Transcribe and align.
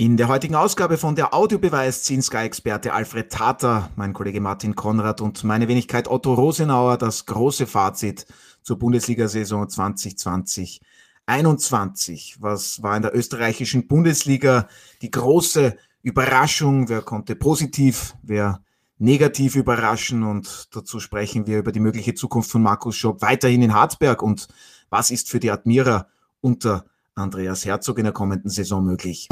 In 0.00 0.16
der 0.16 0.28
heutigen 0.28 0.54
Ausgabe 0.54 0.96
von 0.96 1.16
der 1.16 1.34
Audiobeweis 1.34 2.04
ziehen 2.04 2.22
Sky-Experte 2.22 2.92
Alfred 2.92 3.32
Tater, 3.32 3.90
mein 3.96 4.12
Kollege 4.12 4.40
Martin 4.40 4.76
Konrad 4.76 5.20
und 5.20 5.42
meine 5.42 5.66
Wenigkeit 5.66 6.06
Otto 6.06 6.34
Rosenauer 6.34 6.98
das 6.98 7.26
große 7.26 7.66
Fazit 7.66 8.24
zur 8.62 8.78
Bundesliga-Saison 8.78 9.68
2020. 9.68 10.82
21. 11.26 12.36
Was 12.38 12.80
war 12.80 12.94
in 12.94 13.02
der 13.02 13.12
österreichischen 13.12 13.88
Bundesliga 13.88 14.68
die 15.02 15.10
große 15.10 15.76
Überraschung? 16.02 16.88
Wer 16.88 17.02
konnte 17.02 17.34
positiv, 17.34 18.14
wer 18.22 18.62
negativ 18.98 19.56
überraschen? 19.56 20.22
Und 20.22 20.68
dazu 20.76 21.00
sprechen 21.00 21.48
wir 21.48 21.58
über 21.58 21.72
die 21.72 21.80
mögliche 21.80 22.14
Zukunft 22.14 22.52
von 22.52 22.62
Markus 22.62 22.94
Schopp 22.94 23.20
weiterhin 23.20 23.62
in 23.62 23.74
Hartberg 23.74 24.22
und 24.22 24.46
was 24.90 25.10
ist 25.10 25.28
für 25.28 25.40
die 25.40 25.50
Admira 25.50 26.06
unter 26.40 26.84
Andreas 27.16 27.64
Herzog 27.64 27.98
in 27.98 28.04
der 28.04 28.12
kommenden 28.12 28.48
Saison 28.48 28.84
möglich? 28.84 29.28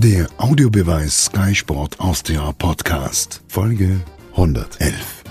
Der 0.00 0.28
Audiobeweis 0.38 1.24
Sky 1.24 1.52
Sport 1.56 1.98
Austria 1.98 2.52
Podcast, 2.52 3.42
Folge 3.48 4.00
111. 4.30 5.24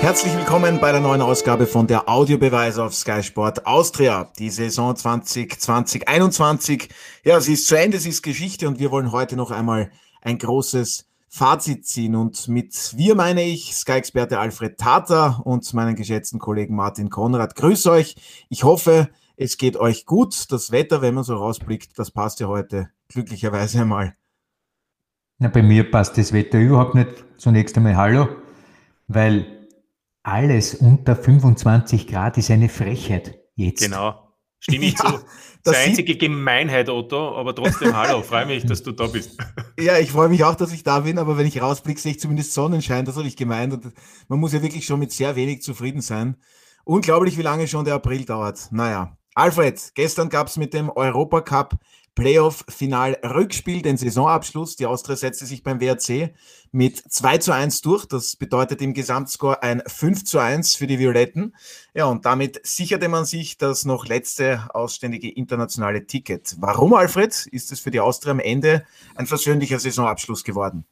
Herzlich 0.00 0.34
willkommen 0.34 0.80
bei 0.80 0.92
der 0.92 1.02
neuen 1.02 1.20
Ausgabe 1.20 1.66
von 1.66 1.86
der 1.86 2.08
Audiobeweis 2.08 2.78
auf 2.78 2.94
Sky 2.94 3.22
Sport 3.22 3.66
Austria. 3.66 4.32
Die 4.38 4.48
Saison 4.48 4.94
2020-21. 4.94 6.88
Ja, 7.22 7.38
sie 7.42 7.52
ist 7.52 7.66
zu 7.66 7.78
Ende, 7.78 7.98
sie 7.98 8.08
ist 8.08 8.22
Geschichte 8.22 8.66
und 8.66 8.78
wir 8.78 8.90
wollen 8.90 9.12
heute 9.12 9.36
noch 9.36 9.50
einmal 9.50 9.90
ein 10.22 10.38
großes 10.38 11.04
Fazit 11.36 11.86
ziehen. 11.86 12.16
Und 12.16 12.48
mit 12.48 12.94
wir 12.96 13.14
meine 13.14 13.42
ich 13.42 13.74
Sky-Experte 13.74 14.38
Alfred 14.38 14.78
Tata 14.78 15.42
und 15.44 15.70
meinen 15.74 15.94
geschätzten 15.94 16.38
Kollegen 16.38 16.74
Martin 16.74 17.10
Konrad. 17.10 17.54
Grüß 17.54 17.88
euch. 17.88 18.16
Ich 18.48 18.64
hoffe, 18.64 19.10
es 19.36 19.58
geht 19.58 19.76
euch 19.76 20.06
gut. 20.06 20.50
Das 20.50 20.70
Wetter, 20.70 21.02
wenn 21.02 21.12
man 21.14 21.24
so 21.24 21.36
rausblickt, 21.36 21.98
das 21.98 22.10
passt 22.10 22.40
ja 22.40 22.48
heute 22.48 22.88
glücklicherweise 23.08 23.82
einmal. 23.82 24.16
Ja, 25.38 25.48
bei 25.48 25.62
mir 25.62 25.90
passt 25.90 26.16
das 26.16 26.32
Wetter 26.32 26.58
überhaupt 26.58 26.94
nicht. 26.94 27.26
Zunächst 27.36 27.76
einmal 27.76 27.96
Hallo, 27.96 28.28
weil 29.06 29.68
alles 30.22 30.74
unter 30.74 31.16
25 31.16 32.06
Grad 32.06 32.38
ist 32.38 32.50
eine 32.50 32.70
Frechheit 32.70 33.38
jetzt. 33.56 33.82
Genau. 33.82 34.25
Stimme 34.68 34.86
ich 34.86 34.98
ja, 34.98 35.04
zu. 35.04 35.24
Das 35.62 35.76
ist 35.76 35.86
einzige 35.86 36.16
Gemeinheit, 36.16 36.88
Otto, 36.88 37.36
aber 37.36 37.54
trotzdem 37.54 37.96
hallo, 37.96 38.22
freue 38.22 38.46
mich, 38.46 38.64
dass 38.66 38.82
du 38.82 38.92
da 38.92 39.06
bist. 39.06 39.36
Ja, 39.78 39.98
ich 39.98 40.10
freue 40.10 40.28
mich 40.28 40.44
auch, 40.44 40.54
dass 40.54 40.72
ich 40.72 40.82
da 40.82 41.00
bin, 41.00 41.18
aber 41.18 41.38
wenn 41.38 41.46
ich 41.46 41.60
rausblicke, 41.60 42.00
sehe 42.00 42.12
ich 42.12 42.20
zumindest 42.20 42.52
Sonnenschein, 42.52 43.04
das 43.04 43.16
habe 43.16 43.26
ich 43.26 43.36
gemeint. 43.36 43.72
Und 43.72 43.92
man 44.28 44.38
muss 44.38 44.52
ja 44.52 44.62
wirklich 44.62 44.86
schon 44.86 44.98
mit 44.98 45.12
sehr 45.12 45.36
wenig 45.36 45.62
zufrieden 45.62 46.00
sein. 46.00 46.36
Unglaublich, 46.84 47.36
wie 47.36 47.42
lange 47.42 47.66
schon 47.66 47.84
der 47.84 47.94
April 47.94 48.24
dauert. 48.24 48.68
Naja, 48.70 49.15
Alfred, 49.36 49.92
gestern 49.94 50.30
gab 50.30 50.46
es 50.46 50.56
mit 50.56 50.72
dem 50.72 50.88
Europacup 50.88 51.76
Playoff-Final-Rückspiel, 52.14 53.82
den 53.82 53.98
Saisonabschluss. 53.98 54.76
Die 54.76 54.86
Austria 54.86 55.14
setzte 55.14 55.44
sich 55.44 55.62
beim 55.62 55.78
WRC 55.78 56.32
mit 56.72 56.96
2 56.96 57.36
zu 57.38 57.52
1 57.52 57.82
durch. 57.82 58.06
Das 58.06 58.36
bedeutet 58.36 58.80
im 58.80 58.94
Gesamtscore 58.94 59.62
ein 59.62 59.82
5 59.86 60.24
zu 60.24 60.38
1 60.38 60.76
für 60.76 60.86
die 60.86 60.98
Violetten. 60.98 61.54
Ja, 61.92 62.06
und 62.06 62.24
damit 62.24 62.66
sicherte 62.66 63.10
man 63.10 63.26
sich 63.26 63.58
das 63.58 63.84
noch 63.84 64.06
letzte 64.06 64.74
ausständige 64.74 65.30
internationale 65.30 66.06
Ticket. 66.06 66.56
Warum, 66.58 66.94
Alfred, 66.94 67.46
ist 67.52 67.70
es 67.72 67.80
für 67.80 67.90
die 67.90 68.00
Austria 68.00 68.30
am 68.32 68.40
Ende 68.40 68.86
ein 69.16 69.26
versöhnlicher 69.26 69.78
Saisonabschluss 69.78 70.44
geworden? 70.44 70.86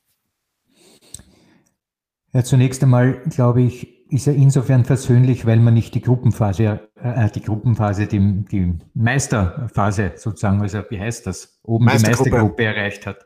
Ja, 2.34 2.44
zunächst 2.44 2.82
einmal 2.82 3.22
glaube 3.30 3.62
ich, 3.62 3.93
ist 4.08 4.26
er 4.26 4.34
insofern 4.34 4.84
versöhnlich, 4.84 5.46
weil 5.46 5.58
man 5.58 5.74
nicht 5.74 5.94
die 5.94 6.02
Gruppenphase, 6.02 6.88
äh, 6.96 7.30
die 7.30 7.42
Gruppenphase, 7.42 8.06
die, 8.06 8.44
die 8.44 8.78
Meisterphase 8.94 10.12
sozusagen, 10.16 10.60
also 10.60 10.82
wie 10.90 11.00
heißt 11.00 11.26
das, 11.26 11.58
oben 11.62 11.86
die 11.86 12.02
Meistergruppe 12.02 12.64
erreicht 12.64 13.06
hat. 13.06 13.24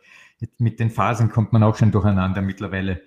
Mit 0.59 0.79
den 0.79 0.91
Phasen 0.91 1.31
kommt 1.31 1.53
man 1.53 1.63
auch 1.63 1.77
schon 1.77 1.91
durcheinander 1.91 2.43
mittlerweile, 2.43 3.03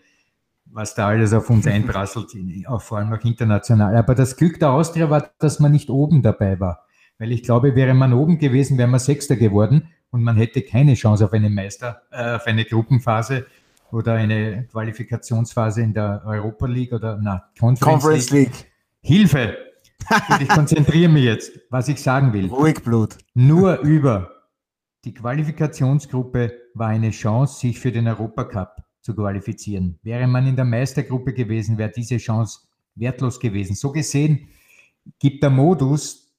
was 0.66 0.95
da 0.95 1.07
alles 1.07 1.34
auf 1.34 1.50
uns 1.50 1.66
einprasselt, 1.68 2.31
auch 2.68 2.81
vor 2.81 2.97
allem 2.97 3.13
auch 3.13 3.23
international. 3.23 3.95
Aber 3.95 4.16
das 4.16 4.35
Glück 4.35 4.59
der 4.59 4.72
Austria 4.72 5.09
war, 5.09 5.31
dass 5.40 5.59
man 5.59 5.72
nicht 5.72 5.90
oben 5.90 6.22
dabei 6.22 6.59
war. 6.59 6.85
Weil 7.18 7.31
ich 7.31 7.44
glaube, 7.44 7.75
wäre 7.75 7.94
man 7.94 8.13
oben 8.13 8.40
gewesen, 8.40 8.78
wäre 8.78 8.88
man 8.88 9.00
Sechster 9.00 9.35
geworden 9.35 9.90
und 10.09 10.24
man 10.24 10.35
hätte 10.35 10.62
keine 10.62 10.95
Chance 10.95 11.25
auf 11.25 11.34
eine 11.34 11.50
Meister, 11.50 12.01
äh, 12.12 12.35
auf 12.35 12.47
eine 12.47 12.66
Gruppenphase 12.66 13.45
oder 13.91 14.13
eine 14.13 14.66
Qualifikationsphase 14.68 15.81
in 15.81 15.94
der 15.94 16.24
Europa 16.25 16.66
League 16.68 16.94
oder 16.94 17.19
na, 17.22 17.50
Conference, 17.59 17.79
Conference 17.79 18.29
League. 18.31 18.52
League. 18.52 18.72
Hilfe! 19.02 19.57
ich 20.40 20.47
konzentriere 20.47 21.12
mich 21.12 21.25
jetzt, 21.25 21.59
was 21.69 21.88
ich 21.88 22.01
sagen 22.01 22.34
will. 22.34 22.47
Ruhig 22.47 22.84
Blut. 22.84 23.18
Nur 23.34 23.80
über 23.80 24.31
die 25.06 25.13
Qualifikationsgruppe 25.13 26.53
war 26.74 26.90
eine 26.90 27.12
Chance, 27.12 27.59
sich 27.59 27.80
für 27.80 27.91
den 27.91 28.07
Europacup 28.07 28.84
zu 29.01 29.16
qualifizieren. 29.16 30.00
Wäre 30.03 30.28
man 30.28 30.47
in 30.47 30.56
der 30.56 30.66
Meistergruppe 30.66 31.34
gewesen, 31.34 31.78
wäre 31.78 31.91
diese 31.91 32.18
Chance 32.18 32.62
wertlos 32.96 33.40
gewesen. 33.40 33.75
So 33.75 33.91
gesehen 33.91 34.47
gibt 35.19 35.41
der 35.41 35.50
Modus 35.50 36.31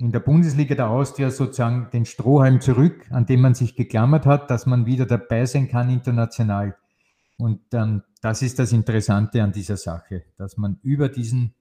in 0.00 0.12
der 0.12 0.20
Bundesliga 0.20 0.74
der 0.74 0.88
Austria 0.88 1.30
sozusagen 1.30 1.88
den 1.92 2.06
Strohhalm 2.06 2.62
zurück, 2.62 3.06
an 3.10 3.26
dem 3.26 3.42
man 3.42 3.54
sich 3.54 3.76
geklammert 3.76 4.24
hat, 4.24 4.50
dass 4.50 4.64
man 4.64 4.86
wieder 4.86 5.04
dabei 5.04 5.44
sein 5.44 5.68
kann 5.68 5.90
international. 5.90 6.74
Und 7.36 7.60
ähm, 7.74 8.02
das 8.22 8.40
ist 8.40 8.58
das 8.58 8.72
Interessante 8.72 9.42
an 9.42 9.52
dieser 9.52 9.76
Sache, 9.76 10.24
dass 10.38 10.56
man 10.56 10.78
über 10.82 11.10
diesen 11.10 11.54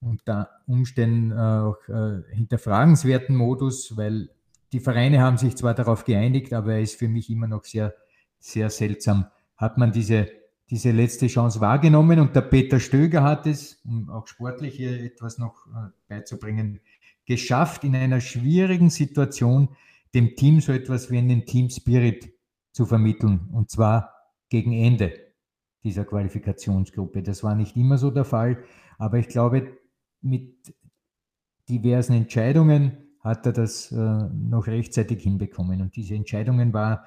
unter 0.00 0.48
Umständen 0.66 1.32
auch 1.32 1.76
äh, 1.88 2.22
hinterfragenswerten 2.32 3.36
Modus, 3.36 3.96
weil 3.96 4.30
die 4.72 4.80
Vereine 4.80 5.20
haben 5.20 5.36
sich 5.36 5.56
zwar 5.56 5.74
darauf 5.74 6.04
geeinigt, 6.04 6.52
aber 6.52 6.74
er 6.74 6.80
ist 6.80 6.98
für 6.98 7.08
mich 7.08 7.30
immer 7.30 7.46
noch 7.46 7.64
sehr, 7.64 7.94
sehr 8.38 8.70
seltsam, 8.70 9.26
hat 9.56 9.78
man 9.78 9.92
diese, 9.92 10.28
diese 10.70 10.92
letzte 10.92 11.26
Chance 11.26 11.60
wahrgenommen 11.60 12.18
und 12.20 12.34
der 12.34 12.40
Peter 12.42 12.80
Stöger 12.80 13.22
hat 13.22 13.46
es, 13.46 13.80
um 13.84 14.08
auch 14.08 14.26
sportlich 14.26 14.74
hier 14.74 15.02
etwas 15.02 15.38
noch 15.38 15.66
äh, 15.66 15.90
beizubringen, 16.08 16.80
geschafft, 17.26 17.84
in 17.84 17.94
einer 17.94 18.20
schwierigen 18.20 18.90
Situation 18.90 19.68
dem 20.14 20.36
Team 20.36 20.60
so 20.60 20.72
etwas 20.72 21.10
wie 21.10 21.18
einen 21.18 21.46
Team 21.46 21.70
Spirit 21.70 22.32
zu 22.72 22.86
vermitteln. 22.86 23.48
Und 23.52 23.70
zwar 23.70 24.12
gegen 24.48 24.72
Ende 24.72 25.12
dieser 25.84 26.04
Qualifikationsgruppe. 26.04 27.22
Das 27.22 27.42
war 27.42 27.54
nicht 27.54 27.76
immer 27.76 27.98
so 27.98 28.10
der 28.10 28.24
Fall, 28.24 28.62
aber 28.98 29.18
ich 29.18 29.28
glaube, 29.28 29.78
mit 30.20 30.74
diversen 31.68 32.12
Entscheidungen 32.14 33.16
hat 33.20 33.46
er 33.46 33.52
das 33.52 33.92
äh, 33.92 33.96
noch 33.96 34.66
rechtzeitig 34.66 35.22
hinbekommen. 35.22 35.80
Und 35.80 35.96
diese 35.96 36.14
Entscheidungen 36.14 36.72
war 36.72 37.06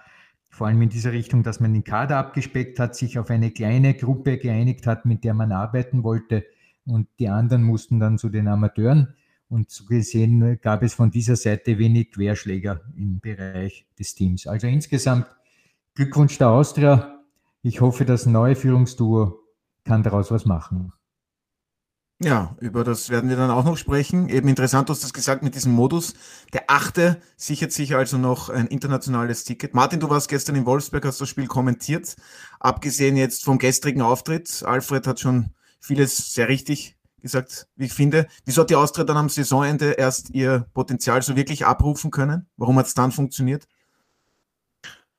vor 0.50 0.68
allem 0.68 0.82
in 0.82 0.90
dieser 0.90 1.12
Richtung, 1.12 1.44
dass 1.44 1.60
man 1.60 1.74
den 1.74 1.84
Kader 1.84 2.18
abgespeckt 2.18 2.80
hat, 2.80 2.96
sich 2.96 3.20
auf 3.20 3.30
eine 3.30 3.52
kleine 3.52 3.94
Gruppe 3.94 4.38
geeinigt 4.38 4.88
hat, 4.88 5.06
mit 5.06 5.24
der 5.26 5.34
man 5.34 5.52
arbeiten 5.52 6.04
wollte. 6.04 6.46
Und 6.86 7.08
die 7.20 7.28
anderen 7.28 7.64
mussten 7.64 8.00
dann 8.00 8.18
zu 8.18 8.30
den 8.30 8.48
Amateuren 8.48 9.16
und 9.50 9.70
so 9.70 9.86
gesehen 9.86 10.60
gab 10.62 10.84
es 10.84 10.94
von 10.94 11.12
dieser 11.12 11.36
Seite 11.36 11.78
wenig 11.78 12.12
Querschläger 12.12 12.82
im 12.96 13.20
Bereich 13.20 13.86
des 13.98 14.16
Teams. 14.16 14.48
Also 14.48 14.68
insgesamt 14.68 15.28
Glückwunsch 15.94 16.38
der 16.38 16.50
Austria. 16.50 17.24
Ich 17.62 17.82
hoffe, 17.82 18.06
das 18.06 18.26
neue 18.26 18.56
Führungsduo 18.56 19.40
kann 19.84 20.04
daraus 20.04 20.32
was 20.32 20.46
machen. 20.46 20.92
Ja, 22.22 22.56
über 22.62 22.86
das 22.86 23.10
werden 23.10 23.30
wir 23.30 23.36
dann 23.36 23.52
auch 23.52 23.66
noch 23.66 23.76
sprechen. 23.76 24.30
Eben 24.30 24.48
interessant, 24.48 24.88
du 24.88 24.94
hast 24.94 25.04
das 25.04 25.12
gesagt 25.12 25.44
mit 25.44 25.54
diesem 25.54 25.74
Modus. 25.74 26.14
Der 26.54 26.64
achte 26.68 27.22
sichert 27.36 27.74
sich 27.74 27.94
also 27.94 28.18
noch 28.18 28.50
ein 28.50 28.68
internationales 28.68 29.44
Ticket. 29.44 29.74
Martin, 29.74 30.00
du 30.00 30.10
warst 30.10 30.30
gestern 30.30 30.56
in 30.56 30.66
Wolfsberg, 30.66 31.04
hast 31.06 31.20
das 31.20 31.28
Spiel 31.28 31.48
kommentiert. 31.48 32.16
Abgesehen 32.62 33.18
jetzt 33.18 33.44
vom 33.44 33.58
gestrigen 33.58 34.02
Auftritt. 34.02 34.64
Alfred 34.66 35.08
hat 35.08 35.20
schon 35.20 35.52
vieles 35.82 36.34
sehr 36.34 36.48
richtig 36.48 36.95
gesagt, 37.26 37.68
wie 37.76 37.86
ich 37.86 37.94
finde. 37.94 38.28
Wieso 38.46 38.62
hat 38.62 38.70
die 38.70 38.76
Austria 38.76 39.04
dann 39.04 39.18
am 39.18 39.30
Saisonende 39.30 39.92
erst 39.92 40.30
ihr 40.30 40.68
Potenzial 40.74 41.22
so 41.22 41.36
wirklich 41.36 41.66
abrufen 41.66 42.12
können? 42.12 42.48
Warum 42.56 42.78
hat 42.78 42.86
es 42.86 42.94
dann 42.94 43.12
funktioniert? 43.12 43.68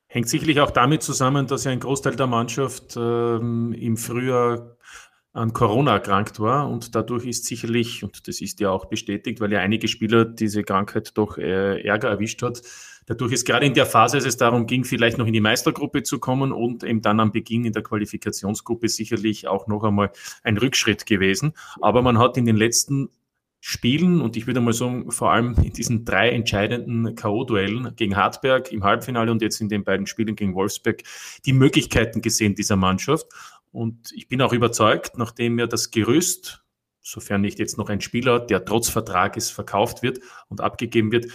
Hängt 0.07 0.29
sicherlich 0.29 0.61
auch 0.61 0.71
damit 0.71 1.03
zusammen, 1.03 1.47
dass 1.47 1.65
ja 1.65 1.71
ein 1.71 1.81
Großteil 1.81 2.15
der 2.15 2.27
Mannschaft 2.27 2.95
ähm, 2.95 3.73
im 3.73 3.97
Frühjahr 3.97 4.77
an 5.33 5.53
Corona 5.53 5.93
erkrankt 5.93 6.39
war 6.39 6.69
und 6.69 6.95
dadurch 6.95 7.25
ist 7.25 7.45
sicherlich, 7.45 8.03
und 8.03 8.27
das 8.27 8.41
ist 8.41 8.59
ja 8.59 8.71
auch 8.71 8.85
bestätigt, 8.85 9.39
weil 9.41 9.51
ja 9.51 9.59
einige 9.59 9.87
Spieler 9.87 10.25
diese 10.25 10.63
Krankheit 10.63 11.11
doch 11.15 11.37
äh, 11.37 11.81
Ärger 11.81 12.09
erwischt 12.09 12.41
hat, 12.41 12.61
Dadurch 13.07 13.31
ist 13.31 13.45
gerade 13.45 13.65
in 13.65 13.73
der 13.73 13.85
Phase, 13.85 14.17
als 14.17 14.25
es 14.25 14.35
darum 14.35 14.67
ging, 14.67 14.83
vielleicht 14.83 15.17
noch 15.17 15.25
in 15.25 15.33
die 15.33 15.41
Meistergruppe 15.41 16.03
zu 16.03 16.19
kommen 16.19 16.51
und 16.51 16.83
eben 16.83 17.01
dann 17.01 17.21
am 17.21 17.31
Beginn 17.31 17.63
in 17.63 17.71
der 17.71 17.81
Qualifikationsgruppe 17.81 18.89
sicherlich 18.89 19.47
auch 19.47 19.67
noch 19.67 19.83
einmal 19.83 20.11
ein 20.43 20.57
Rückschritt 20.57 21.05
gewesen. 21.05 21.53
Aber 21.81 22.01
man 22.01 22.19
hat 22.19 22.37
in 22.37 22.45
den 22.45 22.57
letzten 22.57 23.09
Spielen 23.61 24.19
und 24.19 24.35
ich 24.35 24.45
würde 24.45 24.59
mal 24.59 24.73
sagen, 24.73 25.09
vor 25.09 25.31
allem 25.31 25.55
in 25.63 25.71
diesen 25.71 26.03
drei 26.03 26.29
entscheidenden 26.29 27.15
K.O.-Duellen 27.15 27.95
gegen 27.95 28.17
Hartberg 28.17 28.73
im 28.73 28.83
Halbfinale 28.83 29.31
und 29.31 29.41
jetzt 29.41 29.61
in 29.61 29.69
den 29.69 29.85
beiden 29.85 30.05
Spielen 30.05 30.35
gegen 30.35 30.53
Wolfsberg 30.53 31.01
die 31.45 31.53
Möglichkeiten 31.53 32.21
gesehen 32.21 32.55
dieser 32.55 32.75
Mannschaft. 32.75 33.27
Und 33.71 34.11
ich 34.13 34.27
bin 34.27 34.41
auch 34.41 34.53
überzeugt, 34.53 35.17
nachdem 35.17 35.57
ja 35.59 35.65
das 35.65 35.91
Gerüst 35.91 36.63
sofern 37.07 37.41
nicht 37.41 37.57
jetzt 37.57 37.77
noch 37.77 37.89
ein 37.89 38.01
Spieler, 38.01 38.39
der 38.39 38.65
trotz 38.65 38.89
Vertrages 38.89 39.49
verkauft 39.49 40.03
wird 40.03 40.19
und 40.49 40.59
abgegeben 40.59 41.11
wird, 41.11 41.27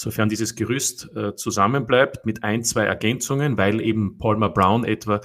sofern 0.00 0.30
dieses 0.30 0.54
Gerüst 0.56 1.14
äh, 1.14 1.34
zusammenbleibt 1.36 2.24
mit 2.24 2.42
ein, 2.42 2.64
zwei 2.64 2.84
Ergänzungen, 2.84 3.58
weil 3.58 3.80
eben 3.82 4.16
Palmer 4.16 4.48
Brown 4.48 4.84
etwa 4.84 5.20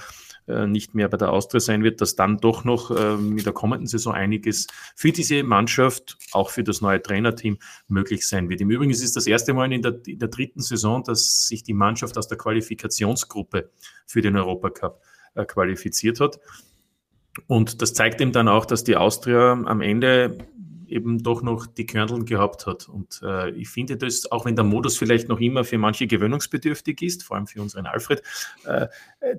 äh, 0.46 0.66
nicht 0.66 0.94
mehr 0.94 1.08
bei 1.08 1.16
der 1.16 1.32
Austria 1.32 1.60
sein 1.60 1.82
wird, 1.82 2.02
dass 2.02 2.14
dann 2.14 2.36
doch 2.36 2.64
noch 2.64 2.90
äh, 2.90 3.16
mit 3.16 3.46
der 3.46 3.54
kommenden 3.54 3.86
Saison 3.86 4.12
einiges 4.12 4.66
für 4.94 5.12
diese 5.12 5.42
Mannschaft, 5.44 6.18
auch 6.32 6.50
für 6.50 6.62
das 6.62 6.82
neue 6.82 7.00
Trainerteam 7.00 7.56
möglich 7.88 8.28
sein 8.28 8.50
wird. 8.50 8.60
Im 8.60 8.70
Übrigen 8.70 8.90
ist 8.90 9.02
es 9.02 9.12
das 9.12 9.26
erste 9.26 9.54
Mal 9.54 9.72
in 9.72 9.80
der, 9.80 9.98
in 10.06 10.18
der 10.18 10.28
dritten 10.28 10.60
Saison, 10.60 11.02
dass 11.02 11.48
sich 11.48 11.62
die 11.62 11.74
Mannschaft 11.74 12.18
aus 12.18 12.28
der 12.28 12.36
Qualifikationsgruppe 12.36 13.70
für 14.06 14.20
den 14.20 14.36
Europacup 14.36 15.00
äh, 15.36 15.46
qualifiziert 15.46 16.20
hat. 16.20 16.38
Und 17.46 17.80
das 17.80 17.94
zeigt 17.94 18.20
ihm 18.20 18.32
dann 18.32 18.48
auch, 18.48 18.66
dass 18.66 18.84
die 18.84 18.96
Austria 18.96 19.52
am 19.52 19.80
Ende 19.80 20.36
eben 20.88 21.22
doch 21.22 21.42
noch 21.42 21.66
die 21.66 21.86
Körneln 21.86 22.24
gehabt 22.24 22.66
hat. 22.66 22.88
Und 22.88 23.20
äh, 23.22 23.50
ich 23.50 23.68
finde 23.68 23.96
das, 23.96 24.30
auch 24.30 24.44
wenn 24.44 24.56
der 24.56 24.64
Modus 24.64 24.96
vielleicht 24.96 25.28
noch 25.28 25.40
immer 25.40 25.64
für 25.64 25.78
manche 25.78 26.06
gewöhnungsbedürftig 26.06 27.02
ist, 27.02 27.22
vor 27.22 27.36
allem 27.36 27.46
für 27.46 27.60
unseren 27.62 27.86
Alfred, 27.86 28.22
äh, 28.64 28.86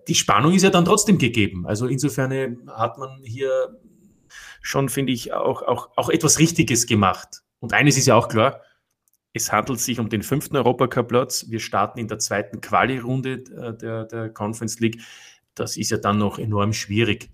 die 0.07 0.15
Spannung 0.15 0.53
ist 0.53 0.63
ja 0.63 0.69
dann 0.69 0.85
trotzdem 0.85 1.17
gegeben. 1.17 1.65
Also 1.67 1.87
insofern 1.87 2.67
hat 2.67 2.97
man 2.97 3.21
hier 3.23 3.79
schon, 4.61 4.89
finde 4.89 5.13
ich, 5.13 5.33
auch, 5.33 5.61
auch, 5.61 5.89
auch 5.95 6.09
etwas 6.09 6.39
Richtiges 6.39 6.85
gemacht. 6.85 7.43
Und 7.59 7.73
eines 7.73 7.97
ist 7.97 8.07
ja 8.07 8.15
auch 8.15 8.27
klar, 8.27 8.61
es 9.33 9.51
handelt 9.51 9.79
sich 9.79 9.99
um 9.99 10.09
den 10.09 10.23
fünften 10.23 10.57
Europacup-Platz. 10.57 11.45
Wir 11.49 11.59
starten 11.59 11.99
in 11.99 12.07
der 12.07 12.19
zweiten 12.19 12.59
Quali-Runde 12.59 13.33
äh, 13.33 13.77
der, 13.77 14.05
der 14.05 14.29
Conference 14.29 14.79
League. 14.79 15.01
Das 15.55 15.77
ist 15.77 15.91
ja 15.91 15.97
dann 15.97 16.17
noch 16.17 16.39
enorm 16.39 16.73
schwierig. 16.73 17.29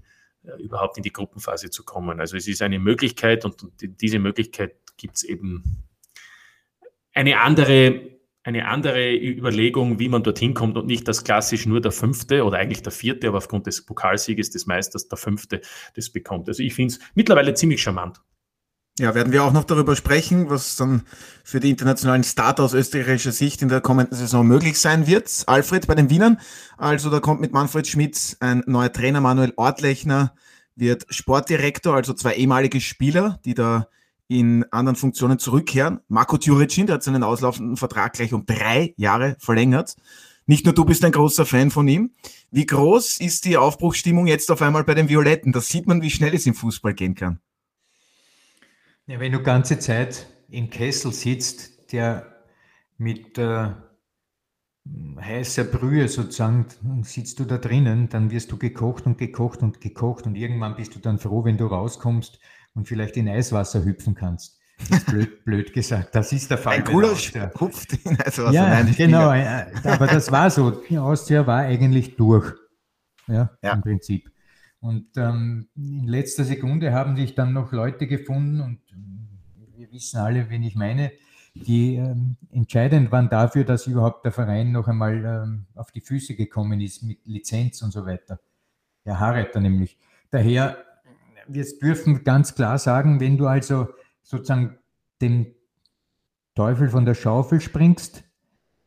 Äh, 0.45 0.61
überhaupt 0.61 0.97
in 0.97 1.03
die 1.03 1.13
Gruppenphase 1.13 1.69
zu 1.69 1.83
kommen. 1.83 2.19
Also 2.19 2.35
es 2.35 2.47
ist 2.47 2.61
eine 2.61 2.79
Möglichkeit 2.79 3.45
und 3.45 3.65
diese 3.81 4.19
Möglichkeit 4.19 4.75
gibt 4.97 5.15
es 5.15 5.23
eben 5.23 5.85
eine 7.13 7.39
andere, 7.39 8.17
eine 8.43 8.67
andere 8.67 9.15
Überlegung, 9.15 9.99
wie 9.99 10.09
man 10.09 10.23
dorthin 10.23 10.53
kommt 10.53 10.77
und 10.77 10.87
nicht 10.87 11.07
das 11.07 11.23
klassisch 11.23 11.65
nur 11.65 11.79
der 11.79 11.93
fünfte 11.93 12.43
oder 12.43 12.57
eigentlich 12.57 12.83
der 12.83 12.91
vierte, 12.91 13.29
aber 13.29 13.37
aufgrund 13.37 13.67
des 13.67 13.85
Pokalsieges 13.85 14.49
des 14.49 14.65
Meisters 14.65 15.07
der 15.07 15.17
fünfte 15.17 15.61
das 15.95 16.09
bekommt. 16.09 16.49
Also 16.49 16.61
ich 16.61 16.73
finde 16.73 16.95
es 16.95 16.99
mittlerweile 17.15 17.53
ziemlich 17.53 17.81
charmant. 17.81 18.19
Ja, 18.99 19.15
werden 19.15 19.33
wir 19.33 19.43
auch 19.43 19.53
noch 19.53 19.63
darüber 19.63 19.95
sprechen, 19.95 20.51
was 20.51 20.75
dann 20.75 21.01
für 21.43 21.59
die 21.59 21.71
internationalen 21.71 22.23
Start 22.23 22.59
aus 22.59 22.75
österreichischer 22.75 23.31
Sicht 23.31 23.63
in 23.63 23.69
der 23.69 23.81
kommenden 23.81 24.15
Saison 24.15 24.45
möglich 24.45 24.79
sein 24.79 25.07
wird. 25.07 25.43
Alfred 25.47 25.87
bei 25.87 25.95
den 25.95 26.11
Wienern, 26.11 26.39
also 26.77 27.09
da 27.09 27.19
kommt 27.19 27.41
mit 27.41 27.53
Manfred 27.53 27.87
Schmidt 27.87 28.37
ein 28.39 28.63
neuer 28.67 28.93
Trainer, 28.93 29.19
Manuel 29.19 29.51
Ortlechner 29.55 30.35
wird 30.75 31.07
Sportdirektor, 31.09 31.95
also 31.95 32.13
zwei 32.13 32.35
ehemalige 32.35 32.79
Spieler, 32.81 33.39
die 33.45 33.55
da 33.55 33.87
in 34.27 34.63
anderen 34.71 34.95
Funktionen 34.95 35.39
zurückkehren. 35.39 35.99
Marco 36.07 36.37
Tjuricin, 36.37 36.85
der 36.85 36.95
hat 36.95 37.03
seinen 37.03 37.23
auslaufenden 37.23 37.77
Vertrag 37.77 38.13
gleich 38.13 38.31
um 38.31 38.45
drei 38.45 38.93
Jahre 38.97 39.37
verlängert. 39.39 39.95
Nicht 40.45 40.65
nur 40.65 40.73
du 40.75 40.85
bist 40.85 41.03
ein 41.03 41.11
großer 41.11 41.47
Fan 41.47 41.71
von 41.71 41.87
ihm. 41.87 42.11
Wie 42.51 42.67
groß 42.67 43.21
ist 43.21 43.45
die 43.45 43.57
Aufbruchsstimmung 43.57 44.27
jetzt 44.27 44.51
auf 44.51 44.61
einmal 44.61 44.83
bei 44.83 44.93
den 44.93 45.09
Violetten? 45.09 45.51
Da 45.51 45.61
sieht 45.61 45.87
man, 45.87 46.03
wie 46.03 46.11
schnell 46.11 46.35
es 46.35 46.45
im 46.45 46.53
Fußball 46.53 46.93
gehen 46.93 47.15
kann. 47.15 47.39
Ja, 49.05 49.19
wenn 49.19 49.33
du 49.33 49.43
ganze 49.43 49.79
Zeit 49.79 50.27
im 50.49 50.69
Kessel 50.69 51.11
sitzt, 51.11 51.91
der 51.91 52.43
mit 52.97 53.37
äh, 53.37 53.71
heißer 55.19 55.65
Brühe 55.65 56.07
sozusagen, 56.07 56.67
sitzt 57.03 57.39
du 57.39 57.45
da 57.45 57.57
drinnen, 57.57 58.09
dann 58.09 58.31
wirst 58.31 58.51
du 58.51 58.57
gekocht 58.57 59.05
und 59.05 59.17
gekocht 59.17 59.61
und 59.61 59.81
gekocht 59.81 60.25
und 60.25 60.35
irgendwann 60.35 60.75
bist 60.75 60.95
du 60.95 60.99
dann 60.99 61.19
froh, 61.19 61.43
wenn 61.43 61.57
du 61.57 61.65
rauskommst 61.65 62.39
und 62.75 62.87
vielleicht 62.87 63.17
in 63.17 63.27
Eiswasser 63.27 63.83
hüpfen 63.83 64.15
kannst. 64.15 64.59
blöd, 65.07 65.43
blöd 65.45 65.73
gesagt. 65.73 66.15
Das 66.15 66.31
ist 66.31 66.49
der 66.49 66.57
Fall. 66.57 66.77
Ein 66.77 66.85
Gulasch 66.85 67.33
hupft 67.59 67.93
in 68.05 68.19
Eiswasser. 68.19 68.51
Ja, 68.51 68.69
Nein, 68.69 68.93
genau. 68.95 69.31
Äh, 69.31 69.65
aber 69.83 70.07
das 70.07 70.31
war 70.31 70.49
so. 70.49 70.71
Die 70.71 70.97
Austria 70.97 71.45
war 71.45 71.59
eigentlich 71.59 72.15
durch. 72.15 72.53
Ja, 73.27 73.51
ja. 73.61 73.73
im 73.73 73.81
Prinzip. 73.81 74.32
Und 74.83 75.15
ähm, 75.15 75.69
in 75.77 76.09
letzter 76.09 76.43
Sekunde 76.43 76.91
haben 76.91 77.15
sich 77.15 77.35
dann 77.35 77.53
noch 77.53 77.71
Leute 77.71 78.05
gefunden, 78.05 78.59
und 78.59 78.79
wir 79.77 79.89
wissen 79.93 80.17
alle, 80.17 80.49
wen 80.49 80.61
ich 80.61 80.75
meine, 80.75 81.13
die 81.55 81.95
ähm, 81.95 82.35
entscheidend 82.51 83.09
waren 83.09 83.29
dafür, 83.29 83.63
dass 83.63 83.87
überhaupt 83.87 84.25
der 84.25 84.33
Verein 84.33 84.73
noch 84.73 84.89
einmal 84.89 85.23
ähm, 85.23 85.65
auf 85.75 85.93
die 85.93 86.01
Füße 86.01 86.35
gekommen 86.35 86.81
ist 86.81 87.01
mit 87.01 87.25
Lizenz 87.25 87.81
und 87.81 87.91
so 87.91 88.05
weiter. 88.05 88.41
Der 89.05 89.21
Haarretter 89.21 89.61
nämlich. 89.61 89.97
Daher, 90.31 90.75
wir 91.47 91.65
dürfen 91.81 92.25
ganz 92.25 92.53
klar 92.53 92.77
sagen, 92.77 93.21
wenn 93.21 93.37
du 93.37 93.47
also 93.47 93.87
sozusagen 94.21 94.79
dem 95.21 95.45
Teufel 96.55 96.89
von 96.89 97.05
der 97.05 97.13
Schaufel 97.13 97.61
springst, 97.61 98.25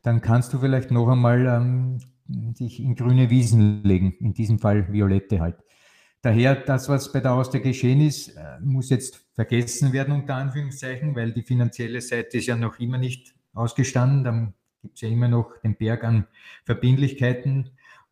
dann 0.03 0.21
kannst 0.21 0.53
du 0.53 0.59
vielleicht 0.59 0.91
noch 0.91 1.09
einmal 1.09 1.47
ähm, 1.47 1.97
dich 2.27 2.79
in 2.81 2.93
grüne 2.93 3.31
Wiesen 3.31 3.81
legen, 3.83 4.11
in 4.19 4.35
diesem 4.35 4.59
Fall 4.59 4.93
Violette 4.93 5.39
halt. 5.39 5.57
Daher, 6.27 6.55
das, 6.55 6.89
was 6.89 7.09
bei 7.13 7.21
der 7.21 7.31
Austria 7.31 7.61
geschehen 7.61 8.01
ist, 8.01 8.35
äh, 8.35 8.59
muss 8.59 8.89
jetzt 8.89 9.25
vergessen 9.33 9.93
werden, 9.93 10.13
unter 10.13 10.35
Anführungszeichen, 10.35 11.15
weil 11.15 11.31
die 11.31 11.41
finanzielle 11.41 12.01
Seite 12.01 12.39
ist 12.39 12.47
ja 12.47 12.57
noch 12.57 12.79
immer 12.79 12.97
nicht 12.97 13.33
ausgestanden. 13.53 14.25
Dann 14.25 14.53
gibt 14.81 14.95
es 14.95 15.01
ja 15.03 15.07
immer 15.07 15.29
noch 15.29 15.53
den 15.63 15.77
Berg 15.77 16.03
an 16.03 16.27
Verbindlichkeiten. 16.65 17.69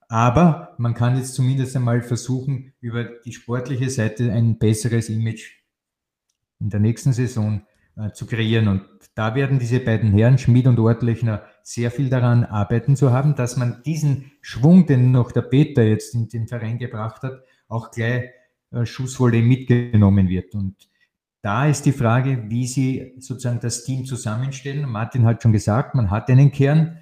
Aber 0.08 0.76
man 0.78 0.94
kann 0.94 1.18
jetzt 1.18 1.34
zumindest 1.34 1.76
einmal 1.76 2.02
versuchen, 2.04 2.72
über 2.80 3.04
die 3.04 3.34
sportliche 3.34 3.90
Seite 3.90 4.32
ein 4.32 4.60
besseres 4.60 5.10
Image 5.10 5.52
in 6.62 6.70
der 6.70 6.80
nächsten 6.80 7.12
Saison 7.12 7.64
äh, 7.98 8.14
zu 8.14 8.28
kreieren. 8.28 8.70
Und 8.70 8.86
da 9.16 9.36
werden 9.36 9.60
diese 9.60 9.82
beiden 9.82 10.14
Herren, 10.14 10.38
Schmid 10.38 10.68
und 10.68 10.80
Ortlechner, 10.80 11.44
sehr 11.64 11.92
viel 11.92 12.10
daran 12.10 12.46
arbeiten 12.46 12.96
zu 12.96 13.12
haben, 13.12 13.36
dass 13.36 13.58
man 13.58 13.84
diesen 13.84 14.32
Schwung, 14.40 14.86
den 14.86 15.12
noch 15.12 15.34
der 15.34 15.42
Peter 15.42 15.84
jetzt 15.84 16.16
in 16.16 16.30
den 16.30 16.48
Verein 16.48 16.78
gebracht 16.78 17.22
hat, 17.22 17.44
auch 17.68 17.92
gleich 17.92 18.30
äh, 18.72 19.42
mitgenommen 19.42 20.30
wird. 20.30 20.54
Und 20.56 20.76
da 21.42 21.68
ist 21.68 21.86
die 21.86 21.92
Frage, 21.92 22.46
wie 22.50 22.66
Sie 22.66 23.14
sozusagen 23.20 23.60
das 23.60 23.84
Team 23.84 24.06
zusammenstellen. 24.06 24.90
Martin 24.90 25.26
hat 25.26 25.44
schon 25.44 25.54
gesagt, 25.54 25.96
man 25.96 26.10
hat 26.10 26.30
einen 26.30 26.52
Kern. 26.52 27.00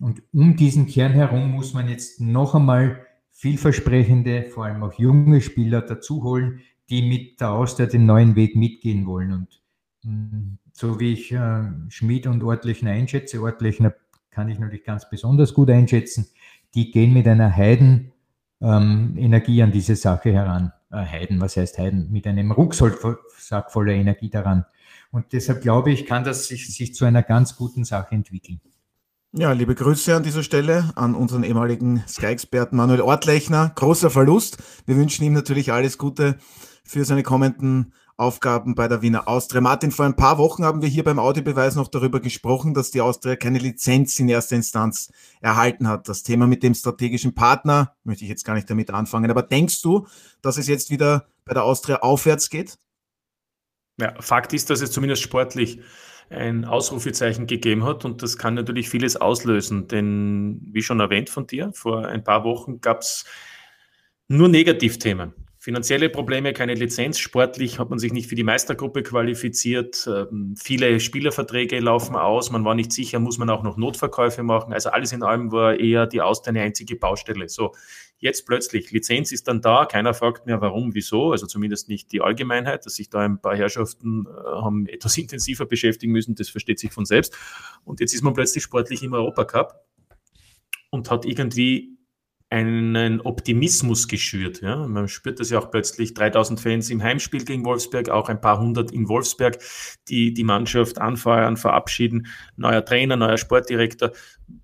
Und 0.00 0.22
um 0.32 0.56
diesen 0.56 0.86
Kern 0.86 1.12
herum 1.12 1.50
muss 1.50 1.74
man 1.74 1.88
jetzt 1.88 2.20
noch 2.20 2.54
einmal 2.54 3.06
vielversprechende, 3.30 4.44
vor 4.44 4.66
allem 4.66 4.82
auch 4.82 4.92
junge 4.94 5.40
Spieler 5.40 5.80
dazu 5.80 6.22
holen, 6.22 6.60
die 6.90 7.02
mit 7.02 7.40
der 7.40 7.52
Austria 7.52 7.86
den 7.86 8.06
neuen 8.06 8.36
Weg 8.36 8.56
mitgehen 8.56 9.06
wollen. 9.06 9.32
Und 9.32 9.62
mm, 10.02 10.58
so 10.72 11.00
wie 11.00 11.12
ich 11.12 11.32
äh, 11.32 11.64
Schmid 11.88 12.26
und 12.26 12.42
Ortlichen 12.42 12.88
einschätze, 12.88 13.40
Ortlichen 13.40 13.90
kann 14.30 14.48
ich 14.48 14.58
natürlich 14.58 14.84
ganz 14.84 15.08
besonders 15.08 15.54
gut 15.54 15.70
einschätzen, 15.70 16.28
die 16.74 16.90
gehen 16.90 17.12
mit 17.12 17.26
einer 17.26 17.54
Heiden 17.56 18.12
ähm, 18.60 19.14
Energie 19.16 19.62
an 19.62 19.72
diese 19.72 19.96
Sache 19.96 20.32
heran. 20.32 20.72
Äh, 20.90 20.96
Heiden, 21.04 21.40
was 21.40 21.56
heißt 21.56 21.78
Heiden? 21.78 22.10
Mit 22.10 22.26
einem 22.26 22.52
Rucksack 22.52 23.70
voller 23.70 23.92
Energie 23.92 24.30
daran. 24.30 24.64
Und 25.10 25.32
deshalb 25.32 25.62
glaube 25.62 25.90
ich, 25.90 26.06
kann 26.06 26.24
das 26.24 26.48
sich, 26.48 26.74
sich 26.74 26.94
zu 26.94 27.04
einer 27.04 27.22
ganz 27.22 27.56
guten 27.56 27.84
Sache 27.84 28.14
entwickeln. 28.14 28.60
Ja, 29.32 29.52
liebe 29.52 29.74
Grüße 29.74 30.16
an 30.16 30.22
dieser 30.22 30.42
Stelle 30.42 30.90
an 30.96 31.14
unseren 31.14 31.44
ehemaligen 31.44 32.02
Sky-Experten 32.08 32.76
Manuel 32.76 33.02
Ortlechner. 33.02 33.72
Großer 33.74 34.10
Verlust. 34.10 34.56
Wir 34.86 34.96
wünschen 34.96 35.24
ihm 35.24 35.34
natürlich 35.34 35.70
alles 35.70 35.98
Gute 35.98 36.36
für 36.82 37.04
seine 37.04 37.22
kommenden 37.22 37.92
Aufgaben 38.18 38.74
bei 38.74 38.88
der 38.88 39.00
Wiener 39.00 39.28
Austria. 39.28 39.60
Martin, 39.60 39.92
vor 39.92 40.04
ein 40.04 40.16
paar 40.16 40.38
Wochen 40.38 40.64
haben 40.64 40.82
wir 40.82 40.88
hier 40.88 41.04
beim 41.04 41.20
Audiobeweis 41.20 41.76
noch 41.76 41.86
darüber 41.86 42.18
gesprochen, 42.18 42.74
dass 42.74 42.90
die 42.90 43.00
Austria 43.00 43.36
keine 43.36 43.60
Lizenz 43.60 44.18
in 44.18 44.28
erster 44.28 44.56
Instanz 44.56 45.12
erhalten 45.40 45.86
hat. 45.86 46.08
Das 46.08 46.24
Thema 46.24 46.48
mit 46.48 46.64
dem 46.64 46.74
strategischen 46.74 47.36
Partner 47.36 47.94
möchte 48.02 48.24
ich 48.24 48.30
jetzt 48.30 48.44
gar 48.44 48.54
nicht 48.54 48.68
damit 48.68 48.90
anfangen. 48.90 49.30
Aber 49.30 49.42
denkst 49.42 49.82
du, 49.82 50.08
dass 50.42 50.58
es 50.58 50.66
jetzt 50.66 50.90
wieder 50.90 51.28
bei 51.44 51.54
der 51.54 51.62
Austria 51.62 52.00
aufwärts 52.00 52.50
geht? 52.50 52.76
Ja, 54.00 54.20
Fakt 54.20 54.52
ist, 54.52 54.68
dass 54.68 54.80
es 54.80 54.90
zumindest 54.90 55.22
sportlich 55.22 55.80
ein 56.28 56.64
Ausrufezeichen 56.64 57.46
gegeben 57.46 57.84
hat 57.84 58.04
und 58.04 58.22
das 58.22 58.36
kann 58.36 58.54
natürlich 58.54 58.88
vieles 58.88 59.16
auslösen, 59.16 59.86
denn 59.86 60.60
wie 60.72 60.82
schon 60.82 61.00
erwähnt 61.00 61.30
von 61.30 61.46
dir, 61.46 61.70
vor 61.72 62.06
ein 62.06 62.22
paar 62.22 62.44
Wochen 62.44 62.80
gab 62.80 63.00
es 63.00 63.24
nur 64.26 64.48
Negativthemen 64.48 65.34
finanzielle 65.58 66.08
Probleme, 66.08 66.52
keine 66.52 66.74
Lizenz. 66.74 67.18
Sportlich 67.18 67.78
hat 67.78 67.90
man 67.90 67.98
sich 67.98 68.12
nicht 68.12 68.28
für 68.28 68.36
die 68.36 68.44
Meistergruppe 68.44 69.02
qualifiziert. 69.02 70.08
Ähm, 70.08 70.54
viele 70.56 71.00
Spielerverträge 71.00 71.80
laufen 71.80 72.14
aus. 72.14 72.50
Man 72.50 72.64
war 72.64 72.74
nicht 72.74 72.92
sicher, 72.92 73.18
muss 73.18 73.38
man 73.38 73.50
auch 73.50 73.64
noch 73.64 73.76
Notverkäufe 73.76 74.44
machen. 74.44 74.72
Also 74.72 74.90
alles 74.90 75.12
in 75.12 75.22
allem 75.22 75.50
war 75.50 75.78
eher 75.78 76.06
die 76.06 76.20
Austria 76.20 76.50
eine 76.50 76.62
einzige 76.62 76.94
Baustelle. 76.94 77.48
So, 77.48 77.72
jetzt 78.18 78.46
plötzlich, 78.46 78.92
Lizenz 78.92 79.32
ist 79.32 79.48
dann 79.48 79.60
da. 79.60 79.84
Keiner 79.84 80.14
fragt 80.14 80.46
mehr, 80.46 80.60
warum, 80.60 80.94
wieso. 80.94 81.32
Also 81.32 81.46
zumindest 81.46 81.88
nicht 81.88 82.12
die 82.12 82.20
Allgemeinheit, 82.20 82.86
dass 82.86 82.94
sich 82.94 83.10
da 83.10 83.20
ein 83.20 83.40
paar 83.40 83.56
Herrschaften 83.56 84.26
äh, 84.26 84.30
haben 84.30 84.86
etwas 84.86 85.18
intensiver 85.18 85.66
beschäftigen 85.66 86.12
müssen. 86.12 86.36
Das 86.36 86.48
versteht 86.48 86.78
sich 86.78 86.92
von 86.92 87.04
selbst. 87.04 87.36
Und 87.84 87.98
jetzt 87.98 88.14
ist 88.14 88.22
man 88.22 88.32
plötzlich 88.32 88.62
sportlich 88.62 89.02
im 89.02 89.12
Europacup 89.12 89.74
und 90.90 91.10
hat 91.10 91.24
irgendwie 91.24 91.97
einen 92.50 93.20
Optimismus 93.20 94.08
geschürt. 94.08 94.62
Ja? 94.62 94.86
Man 94.86 95.08
spürt 95.08 95.38
das 95.38 95.50
ja 95.50 95.58
auch 95.58 95.70
plötzlich 95.70 96.14
3000 96.14 96.60
Fans 96.60 96.90
im 96.90 97.02
Heimspiel 97.02 97.44
gegen 97.44 97.64
Wolfsberg, 97.64 98.08
auch 98.08 98.28
ein 98.28 98.40
paar 98.40 98.58
hundert 98.58 98.90
in 98.90 99.08
Wolfsberg, 99.08 99.58
die 100.08 100.32
die 100.32 100.44
Mannschaft 100.44 100.98
anfeuern, 100.98 101.56
verabschieden, 101.56 102.26
neuer 102.56 102.84
Trainer, 102.84 103.16
neuer 103.16 103.36
Sportdirektor. 103.36 104.12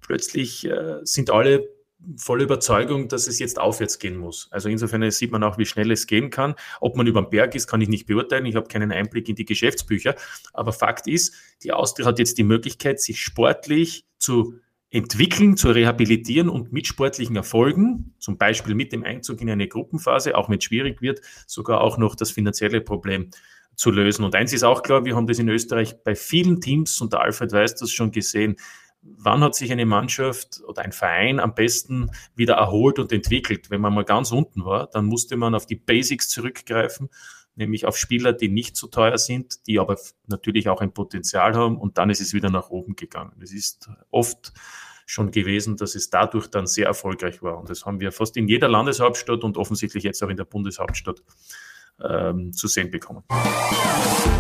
Plötzlich 0.01 0.65
äh, 0.67 1.01
sind 1.03 1.31
alle 1.31 1.69
voll 2.17 2.43
Überzeugung, 2.43 3.09
dass 3.09 3.27
es 3.27 3.39
jetzt 3.39 3.59
aufwärts 3.59 3.99
gehen 3.99 4.17
muss. 4.17 4.49
Also 4.51 4.69
insofern 4.69 5.11
sieht 5.11 5.33
man 5.33 5.43
auch, 5.43 5.59
wie 5.59 5.67
schnell 5.67 5.91
es 5.91 6.07
gehen 6.07 6.31
kann. 6.31 6.55
Ob 6.81 6.97
man 6.97 7.07
über 7.07 7.23
den 7.23 7.31
Berg 7.31 7.55
ist, 7.55 7.67
kann 7.67 7.81
ich 7.81 7.89
nicht 7.89 8.07
beurteilen. 8.07 8.47
Ich 8.47 8.57
habe 8.57 8.69
keinen 8.69 8.93
Einblick 8.93 9.29
in 9.29 9.37
die 9.37 9.45
Geschäftsbücher. 9.45 10.15
Aber 10.53 10.73
Fakt 10.73 11.07
ist, 11.07 11.35
die 11.63 11.73
Austria 11.73 12.07
hat 12.07 12.19
jetzt 12.19 12.39
die 12.39 12.45
Möglichkeit, 12.45 13.01
sich 13.01 13.23
sportlich 13.23 14.07
zu 14.19 14.59
entwickeln, 14.95 15.57
zu 15.57 15.71
rehabilitieren 15.71 16.49
und 16.49 16.73
mit 16.73 16.87
sportlichen 16.87 17.35
Erfolgen, 17.35 18.15
zum 18.21 18.39
Beispiel 18.39 18.77
mit 18.77 18.93
dem 18.93 19.03
Einzug 19.03 19.41
in 19.41 19.51
eine 19.51 19.67
Gruppenphase, 19.67 20.37
auch 20.37 20.49
wenn 20.49 20.59
es 20.59 20.65
schwierig 20.65 21.03
wird, 21.03 21.21
sogar 21.49 21.81
auch 21.81 21.99
noch 21.99 22.15
das 22.15 22.31
finanzielle 22.31 22.81
Problem 22.81 23.31
zu 23.75 23.91
lösen. 23.91 24.25
Und 24.25 24.37
eins 24.37 24.53
ist 24.53 24.63
auch 24.63 24.85
klar, 24.85 25.05
wir 25.05 25.17
haben 25.17 25.27
das 25.27 25.41
in 25.41 25.49
Österreich 25.49 25.97
bei 26.05 26.15
vielen 26.15 26.61
Teams, 26.61 27.01
und 27.01 27.13
der 27.13 27.23
Alfred 27.23 27.51
weiß 27.51 27.75
das 27.75 27.91
schon 27.91 28.13
gesehen, 28.13 28.55
wann 29.03 29.41
hat 29.43 29.57
sich 29.57 29.73
eine 29.73 29.85
Mannschaft 29.85 30.63
oder 30.65 30.83
ein 30.83 30.93
Verein 30.93 31.41
am 31.41 31.57
besten 31.57 32.11
wieder 32.37 32.55
erholt 32.55 33.01
und 33.01 33.11
entwickelt? 33.11 33.71
Wenn 33.71 33.81
man 33.81 33.95
mal 33.95 34.05
ganz 34.05 34.31
unten 34.31 34.65
war, 34.65 34.87
dann 34.87 35.07
musste 35.07 35.37
man 35.37 35.57
auf 35.57 35.67
die 35.67 35.75
Basics 35.75 36.29
zurückgreifen, 36.29 37.11
nämlich 37.57 37.87
auf 37.87 37.97
Spieler, 37.97 38.33
die 38.33 38.49
nicht 38.49 38.77
so 38.77 38.87
teuer 38.87 39.19
sind, 39.19 39.67
die 39.67 39.79
aber 39.79 39.99
natürlich 40.27 40.69
auch 40.69 40.81
ein 40.81 40.93
Potenzial 40.93 41.55
haben 41.55 41.79
und 41.79 41.99
dann 41.99 42.11
ist 42.11 42.21
es 42.21 42.33
wieder 42.33 42.51
nach 42.51 42.71
oben 42.71 42.97
gegangen. 42.97 43.33
Es 43.41 43.53
ist 43.53 43.89
oft 44.11 44.53
schon 45.07 45.31
gewesen, 45.31 45.77
dass 45.77 45.95
es 45.95 46.11
dadurch 46.11 46.49
dann 46.49 46.67
sehr 46.67 46.87
erfolgreich 46.87 47.43
war. 47.43 47.59
Und 47.59 47.69
das 47.69 47.85
haben 47.85 48.01
wir 48.01 48.11
fast 48.11 48.37
in 48.37 48.49
jeder 48.49 48.69
Landeshauptstadt 48.69 49.45
und 49.45 49.57
offensichtlich 49.59 50.03
jetzt 50.03 50.23
auch 50.23 50.29
in 50.29 50.37
der 50.37 50.45
Bundeshauptstadt 50.45 51.23
ähm, 52.03 52.53
zu 52.53 52.69
sehen 52.69 52.91
bekommen. 52.91 53.23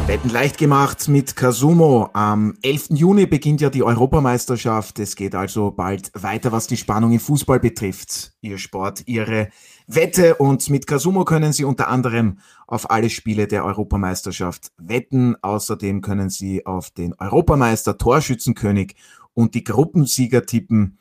Wetten 0.06 0.28
leicht 0.28 0.58
gemacht 0.58 1.08
mit 1.08 1.34
Kasumo. 1.34 2.10
Am 2.12 2.58
11. 2.62 2.90
Juni 2.90 3.24
beginnt 3.24 3.62
ja 3.62 3.70
die 3.70 3.82
Europameisterschaft. 3.82 4.98
Es 4.98 5.16
geht 5.16 5.34
also 5.34 5.70
bald 5.70 6.10
weiter, 6.14 6.52
was 6.52 6.66
die 6.66 6.76
Spannung 6.76 7.12
im 7.12 7.20
Fußball 7.20 7.58
betrifft. 7.58 8.32
Ihr 8.42 8.58
Sport, 8.58 9.04
Ihre 9.06 9.48
Wette 9.86 10.34
und 10.34 10.68
mit 10.68 10.86
Kasumo 10.86 11.24
können 11.24 11.54
Sie 11.54 11.64
unter 11.64 11.88
anderem 11.88 12.38
auf 12.66 12.90
alle 12.90 13.08
Spiele 13.08 13.46
der 13.46 13.64
Europameisterschaft 13.64 14.72
wetten. 14.76 15.36
Außerdem 15.40 16.02
können 16.02 16.28
Sie 16.28 16.66
auf 16.66 16.90
den 16.90 17.14
Europameister, 17.14 17.96
Torschützenkönig 17.96 18.96
und 19.32 19.54
die 19.54 19.64
Gruppensieger 19.64 20.44
tippen. 20.44 20.98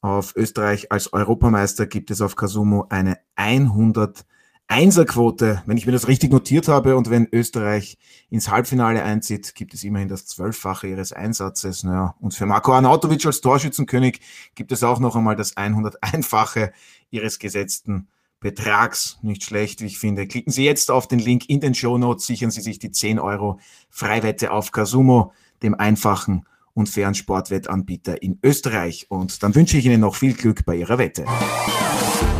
Auf 0.00 0.34
Österreich 0.34 0.90
als 0.90 1.12
Europameister 1.12 1.86
gibt 1.86 2.10
es 2.10 2.22
auf 2.22 2.36
Kasumo 2.36 2.86
eine 2.88 3.18
100 3.34 4.24
Einserquote, 4.68 5.62
wenn 5.66 5.76
ich 5.76 5.86
mir 5.86 5.92
das 5.92 6.08
richtig 6.08 6.32
notiert 6.32 6.66
habe 6.66 6.96
und 6.96 7.08
wenn 7.08 7.28
Österreich 7.32 7.98
ins 8.30 8.50
Halbfinale 8.50 9.02
einzieht, 9.02 9.54
gibt 9.54 9.74
es 9.74 9.84
immerhin 9.84 10.08
das 10.08 10.26
Zwölffache 10.26 10.88
ihres 10.88 11.12
Einsatzes. 11.12 11.84
Naja, 11.84 12.16
und 12.20 12.34
für 12.34 12.46
Marco 12.46 12.72
Arnautovic 12.72 13.24
als 13.26 13.40
Torschützenkönig 13.40 14.20
gibt 14.56 14.72
es 14.72 14.82
auch 14.82 14.98
noch 14.98 15.14
einmal 15.14 15.36
das 15.36 15.56
101-fache 15.56 16.72
ihres 17.10 17.38
gesetzten 17.38 18.08
Betrags. 18.40 19.18
Nicht 19.22 19.44
schlecht, 19.44 19.82
wie 19.82 19.86
ich 19.86 19.98
finde. 20.00 20.26
Klicken 20.26 20.52
Sie 20.52 20.64
jetzt 20.64 20.90
auf 20.90 21.06
den 21.06 21.20
Link 21.20 21.48
in 21.48 21.60
den 21.60 21.74
Show 21.74 21.96
Notes, 21.96 22.26
sichern 22.26 22.50
Sie 22.50 22.60
sich 22.60 22.80
die 22.80 22.90
10 22.90 23.20
Euro 23.20 23.60
Freiwette 23.88 24.50
auf 24.50 24.72
Kasumo, 24.72 25.32
dem 25.62 25.74
einfachen 25.74 26.44
und 26.74 26.88
fairen 26.88 27.14
Sportwettanbieter 27.14 28.20
in 28.20 28.38
Österreich. 28.42 29.06
Und 29.10 29.44
dann 29.44 29.54
wünsche 29.54 29.78
ich 29.78 29.86
Ihnen 29.86 30.00
noch 30.00 30.16
viel 30.16 30.34
Glück 30.34 30.64
bei 30.64 30.74
Ihrer 30.74 30.98
Wette. 30.98 31.24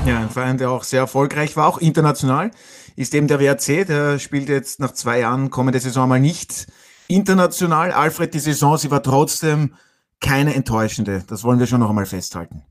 Ja, 0.07 0.21
ein 0.21 0.31
Verein, 0.31 0.57
der 0.57 0.71
auch 0.71 0.85
sehr 0.85 1.01
erfolgreich 1.01 1.57
war, 1.57 1.67
auch 1.67 1.79
international, 1.79 2.53
ist 2.95 3.13
eben 3.13 3.27
der 3.27 3.41
WRC. 3.41 3.85
Der 3.85 4.21
spielt 4.21 4.49
jetzt 4.49 4.79
nach 4.79 4.93
zwei 4.93 5.19
Jahren 5.19 5.51
kommende 5.51 5.81
Saison 5.81 6.09
mal 6.09 6.21
nicht 6.21 6.69
international. 7.09 7.91
Alfred, 7.91 8.33
die 8.33 8.39
Saison, 8.39 8.79
sie 8.79 8.93
war 8.93 9.03
trotzdem 9.03 9.75
keine 10.21 10.55
enttäuschende. 10.55 11.25
Das 11.27 11.43
wollen 11.43 11.59
wir 11.59 11.67
schon 11.67 11.81
noch 11.81 11.89
einmal 11.89 12.07
festhalten. 12.07 12.63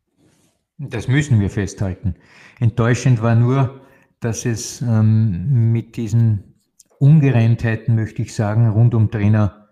Das 0.77 1.09
müssen 1.09 1.41
wir 1.41 1.49
festhalten. 1.49 2.15
Enttäuschend 2.61 3.21
war 3.21 3.35
nur, 3.35 3.81
dass 4.21 4.45
es 4.45 4.81
ähm, 4.81 5.73
mit 5.73 5.97
diesen 5.97 6.55
Ungereimtheiten, 6.99 7.95
möchte 7.95 8.21
ich 8.21 8.33
sagen, 8.33 8.69
rund 8.69 8.95
um 8.95 9.11
Trainer 9.11 9.71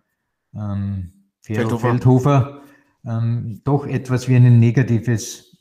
ähm, 0.54 1.14
Feldhofer, 1.42 1.80
Feldhofer 1.80 2.62
ähm, 3.06 3.62
doch 3.64 3.88
etwas 3.88 4.28
wie 4.28 4.36
ein 4.36 4.60
negatives 4.60 5.58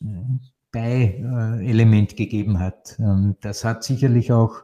Bei-Element 0.73 2.17
gegeben 2.17 2.59
hat. 2.59 2.97
Ähm, 2.99 3.37
das 3.41 3.65
hat 3.65 3.85
sicherlich 3.85 4.33
auch 4.33 4.63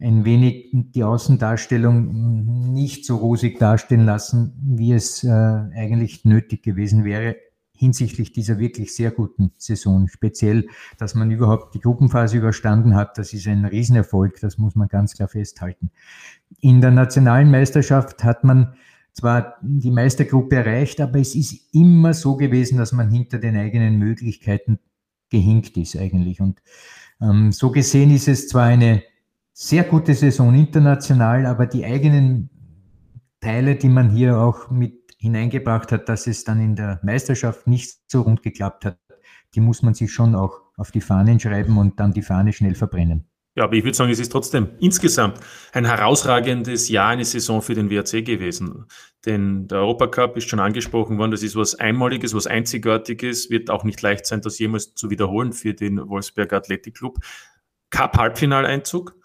ein 0.00 0.24
wenig 0.24 0.70
die 0.72 1.04
Außendarstellung 1.04 2.72
nicht 2.72 3.04
so 3.04 3.16
rosig 3.16 3.58
darstellen 3.58 4.04
lassen, 4.04 4.52
wie 4.64 4.92
es 4.92 5.22
äh, 5.22 5.28
eigentlich 5.30 6.24
nötig 6.24 6.62
gewesen 6.62 7.04
wäre 7.04 7.36
hinsichtlich 7.82 8.32
dieser 8.32 8.60
wirklich 8.60 8.94
sehr 8.94 9.10
guten 9.10 9.50
Saison. 9.56 10.06
Speziell, 10.06 10.68
dass 10.98 11.16
man 11.16 11.32
überhaupt 11.32 11.74
die 11.74 11.80
Gruppenphase 11.80 12.36
überstanden 12.36 12.94
hat, 12.94 13.18
das 13.18 13.32
ist 13.32 13.48
ein 13.48 13.64
Riesenerfolg, 13.64 14.38
das 14.40 14.56
muss 14.56 14.76
man 14.76 14.86
ganz 14.86 15.14
klar 15.14 15.26
festhalten. 15.26 15.90
In 16.60 16.80
der 16.80 16.92
nationalen 16.92 17.50
Meisterschaft 17.50 18.22
hat 18.22 18.44
man 18.44 18.74
zwar 19.12 19.56
die 19.62 19.90
Meistergruppe 19.90 20.54
erreicht, 20.54 21.00
aber 21.00 21.18
es 21.18 21.34
ist 21.34 21.74
immer 21.74 22.14
so 22.14 22.36
gewesen, 22.36 22.78
dass 22.78 22.92
man 22.92 23.10
hinter 23.10 23.40
den 23.40 23.56
eigenen 23.56 23.98
Möglichkeiten 23.98 24.78
gehinkt 25.32 25.76
ist 25.76 25.96
eigentlich. 25.96 26.40
Und 26.40 26.62
ähm, 27.20 27.50
so 27.50 27.72
gesehen 27.72 28.14
ist 28.14 28.28
es 28.28 28.46
zwar 28.48 28.66
eine 28.66 29.02
sehr 29.52 29.84
gute 29.84 30.14
Saison 30.14 30.54
international, 30.54 31.46
aber 31.46 31.66
die 31.66 31.84
eigenen 31.84 32.50
Teile, 33.40 33.74
die 33.74 33.88
man 33.88 34.10
hier 34.10 34.38
auch 34.38 34.70
mit 34.70 35.16
hineingebracht 35.18 35.90
hat, 35.92 36.08
dass 36.08 36.26
es 36.26 36.44
dann 36.44 36.60
in 36.60 36.76
der 36.76 37.00
Meisterschaft 37.02 37.66
nicht 37.66 37.98
so 38.08 38.22
rund 38.22 38.42
geklappt 38.42 38.84
hat, 38.84 38.98
die 39.54 39.60
muss 39.60 39.82
man 39.82 39.94
sich 39.94 40.12
schon 40.12 40.34
auch 40.34 40.60
auf 40.76 40.90
die 40.90 41.00
Fahnen 41.00 41.40
schreiben 41.40 41.78
und 41.78 41.98
dann 41.98 42.12
die 42.12 42.22
Fahne 42.22 42.52
schnell 42.52 42.74
verbrennen. 42.74 43.26
Ja, 43.54 43.64
aber 43.64 43.74
ich 43.74 43.84
würde 43.84 43.96
sagen, 43.96 44.10
es 44.10 44.18
ist 44.18 44.32
trotzdem 44.32 44.70
insgesamt 44.80 45.38
ein 45.72 45.84
herausragendes 45.84 46.88
Jahr, 46.88 47.10
eine 47.10 47.24
Saison 47.24 47.60
für 47.60 47.74
den 47.74 47.90
WRC 47.90 48.24
gewesen. 48.24 48.86
Denn 49.26 49.68
der 49.68 49.78
Europacup 49.78 50.38
ist 50.38 50.48
schon 50.48 50.58
angesprochen 50.60 51.18
worden, 51.18 51.32
das 51.32 51.42
ist 51.42 51.54
was 51.54 51.74
Einmaliges, 51.74 52.34
was 52.34 52.46
Einzigartiges, 52.46 53.50
wird 53.50 53.68
auch 53.68 53.84
nicht 53.84 54.00
leicht 54.00 54.24
sein, 54.24 54.40
das 54.40 54.58
jemals 54.58 54.94
zu 54.94 55.10
wiederholen 55.10 55.52
für 55.52 55.74
den 55.74 55.98
Wolfsberg 56.08 56.52
Athletic 56.54 56.94
Club. 56.94 57.18
Cup-Halbfinaleinzug 57.90 59.16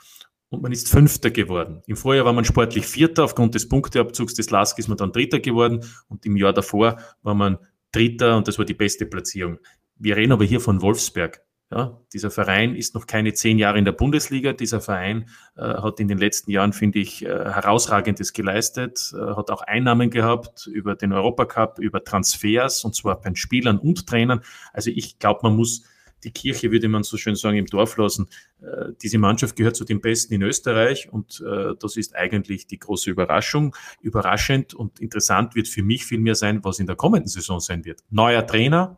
und 0.50 0.62
man 0.62 0.74
ist 0.74 0.90
Fünfter 0.90 1.32
geworden. 1.32 1.82
Im 1.88 1.96
Vorjahr 1.96 2.26
war 2.26 2.34
man 2.34 2.44
sportlich 2.44 2.86
Vierter, 2.86 3.24
aufgrund 3.24 3.56
des 3.56 3.70
Punkteabzugs 3.70 4.34
des 4.34 4.50
LASK 4.50 4.80
ist 4.80 4.90
man 4.90 4.98
dann 4.98 5.14
Dritter 5.14 5.40
geworden 5.40 5.86
und 6.10 6.26
im 6.26 6.36
Jahr 6.36 6.52
davor 6.52 6.98
war 7.22 7.34
man 7.34 7.60
Dritter 7.94 8.36
und 8.36 8.48
das 8.48 8.58
war 8.58 8.66
die 8.66 8.74
beste 8.74 9.06
Platzierung. 9.06 9.60
Wir 9.96 10.18
reden 10.18 10.34
aber 10.34 10.44
hier 10.44 10.60
von 10.60 10.82
Wolfsberg. 10.82 11.47
Ja, 11.70 12.00
dieser 12.14 12.32
Verein 12.32 12.76
ist 12.76 12.96
noch 12.96 13.08
keine 13.08 13.34
zehn 13.34 13.60
Jahre 13.60 13.78
in 13.78 13.84
der 13.84 13.92
Bundesliga. 13.92 14.54
Dieser 14.54 14.80
Verein 14.80 15.30
äh, 15.58 15.62
hat 15.62 16.00
in 16.00 16.08
den 16.08 16.18
letzten 16.18 16.50
Jahren, 16.50 16.72
finde 16.72 17.00
ich, 17.00 17.26
äh, 17.26 17.28
herausragendes 17.28 18.32
geleistet, 18.32 19.14
äh, 19.14 19.36
hat 19.36 19.52
auch 19.52 19.64
Einnahmen 19.64 20.10
gehabt 20.10 20.68
über 20.68 20.96
den 20.96 21.12
Europacup, 21.12 21.80
über 21.80 22.06
Transfers 22.06 22.86
und 22.86 22.96
zwar 22.96 23.20
bei 23.20 23.36
Spielern 23.36 23.80
und 23.80 24.08
Trainern. 24.08 24.42
Also 24.72 24.92
ich 24.92 25.20
glaube, 25.20 25.42
man 25.44 25.58
muss 25.58 25.84
die 26.24 26.32
Kirche, 26.32 26.72
würde 26.72 26.88
man 26.88 27.04
so 27.04 27.18
schön 27.18 27.36
sagen, 27.36 27.58
im 27.58 27.66
Dorf 27.66 27.98
lassen. 27.98 28.30
Äh, 28.62 28.94
diese 29.02 29.18
Mannschaft 29.18 29.58
gehört 29.58 29.76
zu 29.76 29.84
den 29.84 30.00
Besten 30.00 30.36
in 30.36 30.44
Österreich 30.44 31.12
und 31.12 31.44
äh, 31.46 31.74
das 31.80 31.98
ist 31.98 32.16
eigentlich 32.16 32.68
die 32.68 32.80
große 32.80 33.10
Überraschung. 33.10 33.76
Überraschend 34.02 34.74
und 34.74 35.00
interessant 35.02 35.54
wird 35.56 35.68
für 35.68 35.84
mich 35.84 36.06
vielmehr 36.06 36.36
sein, 36.36 36.64
was 36.64 36.80
in 36.80 36.88
der 36.88 36.96
kommenden 36.96 37.28
Saison 37.28 37.60
sein 37.60 37.84
wird. 37.84 38.04
Neuer 38.10 38.48
Trainer, 38.48 38.98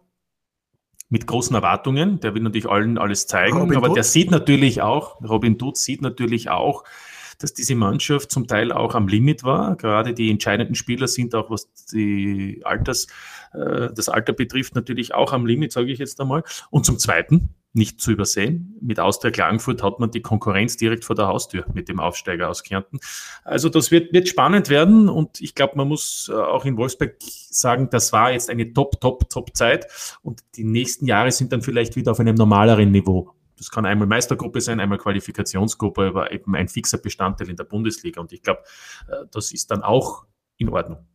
mit 1.09 1.27
großen 1.27 1.55
Erwartungen. 1.55 2.19
Der 2.19 2.35
will 2.35 2.41
natürlich 2.41 2.69
allen 2.69 2.97
alles 2.97 3.27
zeigen, 3.27 3.57
Robin 3.57 3.77
aber 3.77 3.87
Dutt. 3.87 3.97
der 3.97 4.03
sieht 4.03 4.31
natürlich 4.31 4.81
auch, 4.81 5.21
Robin 5.21 5.57
Dutt 5.57 5.77
sieht 5.77 6.01
natürlich 6.01 6.49
auch, 6.49 6.83
dass 7.39 7.53
diese 7.53 7.75
Mannschaft 7.75 8.31
zum 8.31 8.47
Teil 8.47 8.71
auch 8.71 8.95
am 8.95 9.07
Limit 9.07 9.43
war. 9.43 9.75
Gerade 9.77 10.13
die 10.13 10.29
entscheidenden 10.29 10.75
Spieler 10.75 11.07
sind 11.07 11.33
auch, 11.33 11.49
was 11.49 11.71
die 11.91 12.61
Alters, 12.63 13.07
äh, 13.53 13.89
das 13.95 14.09
Alter 14.09 14.33
betrifft, 14.33 14.75
natürlich 14.75 15.13
auch 15.13 15.31
am 15.31 15.45
Limit, 15.45 15.71
sage 15.71 15.91
ich 15.91 15.99
jetzt 15.99 16.19
einmal. 16.19 16.43
Und 16.69 16.85
zum 16.85 16.99
Zweiten, 16.99 17.55
nicht 17.79 17.99
zu 17.99 18.11
übersehen. 18.11 18.77
Mit 18.81 18.99
Austria 18.99 19.31
Klagenfurt 19.31 19.81
hat 19.81 19.99
man 19.99 20.11
die 20.11 20.21
Konkurrenz 20.21 20.77
direkt 20.77 21.05
vor 21.05 21.15
der 21.15 21.27
Haustür 21.27 21.65
mit 21.73 21.89
dem 21.89 21.99
Aufsteiger 21.99 22.49
aus 22.49 22.61
Kärnten. 22.61 22.99
Also 23.43 23.69
das 23.69 23.89
wird, 23.89 24.13
wird 24.13 24.27
spannend 24.27 24.69
werden 24.69 25.09
und 25.09 25.41
ich 25.41 25.55
glaube, 25.55 25.77
man 25.77 25.87
muss 25.87 26.29
äh, 26.31 26.35
auch 26.35 26.65
in 26.65 26.77
Wolfsberg 26.77 27.15
sagen, 27.21 27.89
das 27.89 28.13
war 28.13 28.31
jetzt 28.31 28.51
eine 28.51 28.71
Top, 28.73 29.01
Top, 29.01 29.27
Top 29.29 29.55
Zeit 29.55 29.87
und 30.21 30.41
die 30.55 30.63
nächsten 30.63 31.07
Jahre 31.07 31.31
sind 31.31 31.51
dann 31.51 31.63
vielleicht 31.63 31.95
wieder 31.95 32.11
auf 32.11 32.19
einem 32.19 32.35
normaleren 32.35 32.91
Niveau. 32.91 33.33
Das 33.57 33.71
kann 33.71 33.85
einmal 33.85 34.07
Meistergruppe 34.07 34.61
sein, 34.61 34.79
einmal 34.79 34.99
Qualifikationsgruppe, 34.99 36.07
aber 36.07 36.31
eben 36.31 36.55
ein 36.55 36.67
fixer 36.67 36.97
Bestandteil 36.97 37.49
in 37.49 37.55
der 37.55 37.63
Bundesliga 37.63 38.21
und 38.21 38.31
ich 38.31 38.43
glaube, 38.43 38.61
äh, 39.07 39.25
das 39.31 39.51
ist 39.51 39.71
dann 39.71 39.81
auch 39.81 40.25
in 40.57 40.69
Ordnung. 40.69 41.07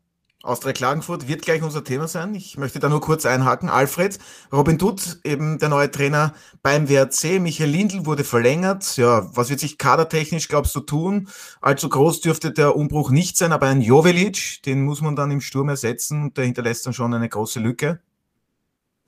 Austria 0.45 0.75
Klagenfurt 0.75 1.27
wird 1.27 1.43
gleich 1.43 1.63
unser 1.63 1.85
Thema 1.85 2.07
sein. 2.07 2.35
Ich 2.35 2.59
möchte 2.59 2.79
da 2.79 2.91
nur 2.91 3.01
kurz 3.01 3.25
einhaken. 3.25 3.71
Alfred, 3.71 4.19
Robin 4.53 4.77
Dutt, 4.77 5.21
eben 5.25 5.59
der 5.59 5.71
neue 5.71 5.91
Trainer 5.91 6.35
beim 6.63 6.89
WRC. 6.89 7.41
Michael 7.41 7.71
Lindl 7.71 8.05
wurde 8.05 8.25
verlängert. 8.25 8.99
Ja, 8.99 9.27
was 9.35 9.49
wird 9.49 9.61
sich 9.61 9.79
kadertechnisch, 9.79 10.49
glaubst 10.49 10.77
du, 10.77 10.81
tun? 10.81 11.29
Allzu 11.63 11.89
groß 11.89 12.21
dürfte 12.21 12.53
der 12.53 12.77
Umbruch 12.77 13.11
nicht 13.11 13.39
sein, 13.39 13.53
aber 13.53 13.69
ein 13.69 13.81
Jovelic, 13.81 14.63
den 14.65 14.85
muss 14.85 15.01
man 15.01 15.17
dann 15.17 15.31
im 15.31 15.41
Sturm 15.41 15.71
ersetzen 15.71 16.23
und 16.23 16.37
der 16.37 16.45
hinterlässt 16.45 16.85
dann 16.85 16.93
schon 16.93 17.15
eine 17.15 17.29
große 17.29 17.59
Lücke. 17.59 18.01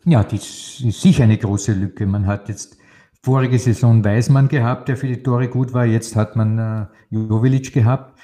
Ja, 0.07 0.25
das 0.25 0.81
ist 0.81 1.02
sicher 1.02 1.25
eine 1.25 1.37
große 1.37 1.73
Lücke. 1.73 2.07
Man 2.07 2.26
hat 2.26 2.49
jetzt 2.49 2.78
vorige 3.23 3.59
Saison 3.59 4.02
Weismann 4.02 4.49
gehabt, 4.49 4.88
der 4.88 4.97
für 4.97 5.09
die 5.09 5.23
Tore 5.23 5.49
gut 5.49 5.75
war. 5.75 5.85
Jetzt 5.85 6.16
hat 6.16 6.35
man 6.35 6.59
äh, 6.59 6.87
Jovelic 7.11 7.75
gehabt. 7.75 8.19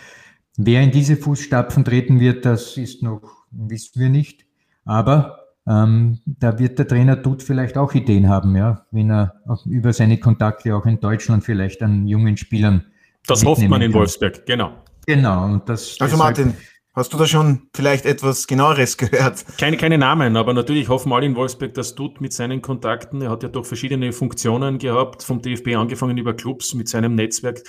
Wer 0.56 0.82
in 0.82 0.90
diese 0.90 1.16
Fußstapfen 1.16 1.84
treten 1.84 2.20
wird, 2.20 2.44
das 2.44 2.76
ist 2.76 3.02
noch, 3.02 3.22
wissen 3.50 4.00
wir 4.00 4.08
nicht. 4.10 4.44
Aber 4.84 5.42
ähm, 5.66 6.18
da 6.26 6.58
wird 6.58 6.78
der 6.78 6.88
Trainer 6.88 7.22
Tut 7.22 7.42
vielleicht 7.42 7.78
auch 7.78 7.94
Ideen 7.94 8.28
haben, 8.28 8.56
ja, 8.56 8.84
wenn 8.90 9.10
er 9.10 9.40
über 9.64 9.92
seine 9.92 10.18
Kontakte 10.18 10.74
auch 10.74 10.86
in 10.86 11.00
Deutschland 11.00 11.44
vielleicht 11.44 11.82
an 11.82 12.06
jungen 12.06 12.36
Spielern. 12.36 12.84
Das 13.26 13.44
hofft 13.44 13.66
man 13.68 13.80
in 13.80 13.92
kann. 13.92 14.00
Wolfsberg, 14.00 14.44
genau. 14.44 14.72
Genau. 15.06 15.44
Und 15.44 15.68
das, 15.68 15.96
also 16.00 16.16
Martin, 16.16 16.54
hast 16.92 17.12
du 17.12 17.18
da 17.18 17.26
schon 17.26 17.68
vielleicht 17.74 18.06
etwas 18.06 18.46
genaueres 18.48 18.96
gehört? 18.98 19.44
Keine, 19.56 19.76
keine 19.76 19.98
Namen, 19.98 20.36
aber 20.36 20.52
natürlich 20.52 20.88
hoffen 20.88 21.12
alle 21.12 21.26
in 21.26 21.36
Wolfsberg, 21.36 21.74
dass 21.74 21.94
Tut 21.94 22.20
mit 22.20 22.32
seinen 22.32 22.60
Kontakten, 22.60 23.22
er 23.22 23.30
hat 23.30 23.44
ja 23.44 23.48
doch 23.48 23.64
verschiedene 23.64 24.12
Funktionen 24.12 24.78
gehabt, 24.78 25.22
vom 25.22 25.40
DFB 25.40 25.76
angefangen 25.76 26.18
über 26.18 26.34
Clubs 26.34 26.74
mit 26.74 26.88
seinem 26.88 27.14
Netzwerk, 27.14 27.62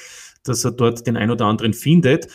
dass 0.44 0.66
er 0.66 0.72
dort 0.72 1.06
den 1.08 1.18
ein 1.18 1.32
oder 1.32 1.46
anderen 1.46 1.74
findet. 1.74 2.28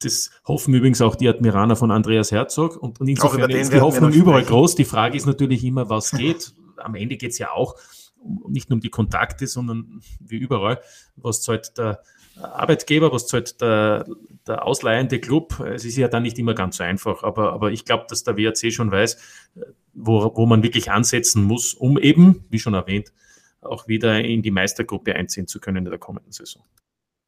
Das 0.00 0.30
hoffen 0.46 0.74
übrigens 0.74 1.00
auch 1.00 1.14
die 1.14 1.28
Admiraner 1.28 1.76
von 1.76 1.90
Andreas 1.90 2.32
Herzog. 2.32 2.76
Und, 2.76 3.00
und 3.00 3.08
insofern 3.08 3.50
ist 3.50 3.72
die 3.72 3.80
Hoffnung 3.80 4.12
überall 4.12 4.42
sprechen. 4.42 4.56
groß. 4.56 4.74
Die 4.74 4.84
Frage 4.84 5.16
ist 5.16 5.26
natürlich 5.26 5.64
immer, 5.64 5.88
was 5.88 6.10
geht. 6.10 6.52
Am 6.76 6.94
Ende 6.94 7.16
geht 7.16 7.30
es 7.30 7.38
ja 7.38 7.52
auch 7.52 7.76
um, 8.18 8.44
nicht 8.48 8.70
nur 8.70 8.76
um 8.76 8.80
die 8.80 8.90
Kontakte, 8.90 9.46
sondern 9.46 10.00
wie 10.20 10.36
überall, 10.36 10.80
was 11.16 11.42
zahlt 11.42 11.78
der 11.78 12.02
Arbeitgeber, 12.36 13.12
was 13.12 13.26
zahlt 13.26 13.60
der, 13.60 14.06
der 14.46 14.66
ausleihende 14.66 15.20
Club. 15.20 15.60
Es 15.60 15.84
ist 15.84 15.96
ja 15.96 16.08
dann 16.08 16.24
nicht 16.24 16.38
immer 16.38 16.54
ganz 16.54 16.78
so 16.78 16.84
einfach, 16.84 17.22
aber, 17.22 17.52
aber 17.52 17.70
ich 17.70 17.84
glaube, 17.84 18.06
dass 18.08 18.24
der 18.24 18.36
WRC 18.36 18.72
schon 18.72 18.90
weiß, 18.90 19.16
wo, 19.92 20.32
wo 20.34 20.46
man 20.46 20.62
wirklich 20.62 20.90
ansetzen 20.90 21.44
muss, 21.44 21.74
um 21.74 21.98
eben, 21.98 22.44
wie 22.50 22.58
schon 22.58 22.74
erwähnt, 22.74 23.12
auch 23.60 23.88
wieder 23.88 24.20
in 24.20 24.42
die 24.42 24.50
Meistergruppe 24.50 25.14
einziehen 25.14 25.46
zu 25.46 25.60
können 25.60 25.78
in 25.78 25.90
der 25.90 25.98
kommenden 25.98 26.32
Saison. 26.32 26.62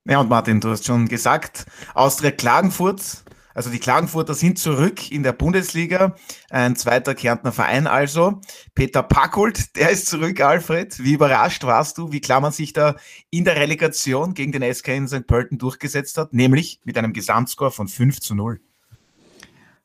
Ja, 0.09 0.21
und 0.21 0.29
Martin, 0.29 0.61
du 0.61 0.71
hast 0.71 0.85
schon 0.85 1.09
gesagt, 1.09 1.67
Austria 1.95 2.31
Klagenfurt, 2.31 3.25
also 3.55 3.71
die 3.71 3.81
Klagenfurter 3.81 4.35
sind 4.35 4.57
zurück 4.57 5.11
in 5.11 5.25
der 5.25 5.33
Bundesliga, 5.33 6.15
ein 6.49 6.77
zweiter 6.77 7.15
Kärntner 7.15 7.51
Verein 7.51 7.89
also. 7.89 8.41
Peter 8.75 9.03
Packold, 9.03 9.75
der 9.77 9.91
ist 9.91 10.07
zurück, 10.07 10.41
Alfred. 10.41 11.03
Wie 11.03 11.15
überrascht 11.15 11.65
warst 11.65 11.99
du, 11.99 12.13
wie 12.13 12.21
klar 12.21 12.41
man 12.41 12.53
sich 12.53 12.73
da 12.73 12.95
in 13.31 13.45
der 13.45 13.57
Relegation 13.57 14.35
gegen 14.35 14.53
den 14.53 14.75
SK 14.75 14.89
in 14.89 15.09
St. 15.09 15.27
Pölten 15.27 15.59
durchgesetzt 15.59 16.19
hat, 16.19 16.33
nämlich 16.33 16.81
mit 16.85 16.97
einem 16.99 17.13
Gesamtscore 17.13 17.73
von 17.73 17.89
5 17.89 18.21
zu 18.21 18.37
0? 18.37 18.61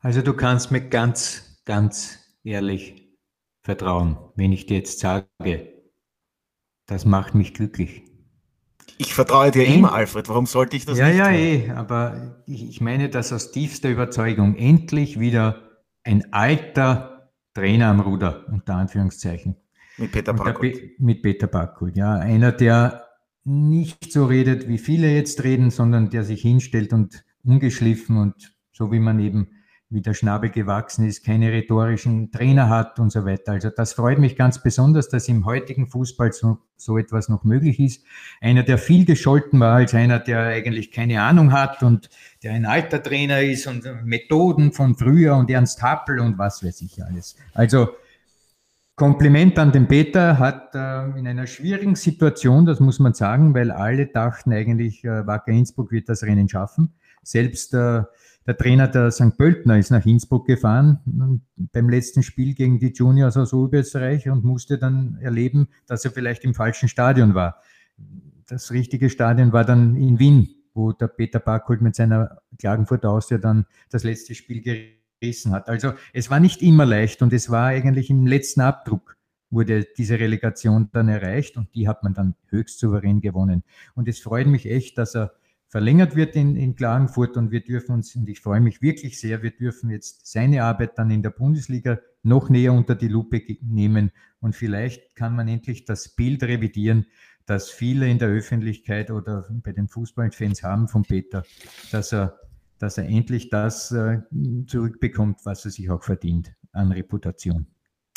Also 0.01 0.21
du 0.21 0.33
kannst 0.33 0.69
mir 0.69 0.81
ganz, 0.81 1.61
ganz 1.65 2.19
ehrlich 2.43 3.09
vertrauen, 3.63 4.17
wenn 4.35 4.51
ich 4.51 4.67
dir 4.67 4.77
jetzt 4.77 4.99
sage, 4.99 5.27
das 6.85 7.05
macht 7.05 7.33
mich 7.33 7.55
glücklich. 7.55 8.10
Ich 9.01 9.15
vertraue 9.15 9.49
dir 9.49 9.65
immer, 9.65 9.93
Alfred. 9.93 10.29
Warum 10.29 10.45
sollte 10.45 10.77
ich 10.77 10.85
das 10.85 10.99
ja, 10.99 11.07
nicht 11.07 11.17
Ja, 11.17 11.31
ja, 11.31 11.37
eh. 11.37 11.71
Aber 11.71 12.43
ich, 12.45 12.69
ich 12.69 12.81
meine 12.81 13.09
das 13.09 13.33
aus 13.33 13.51
tiefster 13.51 13.89
Überzeugung. 13.89 14.55
Endlich 14.55 15.19
wieder 15.19 15.71
ein 16.03 16.31
alter 16.31 17.31
Trainer 17.55 17.87
am 17.87 17.99
Ruder, 17.99 18.45
unter 18.51 18.75
Anführungszeichen. 18.75 19.55
Mit 19.97 20.11
Peter 20.11 20.33
Backhult. 20.33 20.99
Mit 20.99 21.23
Peter 21.23 21.47
Backhult, 21.47 21.97
ja. 21.97 22.13
Einer, 22.13 22.51
der 22.51 23.07
nicht 23.43 24.11
so 24.11 24.25
redet, 24.25 24.67
wie 24.67 24.77
viele 24.77 25.11
jetzt 25.11 25.43
reden, 25.43 25.71
sondern 25.71 26.11
der 26.11 26.23
sich 26.23 26.43
hinstellt 26.43 26.93
und 26.93 27.23
ungeschliffen 27.43 28.17
und 28.17 28.55
so 28.71 28.91
wie 28.91 28.99
man 28.99 29.19
eben 29.19 29.47
wie 29.91 30.01
der 30.01 30.13
Schnabel 30.13 30.49
gewachsen 30.49 31.05
ist, 31.05 31.25
keine 31.25 31.51
rhetorischen 31.51 32.31
Trainer 32.31 32.69
hat 32.69 32.97
und 32.97 33.11
so 33.11 33.25
weiter. 33.25 33.51
Also 33.51 33.69
das 33.69 33.93
freut 33.93 34.19
mich 34.19 34.37
ganz 34.37 34.63
besonders, 34.63 35.09
dass 35.09 35.27
im 35.27 35.45
heutigen 35.45 35.87
Fußball 35.87 36.31
so, 36.31 36.59
so 36.77 36.97
etwas 36.97 37.27
noch 37.27 37.43
möglich 37.43 37.79
ist. 37.79 38.03
Einer, 38.39 38.63
der 38.63 38.77
viel 38.77 39.05
gescholten 39.05 39.59
war, 39.59 39.75
als 39.75 39.93
einer, 39.93 40.19
der 40.19 40.39
eigentlich 40.39 40.91
keine 40.91 41.21
Ahnung 41.21 41.51
hat 41.51 41.83
und 41.83 42.09
der 42.41 42.53
ein 42.53 42.65
alter 42.65 43.03
Trainer 43.03 43.41
ist 43.41 43.67
und 43.67 43.85
Methoden 44.05 44.71
von 44.71 44.95
früher 44.95 45.35
und 45.35 45.51
Ernst 45.51 45.83
Happel 45.83 46.19
und 46.19 46.37
was 46.37 46.63
weiß 46.63 46.81
ich 46.81 47.03
alles. 47.03 47.35
Also 47.53 47.89
Kompliment 48.95 49.57
an 49.57 49.71
den 49.71 49.87
Peter, 49.87 50.37
hat 50.37 50.75
äh, 50.75 51.17
in 51.17 51.27
einer 51.27 51.47
schwierigen 51.47 51.95
Situation, 51.95 52.65
das 52.65 52.79
muss 52.79 52.99
man 52.99 53.13
sagen, 53.13 53.53
weil 53.55 53.71
alle 53.71 54.05
dachten 54.05 54.53
eigentlich, 54.53 55.03
äh, 55.03 55.25
Wacker 55.25 55.51
Innsbruck 55.51 55.91
wird 55.91 56.07
das 56.07 56.23
Rennen 56.23 56.47
schaffen. 56.47 56.93
Selbst 57.23 57.73
äh, 57.73 58.03
der 58.47 58.57
Trainer 58.57 58.87
der 58.87 59.11
St. 59.11 59.37
Pöltner 59.37 59.77
ist 59.77 59.91
nach 59.91 60.05
Innsbruck 60.05 60.47
gefahren 60.47 61.41
beim 61.71 61.89
letzten 61.89 62.23
Spiel 62.23 62.55
gegen 62.55 62.79
die 62.79 62.91
Juniors 62.91 63.37
aus 63.37 63.53
Oberösterreich 63.53 64.29
und 64.29 64.43
musste 64.43 64.77
dann 64.77 65.17
erleben, 65.21 65.67
dass 65.85 66.05
er 66.05 66.11
vielleicht 66.11 66.43
im 66.43 66.53
falschen 66.53 66.89
Stadion 66.89 67.35
war. 67.35 67.61
Das 68.47 68.71
richtige 68.71 69.09
Stadion 69.09 69.53
war 69.53 69.63
dann 69.63 69.95
in 69.95 70.19
Wien, 70.19 70.49
wo 70.73 70.91
der 70.91 71.07
Peter 71.07 71.39
Backholt 71.39 71.81
mit 71.81 71.95
seiner 71.95 72.41
Klagenfurt 72.57 73.05
Austria 73.05 73.37
dann 73.37 73.65
das 73.89 74.03
letzte 74.03 74.33
Spiel 74.33 74.61
gerissen 75.21 75.51
hat. 75.51 75.69
Also 75.69 75.93
es 76.11 76.29
war 76.29 76.39
nicht 76.39 76.61
immer 76.61 76.85
leicht 76.85 77.21
und 77.21 77.33
es 77.33 77.49
war 77.49 77.67
eigentlich 77.67 78.09
im 78.09 78.25
letzten 78.25 78.61
Abdruck 78.61 79.17
wurde 79.51 79.85
diese 79.97 80.17
Relegation 80.17 80.89
dann 80.93 81.09
erreicht 81.09 81.57
und 81.57 81.75
die 81.75 81.87
hat 81.87 82.03
man 82.03 82.13
dann 82.13 82.35
höchst 82.47 82.79
souverän 82.79 83.19
gewonnen. 83.19 83.63
Und 83.93 84.07
es 84.07 84.19
freut 84.19 84.47
mich 84.47 84.65
echt, 84.65 84.97
dass 84.97 85.13
er 85.13 85.33
verlängert 85.71 86.17
wird 86.17 86.35
in, 86.35 86.57
in 86.57 86.75
Klagenfurt 86.75 87.37
und 87.37 87.49
wir 87.49 87.61
dürfen 87.61 87.93
uns, 87.93 88.13
und 88.17 88.27
ich 88.27 88.41
freue 88.41 88.59
mich 88.59 88.81
wirklich 88.81 89.19
sehr, 89.19 89.41
wir 89.41 89.51
dürfen 89.51 89.89
jetzt 89.89 90.29
seine 90.29 90.65
Arbeit 90.65 90.97
dann 90.97 91.09
in 91.09 91.23
der 91.23 91.29
Bundesliga 91.29 91.99
noch 92.23 92.49
näher 92.49 92.73
unter 92.73 92.93
die 92.93 93.07
Lupe 93.07 93.41
nehmen 93.61 94.11
und 94.41 94.53
vielleicht 94.53 95.15
kann 95.15 95.33
man 95.33 95.47
endlich 95.47 95.85
das 95.85 96.09
Bild 96.09 96.43
revidieren, 96.43 97.05
das 97.45 97.69
viele 97.69 98.09
in 98.09 98.19
der 98.19 98.27
Öffentlichkeit 98.27 99.11
oder 99.11 99.47
bei 99.63 99.71
den 99.71 99.87
Fußballfans 99.87 100.61
haben 100.61 100.89
von 100.89 101.03
Peter, 101.03 101.43
dass 101.91 102.11
er, 102.11 102.37
dass 102.77 102.97
er 102.97 103.05
endlich 103.05 103.49
das 103.49 103.93
äh, 103.93 104.19
zurückbekommt, 104.67 105.39
was 105.45 105.63
er 105.63 105.71
sich 105.71 105.89
auch 105.89 106.03
verdient 106.03 106.53
an 106.73 106.91
Reputation. 106.91 107.65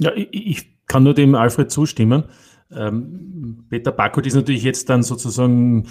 Ja, 0.01 0.11
ich, 0.17 0.75
kann 0.87 1.03
nur 1.03 1.15
dem 1.15 1.35
Alfred 1.35 1.71
zustimmen. 1.71 2.25
Ähm, 2.71 3.65
Peter 3.71 3.91
Backholt 3.91 4.27
ist 4.27 4.35
natürlich 4.35 4.63
jetzt 4.63 4.91
dann 4.91 5.03
sozusagen 5.03 5.87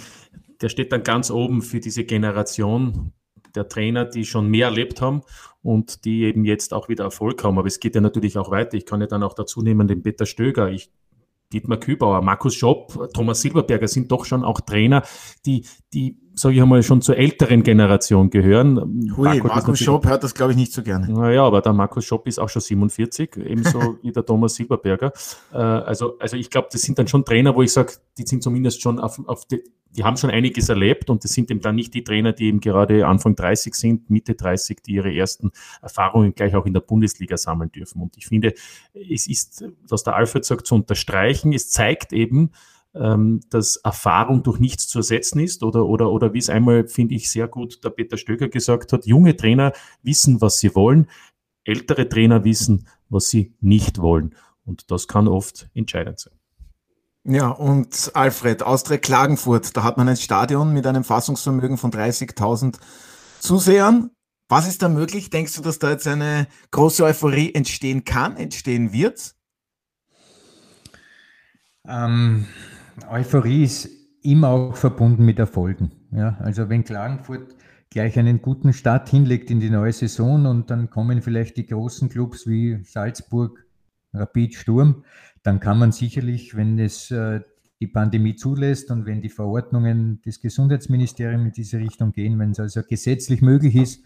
der 0.60 0.68
steht 0.68 0.92
dann 0.92 1.02
ganz 1.02 1.30
oben 1.30 1.62
für 1.62 1.80
diese 1.80 2.04
Generation 2.04 3.12
der 3.54 3.68
Trainer, 3.68 4.04
die 4.04 4.24
schon 4.24 4.48
mehr 4.48 4.66
erlebt 4.66 5.00
haben 5.00 5.22
und 5.62 6.04
die 6.04 6.24
eben 6.24 6.44
jetzt 6.44 6.74
auch 6.74 6.88
wieder 6.88 7.04
Erfolg 7.04 7.42
haben. 7.44 7.58
Aber 7.58 7.68
es 7.68 7.80
geht 7.80 7.94
ja 7.94 8.00
natürlich 8.00 8.36
auch 8.36 8.50
weiter. 8.50 8.76
Ich 8.76 8.86
kann 8.86 9.00
ja 9.00 9.06
dann 9.06 9.22
auch 9.22 9.34
dazu 9.34 9.62
nehmen 9.62 9.86
den 9.86 10.02
Peter 10.02 10.26
Stöger. 10.26 10.70
Ich 10.70 10.90
Dietmar 11.52 11.78
Kübauer, 11.78 12.20
Markus 12.20 12.54
Schopp, 12.54 13.12
Thomas 13.14 13.40
Silberberger 13.40 13.86
sind 13.86 14.10
doch 14.10 14.24
schon 14.24 14.44
auch 14.44 14.60
Trainer, 14.60 15.02
die, 15.46 15.64
die 15.92 16.18
sage 16.34 16.56
ich 16.56 16.62
einmal, 16.62 16.82
schon 16.82 17.00
zur 17.00 17.16
älteren 17.16 17.62
Generation 17.62 18.28
gehören. 18.28 19.12
Hui, 19.16 19.40
Markus 19.40 19.78
Schopp 19.78 20.04
hört 20.04 20.24
das, 20.24 20.34
glaube 20.34 20.50
ich, 20.50 20.58
nicht 20.58 20.72
so 20.72 20.82
gern. 20.82 21.12
Naja, 21.12 21.44
aber 21.44 21.62
der 21.62 21.72
Markus 21.72 22.04
Schopp 22.04 22.26
ist 22.26 22.40
auch 22.40 22.48
schon 22.48 22.60
47, 22.60 23.36
ebenso 23.36 23.98
wie 24.02 24.10
der 24.10 24.26
Thomas 24.26 24.56
Silberberger. 24.56 25.12
Äh, 25.52 25.58
also, 25.58 26.18
also 26.18 26.36
ich 26.36 26.50
glaube, 26.50 26.68
das 26.72 26.82
sind 26.82 26.98
dann 26.98 27.06
schon 27.06 27.24
Trainer, 27.24 27.54
wo 27.54 27.62
ich 27.62 27.72
sage, 27.72 27.92
die 28.18 28.26
sind 28.26 28.42
zumindest 28.42 28.82
schon 28.82 28.98
auf, 28.98 29.20
auf 29.26 29.46
die, 29.46 29.62
die 29.96 30.04
haben 30.04 30.16
schon 30.16 30.30
einiges 30.30 30.68
erlebt 30.68 31.08
und 31.10 31.24
das 31.24 31.32
sind 31.32 31.50
eben 31.50 31.60
dann 31.60 31.76
nicht 31.76 31.94
die 31.94 32.04
Trainer, 32.04 32.32
die 32.32 32.46
eben 32.46 32.60
gerade 32.60 33.06
Anfang 33.06 33.36
30 33.36 33.74
sind, 33.74 34.10
Mitte 34.10 34.34
30, 34.34 34.82
die 34.82 34.94
ihre 34.94 35.14
ersten 35.14 35.52
Erfahrungen 35.82 36.34
gleich 36.34 36.54
auch 36.54 36.66
in 36.66 36.74
der 36.74 36.80
Bundesliga 36.80 37.36
sammeln 37.36 37.70
dürfen. 37.70 38.02
Und 38.02 38.16
ich 38.16 38.26
finde, 38.26 38.54
es 38.92 39.26
ist, 39.26 39.64
was 39.88 40.02
der 40.02 40.16
Alfred 40.16 40.44
sagt, 40.44 40.66
zu 40.66 40.74
unterstreichen, 40.74 41.52
es 41.52 41.70
zeigt 41.70 42.12
eben, 42.12 42.50
ähm, 42.94 43.40
dass 43.50 43.76
Erfahrung 43.76 44.42
durch 44.42 44.58
nichts 44.58 44.88
zu 44.88 44.98
ersetzen 44.98 45.40
ist 45.40 45.62
oder, 45.62 45.86
oder, 45.86 46.10
oder 46.10 46.32
wie 46.32 46.38
es 46.38 46.50
einmal, 46.50 46.86
finde 46.86 47.14
ich, 47.14 47.30
sehr 47.30 47.48
gut 47.48 47.84
der 47.84 47.90
Peter 47.90 48.16
Stöger 48.16 48.48
gesagt 48.48 48.92
hat, 48.92 49.06
junge 49.06 49.36
Trainer 49.36 49.72
wissen, 50.02 50.40
was 50.40 50.58
sie 50.58 50.74
wollen, 50.74 51.08
ältere 51.64 52.08
Trainer 52.08 52.44
wissen, 52.44 52.86
was 53.08 53.28
sie 53.28 53.54
nicht 53.60 54.00
wollen. 54.00 54.34
Und 54.64 54.90
das 54.90 55.08
kann 55.08 55.28
oft 55.28 55.68
entscheidend 55.74 56.18
sein. 56.20 56.34
Ja, 57.26 57.48
und 57.48 58.10
Alfred, 58.12 58.62
Austria 58.62 58.98
Klagenfurt, 58.98 59.74
da 59.74 59.82
hat 59.82 59.96
man 59.96 60.08
ein 60.10 60.16
Stadion 60.16 60.74
mit 60.74 60.86
einem 60.86 61.04
Fassungsvermögen 61.04 61.78
von 61.78 61.90
30.000 61.90 62.78
Zusehern. 63.40 64.10
Was 64.48 64.68
ist 64.68 64.82
da 64.82 64.90
möglich? 64.90 65.30
Denkst 65.30 65.54
du, 65.54 65.62
dass 65.62 65.78
da 65.78 65.90
jetzt 65.90 66.06
eine 66.06 66.46
große 66.70 67.02
Euphorie 67.02 67.54
entstehen 67.54 68.04
kann, 68.04 68.36
entstehen 68.36 68.92
wird? 68.92 69.34
Ähm, 71.88 72.46
Euphorie 73.08 73.64
ist 73.64 73.88
immer 74.22 74.48
auch 74.48 74.76
verbunden 74.76 75.24
mit 75.24 75.38
Erfolgen. 75.38 75.92
Ja, 76.10 76.36
also 76.40 76.68
wenn 76.68 76.84
Klagenfurt 76.84 77.56
gleich 77.88 78.18
einen 78.18 78.42
guten 78.42 78.74
Start 78.74 79.08
hinlegt 79.08 79.50
in 79.50 79.60
die 79.60 79.70
neue 79.70 79.92
Saison 79.92 80.44
und 80.44 80.70
dann 80.70 80.90
kommen 80.90 81.22
vielleicht 81.22 81.56
die 81.56 81.66
großen 81.66 82.10
Clubs 82.10 82.46
wie 82.46 82.84
Salzburg, 82.84 83.64
Rapid, 84.12 84.54
Sturm, 84.54 85.04
dann 85.44 85.60
kann 85.60 85.78
man 85.78 85.92
sicherlich, 85.92 86.56
wenn 86.56 86.78
es 86.78 87.10
äh, 87.10 87.40
die 87.78 87.86
Pandemie 87.86 88.34
zulässt 88.34 88.90
und 88.90 89.04
wenn 89.04 89.20
die 89.20 89.28
Verordnungen 89.28 90.22
des 90.22 90.40
Gesundheitsministeriums 90.40 91.44
in 91.44 91.52
diese 91.52 91.78
Richtung 91.78 92.12
gehen, 92.12 92.38
wenn 92.38 92.52
es 92.52 92.60
also 92.60 92.82
gesetzlich 92.82 93.42
möglich 93.42 93.76
ist, 93.76 94.02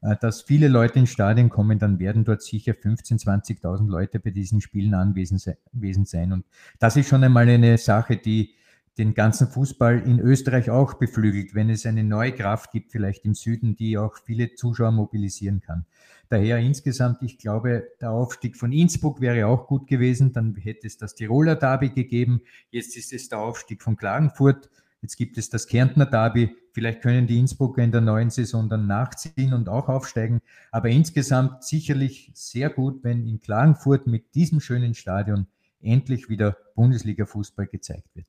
äh, 0.00 0.14
dass 0.20 0.42
viele 0.42 0.68
Leute 0.68 1.00
ins 1.00 1.10
Stadion 1.10 1.50
kommen, 1.50 1.80
dann 1.80 1.98
werden 1.98 2.24
dort 2.24 2.40
sicher 2.40 2.72
15.000, 2.72 3.60
20.000 3.60 3.90
Leute 3.90 4.20
bei 4.20 4.30
diesen 4.30 4.60
Spielen 4.60 4.94
anwesend 4.94 6.08
sein. 6.08 6.32
Und 6.32 6.44
das 6.78 6.96
ist 6.96 7.08
schon 7.08 7.24
einmal 7.24 7.48
eine 7.48 7.78
Sache, 7.78 8.16
die 8.16 8.54
den 8.98 9.12
ganzen 9.12 9.48
Fußball 9.48 10.00
in 10.00 10.20
Österreich 10.20 10.70
auch 10.70 10.94
beflügelt, 10.94 11.54
wenn 11.54 11.68
es 11.68 11.84
eine 11.84 12.02
neue 12.02 12.32
Kraft 12.32 12.70
gibt, 12.70 12.92
vielleicht 12.92 13.24
im 13.26 13.34
Süden, 13.34 13.76
die 13.76 13.98
auch 13.98 14.16
viele 14.24 14.54
Zuschauer 14.54 14.90
mobilisieren 14.90 15.60
kann. 15.60 15.84
Daher 16.28 16.58
insgesamt, 16.58 17.22
ich 17.22 17.38
glaube, 17.38 17.88
der 18.00 18.10
Aufstieg 18.10 18.56
von 18.56 18.72
Innsbruck 18.72 19.20
wäre 19.20 19.46
auch 19.46 19.66
gut 19.66 19.86
gewesen, 19.86 20.32
dann 20.32 20.56
hätte 20.56 20.86
es 20.86 20.96
das 20.96 21.14
Tiroler 21.14 21.56
Derby 21.56 21.90
gegeben, 21.90 22.40
jetzt 22.70 22.96
ist 22.96 23.12
es 23.12 23.28
der 23.28 23.38
Aufstieg 23.38 23.82
von 23.82 23.96
Klagenfurt, 23.96 24.70
jetzt 25.02 25.16
gibt 25.16 25.36
es 25.38 25.50
das 25.50 25.68
Kärntner 25.68 26.06
Derby, 26.06 26.56
vielleicht 26.72 27.02
können 27.02 27.26
die 27.26 27.38
Innsbrucker 27.38 27.82
in 27.82 27.92
der 27.92 28.00
neuen 28.00 28.30
Saison 28.30 28.68
dann 28.68 28.86
nachziehen 28.86 29.52
und 29.52 29.68
auch 29.68 29.88
aufsteigen, 29.88 30.40
aber 30.72 30.88
insgesamt 30.88 31.62
sicherlich 31.62 32.32
sehr 32.34 32.70
gut, 32.70 33.04
wenn 33.04 33.26
in 33.26 33.40
Klagenfurt 33.40 34.06
mit 34.06 34.34
diesem 34.34 34.60
schönen 34.60 34.94
Stadion 34.94 35.46
endlich 35.80 36.28
wieder 36.28 36.56
Bundesliga-Fußball 36.74 37.66
gezeigt 37.66 38.08
wird. 38.14 38.26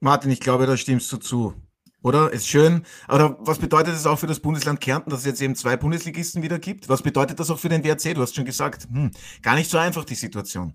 Martin, 0.00 0.30
ich 0.30 0.40
glaube, 0.40 0.66
da 0.66 0.76
stimmst 0.76 1.12
du 1.12 1.16
zu. 1.16 1.54
Oder? 2.02 2.32
Ist 2.32 2.46
schön. 2.46 2.82
Aber 3.08 3.36
was 3.40 3.58
bedeutet 3.58 3.94
das 3.94 4.06
auch 4.06 4.18
für 4.18 4.28
das 4.28 4.40
Bundesland 4.40 4.80
Kärnten, 4.80 5.10
dass 5.10 5.20
es 5.20 5.26
jetzt 5.26 5.42
eben 5.42 5.56
zwei 5.56 5.76
Bundesligisten 5.76 6.42
wieder 6.42 6.58
gibt? 6.58 6.88
Was 6.88 7.02
bedeutet 7.02 7.40
das 7.40 7.50
auch 7.50 7.58
für 7.58 7.68
den 7.68 7.84
WRC? 7.84 8.14
Du 8.14 8.22
hast 8.22 8.36
schon 8.36 8.44
gesagt, 8.44 8.86
hm, 8.90 9.10
gar 9.42 9.56
nicht 9.56 9.68
so 9.68 9.78
einfach 9.78 10.04
die 10.04 10.14
Situation. 10.14 10.74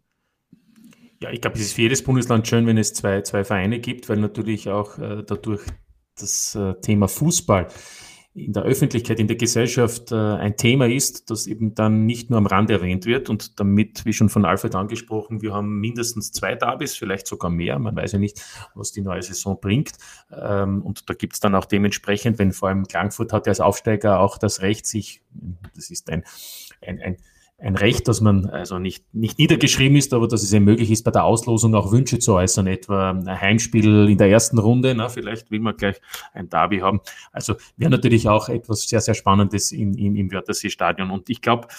Ja, 1.21 1.31
ich 1.31 1.39
glaube, 1.39 1.57
es 1.57 1.63
ist 1.63 1.73
für 1.73 1.83
jedes 1.83 2.03
Bundesland 2.03 2.47
schön, 2.47 2.67
wenn 2.67 2.77
es 2.77 2.93
zwei, 2.93 3.21
zwei 3.21 3.45
Vereine 3.45 3.79
gibt, 3.79 4.09
weil 4.09 4.17
natürlich 4.17 4.69
auch 4.69 4.97
äh, 4.97 5.23
dadurch 5.25 5.61
das 6.17 6.53
äh, 6.55 6.73
Thema 6.81 7.07
Fußball 7.07 7.69
in 8.35 8.51
der 8.51 8.63
Öffentlichkeit, 8.63 9.19
in 9.19 9.27
der 9.27 9.35
Gesellschaft 9.35 10.11
äh, 10.11 10.15
ein 10.15 10.57
Thema 10.57 10.87
ist, 10.87 11.29
das 11.29 11.45
eben 11.45 11.75
dann 11.75 12.05
nicht 12.07 12.31
nur 12.31 12.39
am 12.39 12.47
Rand 12.47 12.71
erwähnt 12.71 13.05
wird 13.05 13.29
und 13.29 13.59
damit, 13.59 14.05
wie 14.05 14.13
schon 14.13 14.29
von 14.29 14.43
Alfred 14.43 14.73
angesprochen, 14.73 15.43
wir 15.43 15.53
haben 15.53 15.79
mindestens 15.79 16.31
zwei 16.31 16.55
Derbys, 16.55 16.95
vielleicht 16.95 17.27
sogar 17.27 17.51
mehr, 17.51 17.77
man 17.77 17.95
weiß 17.95 18.13
ja 18.13 18.19
nicht, 18.19 18.43
was 18.73 18.91
die 18.91 19.01
neue 19.01 19.21
Saison 19.21 19.59
bringt. 19.61 19.91
Ähm, 20.31 20.81
und 20.81 21.09
da 21.09 21.13
gibt 21.13 21.33
es 21.33 21.41
dann 21.41 21.53
auch 21.53 21.65
dementsprechend, 21.65 22.39
wenn 22.39 22.53
vor 22.53 22.69
allem 22.69 22.87
Klangfurt 22.87 23.33
hat 23.33 23.45
ja 23.45 23.51
als 23.51 23.59
Aufsteiger 23.59 24.19
auch 24.19 24.39
das 24.39 24.61
Recht, 24.61 24.87
sich, 24.87 25.21
das 25.75 25.91
ist 25.91 26.09
ein, 26.09 26.23
ein, 26.81 26.99
ein 27.01 27.17
ein 27.63 27.75
Recht, 27.75 28.07
dass 28.09 28.19
man 28.19 28.45
also 28.47 28.77
nicht, 28.77 29.05
nicht 29.13 29.39
niedergeschrieben 29.39 29.97
ist, 29.97 30.13
aber 30.13 30.27
dass 30.27 30.43
es 30.43 30.51
eben 30.51 30.65
möglich 30.65 30.91
ist, 30.91 31.03
bei 31.03 31.11
der 31.11 31.23
Auslosung 31.23 31.73
auch 31.75 31.93
Wünsche 31.93 32.19
zu 32.19 32.33
äußern, 32.33 32.67
etwa 32.67 33.11
ein 33.11 33.41
Heimspiel 33.41 34.09
in 34.09 34.17
der 34.17 34.29
ersten 34.29 34.59
Runde, 34.59 34.93
na, 34.93 35.07
vielleicht 35.07 35.49
will 35.49 35.61
man 35.61 35.77
gleich 35.77 36.01
ein 36.33 36.49
Derby 36.49 36.79
haben. 36.79 36.99
Also 37.31 37.55
wäre 37.77 37.89
natürlich 37.89 38.27
auch 38.27 38.49
etwas 38.49 38.83
sehr, 38.83 38.99
sehr 38.99 39.13
Spannendes 39.13 39.71
in, 39.71 39.93
in, 39.97 40.17
im 40.17 40.31
Wörthersee-Stadion. 40.31 41.09
Und 41.09 41.29
ich 41.29 41.41
glaube, 41.41 41.69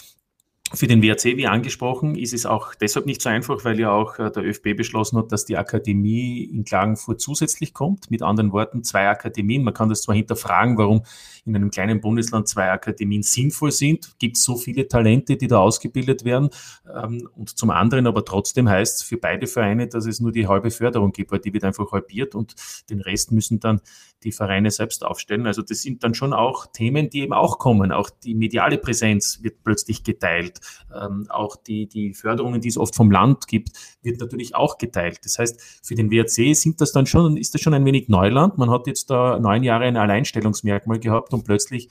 für 0.75 0.87
den 0.87 1.03
WRC, 1.03 1.37
wie 1.37 1.47
angesprochen, 1.47 2.17
ist 2.17 2.33
es 2.35 2.47
auch 2.47 2.75
deshalb 2.75 3.07
nicht 3.07 3.23
so 3.23 3.29
einfach, 3.29 3.65
weil 3.65 3.79
ja 3.79 3.91
auch 3.91 4.19
äh, 4.19 4.31
der 4.31 4.45
ÖFB 4.45 4.77
beschlossen 4.77 5.19
hat, 5.19 5.33
dass 5.33 5.45
die 5.45 5.57
Akademie 5.57 6.45
in 6.45 6.65
Klagenfurt 6.65 7.21
zusätzlich 7.21 7.73
kommt. 7.73 8.11
Mit 8.11 8.23
anderen 8.23 8.53
Worten, 8.53 8.85
zwei 8.85 9.09
Akademien. 9.09 9.65
Man 9.65 9.75
kann 9.75 9.89
das 9.89 10.03
zwar 10.03 10.15
hinterfragen, 10.15 10.77
warum 10.79 11.03
in 11.45 11.55
einem 11.55 11.71
kleinen 11.71 12.01
Bundesland 12.01 12.49
zwei 12.49 12.71
Akademien 12.71 13.23
sinnvoll 13.23 13.71
sind. 13.71 14.19
Gibt 14.19 14.37
so 14.37 14.57
viele 14.57 14.89
Talente, 14.89 15.37
die 15.37 15.47
da 15.47 15.59
ausgebildet 15.59 16.25
werden. 16.25 16.51
Ähm, 16.95 17.29
und 17.35 17.51
zum 17.51 17.71
anderen 17.71 18.07
aber 18.07 18.25
trotzdem 18.25 18.69
heißt 18.69 18.97
es 18.97 19.03
für 19.03 19.17
beide 19.17 19.47
Vereine, 19.47 19.89
dass 19.89 20.07
es 20.07 20.21
nur 20.21 20.33
die 20.33 20.47
halbe 20.47 20.71
Förderung 20.71 21.13
gibt, 21.13 21.33
weil 21.33 21.41
die 21.41 21.53
wird 21.53 21.65
einfach 21.65 21.91
halbiert 21.93 22.35
und 22.35 22.55
den 22.91 23.01
Rest 23.01 23.33
müssen 23.33 23.61
dann 23.61 23.81
die 24.25 24.33
Vereine 24.33 24.71
selbst 24.71 25.05
aufstellen. 25.05 25.47
Also 25.47 25.63
das 25.63 25.83
sind 25.83 26.03
dann 26.03 26.15
schon 26.15 26.33
auch 26.33 26.67
Themen, 26.67 27.11
die 27.11 27.21
eben 27.21 27.33
auch 27.33 27.59
kommen. 27.59 27.93
Auch 27.93 28.11
die 28.11 28.35
mediale 28.35 28.79
Präsenz 28.79 29.41
wird 29.43 29.63
plötzlich 29.63 30.03
geteilt. 30.03 30.61
Ähm, 30.95 31.27
auch 31.29 31.57
die, 31.57 31.87
die 31.87 32.15
Förderungen, 32.15 32.61
die 32.61 32.69
es 32.69 32.79
oft 32.79 32.95
vom 32.95 33.11
Land 33.11 33.47
gibt, 33.49 33.71
wird 34.03 34.21
natürlich 34.21 34.55
auch 34.55 34.79
geteilt. 34.79 35.21
Das 35.25 35.39
heißt, 35.39 35.81
für 35.83 35.95
den 35.95 36.11
WRC 36.11 36.55
sind 36.57 36.81
das 36.81 36.93
dann 36.93 37.07
schon, 37.07 37.37
ist 37.37 37.55
das 37.55 37.61
schon 37.61 37.75
ein 37.75 37.85
wenig 37.85 38.09
Neuland. 38.09 38.59
Man 38.59 38.71
hat 38.71 38.87
jetzt 38.87 39.11
da 39.11 39.39
neun 39.39 39.63
Jahre 39.63 39.85
ein 39.85 39.97
Alleinstellungsmerkmal 39.97 40.99
gehabt 40.99 41.33
und 41.33 41.45
plötzlich 41.45 41.89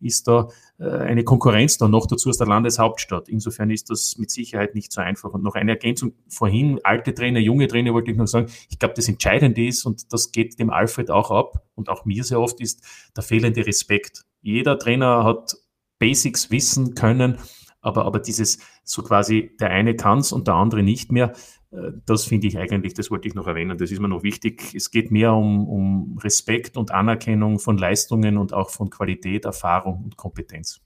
ist 0.00 0.28
da 0.28 0.48
äh, 0.78 0.84
eine 0.84 1.24
Konkurrenz 1.24 1.78
da 1.78 1.88
noch 1.88 2.06
dazu 2.06 2.28
aus 2.28 2.38
der 2.38 2.46
Landeshauptstadt. 2.46 3.28
Insofern 3.28 3.70
ist 3.70 3.90
das 3.90 4.16
mit 4.18 4.30
Sicherheit 4.30 4.74
nicht 4.74 4.92
so 4.92 5.00
einfach. 5.00 5.32
Und 5.32 5.42
noch 5.42 5.54
eine 5.54 5.72
Ergänzung 5.72 6.12
vorhin, 6.28 6.80
alte 6.82 7.14
Trainer, 7.14 7.40
junge 7.40 7.68
Trainer 7.68 7.92
wollte 7.94 8.10
ich 8.10 8.16
noch 8.16 8.26
sagen, 8.26 8.50
ich 8.70 8.78
glaube, 8.78 8.94
das 8.94 9.08
Entscheidende 9.08 9.66
ist, 9.66 9.84
und 9.84 10.12
das 10.12 10.32
geht 10.32 10.58
dem 10.58 10.70
Alfred 10.70 11.10
auch 11.10 11.30
ab 11.30 11.64
und 11.74 11.88
auch 11.88 12.04
mir 12.04 12.24
sehr 12.24 12.40
oft, 12.40 12.60
ist 12.60 12.84
der 13.16 13.22
fehlende 13.22 13.66
Respekt. 13.66 14.24
Jeder 14.42 14.78
Trainer 14.78 15.24
hat 15.24 15.56
Basics 15.98 16.50
wissen 16.50 16.94
können, 16.94 17.38
aber, 17.84 18.04
aber 18.04 18.18
dieses 18.18 18.58
so 18.84 19.02
quasi, 19.02 19.52
der 19.60 19.70
eine 19.70 19.96
es 19.96 20.32
und 20.32 20.46
der 20.46 20.54
andere 20.54 20.82
nicht 20.82 21.12
mehr, 21.12 21.32
äh, 21.70 21.92
das 22.06 22.24
finde 22.24 22.46
ich 22.46 22.58
eigentlich, 22.58 22.94
das 22.94 23.10
wollte 23.10 23.28
ich 23.28 23.34
noch 23.34 23.46
erwähnen, 23.46 23.78
das 23.78 23.90
ist 23.90 24.00
mir 24.00 24.08
noch 24.08 24.22
wichtig. 24.22 24.74
Es 24.74 24.90
geht 24.90 25.10
mehr 25.10 25.32
um, 25.34 25.68
um 25.68 26.18
Respekt 26.18 26.76
und 26.76 26.90
Anerkennung 26.90 27.58
von 27.58 27.78
Leistungen 27.78 28.38
und 28.38 28.52
auch 28.52 28.70
von 28.70 28.90
Qualität, 28.90 29.44
Erfahrung 29.44 30.04
und 30.04 30.16
Kompetenz. 30.16 30.80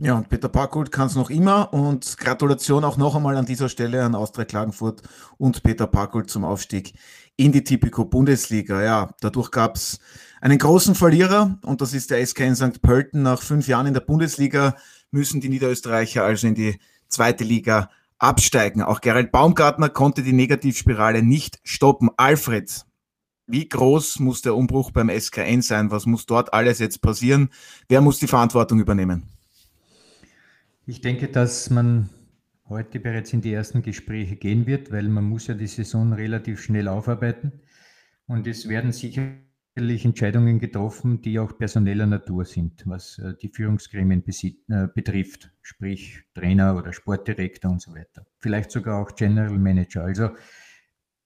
Ja, 0.00 0.16
und 0.16 0.28
Peter 0.28 0.48
Parkholt 0.48 0.92
kann 0.92 1.08
es 1.08 1.16
noch 1.16 1.28
immer 1.28 1.72
und 1.74 2.16
Gratulation 2.18 2.84
auch 2.84 2.96
noch 2.96 3.16
einmal 3.16 3.36
an 3.36 3.46
dieser 3.46 3.68
Stelle 3.68 4.04
an 4.04 4.14
Austria 4.14 4.44
Klagenfurt 4.44 5.02
und 5.38 5.64
Peter 5.64 5.88
Parkholt 5.88 6.30
zum 6.30 6.44
Aufstieg 6.44 6.94
in 7.36 7.50
die 7.50 7.64
Tipico 7.64 8.04
Bundesliga. 8.04 8.80
Ja, 8.80 9.10
dadurch 9.20 9.50
gab 9.50 9.74
es 9.74 9.98
einen 10.40 10.58
großen 10.58 10.94
Verlierer 10.94 11.58
und 11.64 11.80
das 11.80 11.94
ist 11.94 12.12
der 12.12 12.24
SK 12.24 12.40
in 12.40 12.54
St. 12.54 12.80
Pölten. 12.80 13.22
Nach 13.22 13.42
fünf 13.42 13.66
Jahren 13.66 13.88
in 13.88 13.94
der 13.94 14.00
Bundesliga 14.00 14.76
müssen 15.10 15.40
die 15.40 15.48
Niederösterreicher 15.48 16.24
also 16.24 16.46
in 16.46 16.54
die 16.54 16.78
zweite 17.08 17.44
Liga 17.44 17.90
absteigen. 18.18 18.82
Auch 18.82 19.00
Gerald 19.00 19.32
Baumgartner 19.32 19.88
konnte 19.88 20.22
die 20.22 20.32
Negativspirale 20.32 21.22
nicht 21.22 21.60
stoppen. 21.62 22.10
Alfred, 22.16 22.84
wie 23.46 23.68
groß 23.68 24.20
muss 24.20 24.42
der 24.42 24.54
Umbruch 24.54 24.90
beim 24.90 25.08
SKN 25.08 25.62
sein? 25.62 25.90
Was 25.90 26.06
muss 26.06 26.26
dort 26.26 26.52
alles 26.52 26.78
jetzt 26.78 27.00
passieren? 27.00 27.50
Wer 27.88 28.00
muss 28.00 28.18
die 28.18 28.26
Verantwortung 28.26 28.80
übernehmen? 28.80 29.22
Ich 30.86 31.00
denke, 31.00 31.28
dass 31.28 31.70
man 31.70 32.10
heute 32.68 33.00
bereits 33.00 33.32
in 33.32 33.40
die 33.40 33.52
ersten 33.52 33.82
Gespräche 33.82 34.36
gehen 34.36 34.66
wird, 34.66 34.90
weil 34.92 35.08
man 35.08 35.24
muss 35.24 35.46
ja 35.46 35.54
die 35.54 35.66
Saison 35.66 36.12
relativ 36.12 36.60
schnell 36.60 36.88
aufarbeiten. 36.88 37.52
Und 38.26 38.46
es 38.46 38.68
werden 38.68 38.92
sicher 38.92 39.22
Entscheidungen 40.04 40.58
getroffen, 40.58 41.20
die 41.22 41.38
auch 41.38 41.56
personeller 41.56 42.06
Natur 42.06 42.44
sind, 42.44 42.82
was 42.86 43.18
äh, 43.18 43.34
die 43.40 43.48
Führungsgremien 43.48 44.22
äh, 44.26 44.88
betrifft, 44.94 45.50
sprich 45.62 46.22
Trainer 46.34 46.76
oder 46.76 46.92
Sportdirektor 46.92 47.70
und 47.70 47.80
so 47.80 47.94
weiter. 47.94 48.26
Vielleicht 48.38 48.70
sogar 48.70 49.00
auch 49.00 49.14
General 49.14 49.58
Manager. 49.58 50.04
Also 50.04 50.30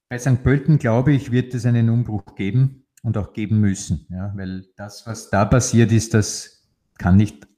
bei 0.08 0.18
St. 0.18 0.42
Pölten, 0.42 0.78
glaube 0.78 1.12
ich, 1.12 1.32
wird 1.32 1.54
es 1.54 1.64
einen 1.66 1.88
Umbruch 1.88 2.34
geben 2.34 2.84
und 3.02 3.16
auch 3.16 3.32
geben 3.32 3.60
müssen, 3.60 4.06
ja, 4.10 4.32
weil 4.36 4.66
das, 4.76 5.06
was 5.06 5.30
da 5.30 5.44
passiert 5.44 5.90
ist, 5.90 6.14
das 6.14 6.68
kann 6.98 7.16
nicht 7.16 7.48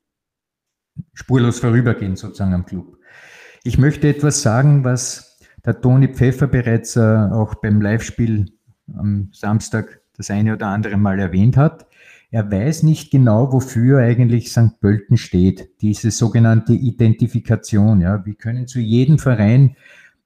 spurlos 1.13 1.61
vorübergehen, 1.61 2.17
sozusagen 2.17 2.55
am 2.55 2.65
Club. 2.65 2.99
Ich 3.65 3.79
möchte 3.79 4.09
etwas 4.09 4.43
sagen, 4.43 4.85
was 4.85 5.39
der 5.65 5.81
Toni 5.81 6.09
Pfeffer 6.09 6.47
bereits 6.47 6.97
äh, 6.97 7.01
auch 7.01 7.57
beim 7.57 7.81
Live-Spiel 7.81 8.47
am 8.93 9.31
Samstag 9.33 10.04
das 10.17 10.31
eine 10.31 10.55
oder 10.55 10.69
andere 10.69 10.97
Mal 10.97 11.19
erwähnt 11.19 11.57
hat. 11.57 11.87
Er 12.31 12.51
weiß 12.51 12.83
nicht 12.83 13.11
genau, 13.11 13.53
wofür 13.53 14.01
eigentlich 14.01 14.51
St. 14.51 14.81
Pölten 14.81 15.17
steht, 15.17 15.81
diese 15.81 16.11
sogenannte 16.11 16.73
Identifikation. 16.73 18.01
Ja, 18.01 18.27
wir 18.27 18.35
können 18.35 18.67
zu 18.67 18.81
jedem 18.81 19.19
Verein 19.19 19.77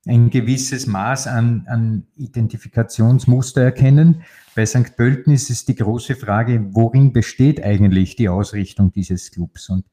ein 0.06 0.30
gewisses 0.30 0.86
Maß 0.86 1.26
an, 1.26 1.66
an 1.68 2.06
Identifikationsmuster 2.16 3.60
erkennen. 3.62 4.22
Bei 4.54 4.64
St. 4.64 4.96
Pölten 4.96 5.32
ist 5.32 5.50
es 5.50 5.66
die 5.66 5.74
große 5.74 6.14
Frage, 6.14 6.68
worin 6.70 7.12
besteht 7.12 7.62
eigentlich 7.62 8.16
die 8.16 8.30
Ausrichtung 8.30 8.90
dieses 8.90 9.30
Clubs? 9.30 9.68
Und 9.68 9.84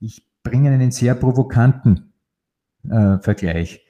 ich 0.00 0.26
bringe 0.42 0.70
einen 0.70 0.90
sehr 0.90 1.14
provokanten 1.14 2.12
äh, 2.90 3.18
Vergleich. 3.20 3.82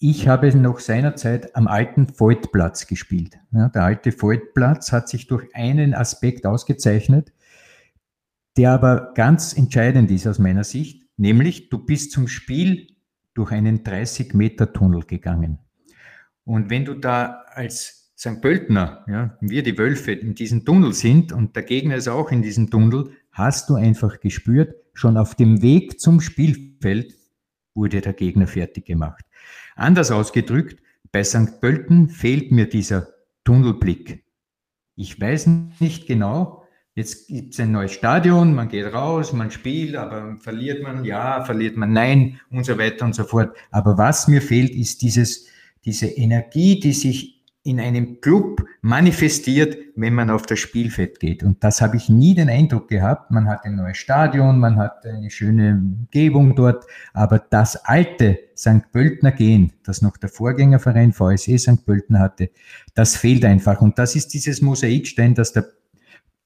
Ich 0.00 0.28
habe 0.28 0.56
noch 0.56 0.78
seinerzeit 0.78 1.56
am 1.56 1.66
alten 1.66 2.06
Voigtplatz 2.16 2.86
gespielt. 2.86 3.36
Ja, 3.50 3.68
der 3.68 3.82
alte 3.82 4.12
Voigtplatz 4.12 4.92
hat 4.92 5.08
sich 5.08 5.26
durch 5.26 5.52
einen 5.56 5.92
Aspekt 5.92 6.46
ausgezeichnet, 6.46 7.32
der 8.56 8.70
aber 8.70 9.12
ganz 9.14 9.56
entscheidend 9.56 10.12
ist 10.12 10.28
aus 10.28 10.38
meiner 10.38 10.62
Sicht, 10.62 11.02
nämlich 11.16 11.68
du 11.68 11.78
bist 11.84 12.12
zum 12.12 12.28
Spiel 12.28 12.86
durch 13.34 13.50
einen 13.50 13.82
30 13.82 14.34
Meter 14.34 14.72
Tunnel 14.72 15.02
gegangen. 15.02 15.58
Und 16.44 16.70
wenn 16.70 16.84
du 16.84 16.94
da 16.94 17.42
als 17.48 18.12
St. 18.16 18.40
Pöltner, 18.40 19.04
ja, 19.08 19.36
wir 19.40 19.64
die 19.64 19.76
Wölfe 19.78 20.12
in 20.12 20.36
diesem 20.36 20.64
Tunnel 20.64 20.92
sind 20.92 21.32
und 21.32 21.56
der 21.56 21.64
Gegner 21.64 21.96
ist 21.96 22.08
auch 22.08 22.30
in 22.30 22.42
diesem 22.42 22.70
Tunnel, 22.70 23.10
hast 23.32 23.68
du 23.68 23.74
einfach 23.74 24.20
gespürt, 24.20 24.76
schon 24.94 25.16
auf 25.16 25.34
dem 25.34 25.60
Weg 25.60 25.98
zum 25.98 26.20
Spielfeld 26.20 27.14
wurde 27.74 28.00
der 28.00 28.12
Gegner 28.12 28.46
fertig 28.46 28.86
gemacht. 28.86 29.24
Anders 29.78 30.10
ausgedrückt, 30.10 30.82
bei 31.12 31.22
St. 31.22 31.60
Pölten 31.60 32.08
fehlt 32.08 32.50
mir 32.50 32.68
dieser 32.68 33.10
Tunnelblick. 33.44 34.24
Ich 34.96 35.20
weiß 35.20 35.48
nicht 35.78 36.08
genau, 36.08 36.64
jetzt 36.96 37.28
gibt 37.28 37.54
es 37.54 37.60
ein 37.60 37.70
neues 37.70 37.92
Stadion, 37.92 38.56
man 38.56 38.68
geht 38.68 38.92
raus, 38.92 39.32
man 39.32 39.52
spielt, 39.52 39.94
aber 39.94 40.36
verliert 40.38 40.82
man, 40.82 41.04
ja, 41.04 41.44
verliert 41.44 41.76
man, 41.76 41.92
nein 41.92 42.40
und 42.50 42.66
so 42.66 42.76
weiter 42.76 43.04
und 43.04 43.14
so 43.14 43.22
fort. 43.22 43.56
Aber 43.70 43.96
was 43.96 44.26
mir 44.26 44.42
fehlt, 44.42 44.74
ist 44.74 45.00
dieses, 45.02 45.46
diese 45.84 46.08
Energie, 46.08 46.80
die 46.80 46.92
sich 46.92 47.37
in 47.68 47.80
einem 47.80 48.22
Club 48.22 48.64
manifestiert, 48.80 49.76
wenn 49.94 50.14
man 50.14 50.30
auf 50.30 50.46
das 50.46 50.58
Spielfeld 50.58 51.20
geht. 51.20 51.42
Und 51.42 51.62
das 51.62 51.82
habe 51.82 51.98
ich 51.98 52.08
nie 52.08 52.34
den 52.34 52.48
Eindruck 52.48 52.88
gehabt. 52.88 53.30
Man 53.30 53.46
hat 53.46 53.64
ein 53.64 53.76
neues 53.76 53.98
Stadion, 53.98 54.58
man 54.58 54.78
hat 54.78 55.04
eine 55.04 55.30
schöne 55.30 55.72
Umgebung 55.72 56.56
dort, 56.56 56.86
aber 57.12 57.38
das 57.38 57.76
alte 57.84 58.38
St. 58.56 58.90
Pöltner 58.90 59.32
Gehen, 59.32 59.72
das 59.84 60.00
noch 60.00 60.16
der 60.16 60.30
Vorgängerverein 60.30 61.12
VSE 61.12 61.58
St. 61.58 61.84
Pölten 61.84 62.18
hatte, 62.18 62.50
das 62.94 63.16
fehlt 63.16 63.44
einfach. 63.44 63.82
Und 63.82 63.98
das 63.98 64.16
ist 64.16 64.32
dieses 64.32 64.62
Mosaikstein, 64.62 65.34
das 65.34 65.52
der 65.52 65.66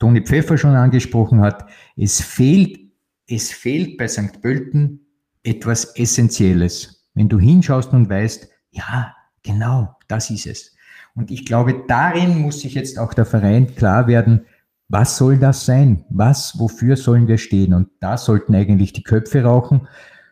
Toni 0.01 0.23
Pfeffer 0.23 0.59
schon 0.59 0.75
angesprochen 0.75 1.41
hat. 1.41 1.69
Es 1.97 2.21
fehlt, 2.21 2.81
es 3.29 3.53
fehlt 3.53 3.97
bei 3.97 4.09
St. 4.09 4.43
Pölten 4.43 5.07
etwas 5.45 5.97
Essentielles. 5.97 7.07
Wenn 7.15 7.29
du 7.29 7.39
hinschaust 7.39 7.93
und 7.93 8.11
weißt, 8.11 8.49
ja, 8.73 9.15
genau, 9.45 9.97
das 10.09 10.31
ist 10.31 10.47
es. 10.47 10.75
Und 11.15 11.31
ich 11.31 11.45
glaube, 11.45 11.85
darin 11.89 12.39
muss 12.39 12.61
sich 12.61 12.75
jetzt 12.75 12.99
auch 12.99 13.15
der 13.15 13.27
Verein 13.27 13.75
klar 13.75 14.07
werden, 14.07 14.47
was 14.89 15.17
soll 15.17 15.39
das 15.39 15.65
sein? 15.65 16.05
Was, 16.11 16.59
wofür 16.59 16.97
sollen 16.97 17.27
wir 17.27 17.39
stehen? 17.39 17.73
Und 17.73 17.89
da 18.01 18.19
sollten 18.19 18.55
eigentlich 18.55 18.93
die 18.93 19.03
Köpfe 19.03 19.43
rauchen. 19.43 19.89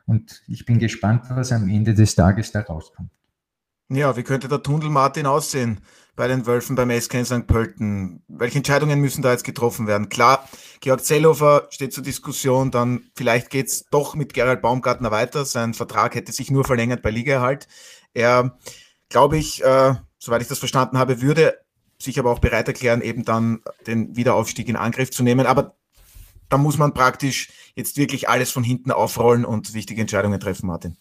Und 0.07 0.43
ich 0.49 0.67
bin 0.67 0.79
gespannt, 0.79 1.25
was 1.31 1.53
am 1.53 1.69
Ende 1.69 1.95
des 1.95 2.15
Tages 2.15 2.53
da 2.53 2.61
rauskommt. 2.61 3.11
Ja, 3.89 4.17
wie 4.17 4.23
könnte 4.23 4.49
der 4.49 4.63
Tunnel 4.63 4.91
Martin 4.91 5.27
aussehen 5.27 5.81
bei 6.15 6.29
den 6.29 6.47
Wölfen 6.47 6.77
beim 6.77 6.91
SK 6.91 7.15
in 7.15 7.25
St. 7.25 7.47
Pölten? 7.47 8.23
Welche 8.29 8.59
Entscheidungen 8.59 9.01
müssen 9.01 9.23
da 9.23 9.33
jetzt 9.33 9.45
getroffen 9.45 9.87
werden? 9.87 10.09
Klar, 10.09 10.49
Georg 10.81 11.05
Zellhofer 11.05 11.67
steht 11.71 11.93
zur 11.93 12.05
Diskussion, 12.05 12.71
dann 12.71 13.03
vielleicht 13.17 13.51
geht 13.51 13.67
es 13.67 13.87
doch 13.91 14.15
mit 14.15 14.33
Gerald 14.33 14.63
Baumgartner 14.63 15.11
weiter. 15.11 15.45
Sein 15.45 15.75
Vertrag 15.75 16.15
hätte 16.15 16.33
sich 16.33 16.51
nur 16.51 16.65
verlängert 16.65 17.03
bei 17.03 17.11
Ligaerhalt. 17.11 17.67
Er, 18.15 18.57
glaube 19.09 19.39
ich, 19.39 19.65
äh, 19.65 19.95
soweit 20.21 20.43
ich 20.43 20.49
das 20.49 20.61
verstanden 20.61 20.99
habe, 20.99 21.21
würde 21.21 21.59
sich 21.99 22.19
aber 22.19 22.31
auch 22.31 22.39
bereit 22.39 22.69
erklären, 22.69 23.03
eben 23.03 23.25
dann 23.25 23.61
den 23.87 24.15
Wiederaufstieg 24.17 24.69
in 24.69 24.77
Angriff 24.77 25.11
zu 25.11 25.25
nehmen. 25.25 25.47
Aber 25.47 25.77
da 26.49 26.59
muss 26.59 26.79
man 26.79 26.95
praktisch 26.95 27.51
jetzt 27.75 27.97
wirklich 27.97 28.29
alles 28.29 28.53
von 28.53 28.63
hinten 28.63 28.93
aufrollen 28.93 29.45
und 29.45 29.75
wichtige 29.75 30.01
Entscheidungen 30.01 30.39
treffen, 30.39 30.67
Martin 30.69 30.97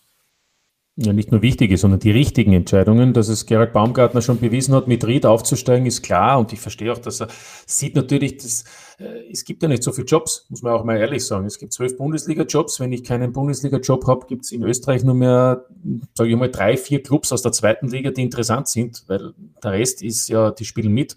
ja 1.05 1.13
nicht 1.13 1.31
nur 1.31 1.41
wichtige, 1.41 1.77
sondern 1.77 1.99
die 1.99 2.11
richtigen 2.11 2.53
Entscheidungen. 2.53 3.13
Dass 3.13 3.29
es 3.29 3.45
Gerald 3.45 3.71
Baumgartner 3.73 4.21
schon 4.21 4.39
bewiesen 4.39 4.75
hat, 4.75 4.87
mit 4.87 5.05
Ried 5.05 5.25
aufzusteigen, 5.25 5.85
ist 5.85 6.01
klar. 6.01 6.39
Und 6.39 6.51
ich 6.51 6.59
verstehe 6.59 6.91
auch, 6.91 6.97
dass 6.97 7.21
er 7.21 7.29
sieht 7.65 7.95
natürlich, 7.95 8.37
dass 8.37 8.65
äh, 8.99 9.31
es 9.31 9.45
gibt 9.45 9.63
ja 9.63 9.69
nicht 9.69 9.81
so 9.81 9.91
viele 9.91 10.07
Jobs, 10.07 10.45
muss 10.49 10.61
man 10.61 10.73
auch 10.73 10.83
mal 10.83 10.97
ehrlich 10.97 11.25
sagen. 11.25 11.45
Es 11.45 11.57
gibt 11.57 11.71
zwölf 11.71 11.95
Bundesliga-Jobs. 11.97 12.79
Wenn 12.79 12.91
ich 12.91 13.03
keinen 13.03 13.31
Bundesliga-Job 13.31 14.07
habe, 14.07 14.25
gibt 14.27 14.43
es 14.45 14.51
in 14.51 14.63
Österreich 14.63 15.03
nur 15.03 15.15
mehr, 15.15 15.65
sage 16.15 16.29
ich 16.29 16.35
mal, 16.35 16.51
drei, 16.51 16.75
vier 16.75 17.01
Clubs 17.01 17.31
aus 17.31 17.41
der 17.41 17.53
zweiten 17.53 17.87
Liga, 17.87 18.11
die 18.11 18.21
interessant 18.21 18.67
sind, 18.67 19.03
weil 19.07 19.33
der 19.63 19.71
Rest 19.71 20.01
ist 20.01 20.27
ja, 20.27 20.51
die 20.51 20.65
spielen 20.65 20.93
mit 20.93 21.15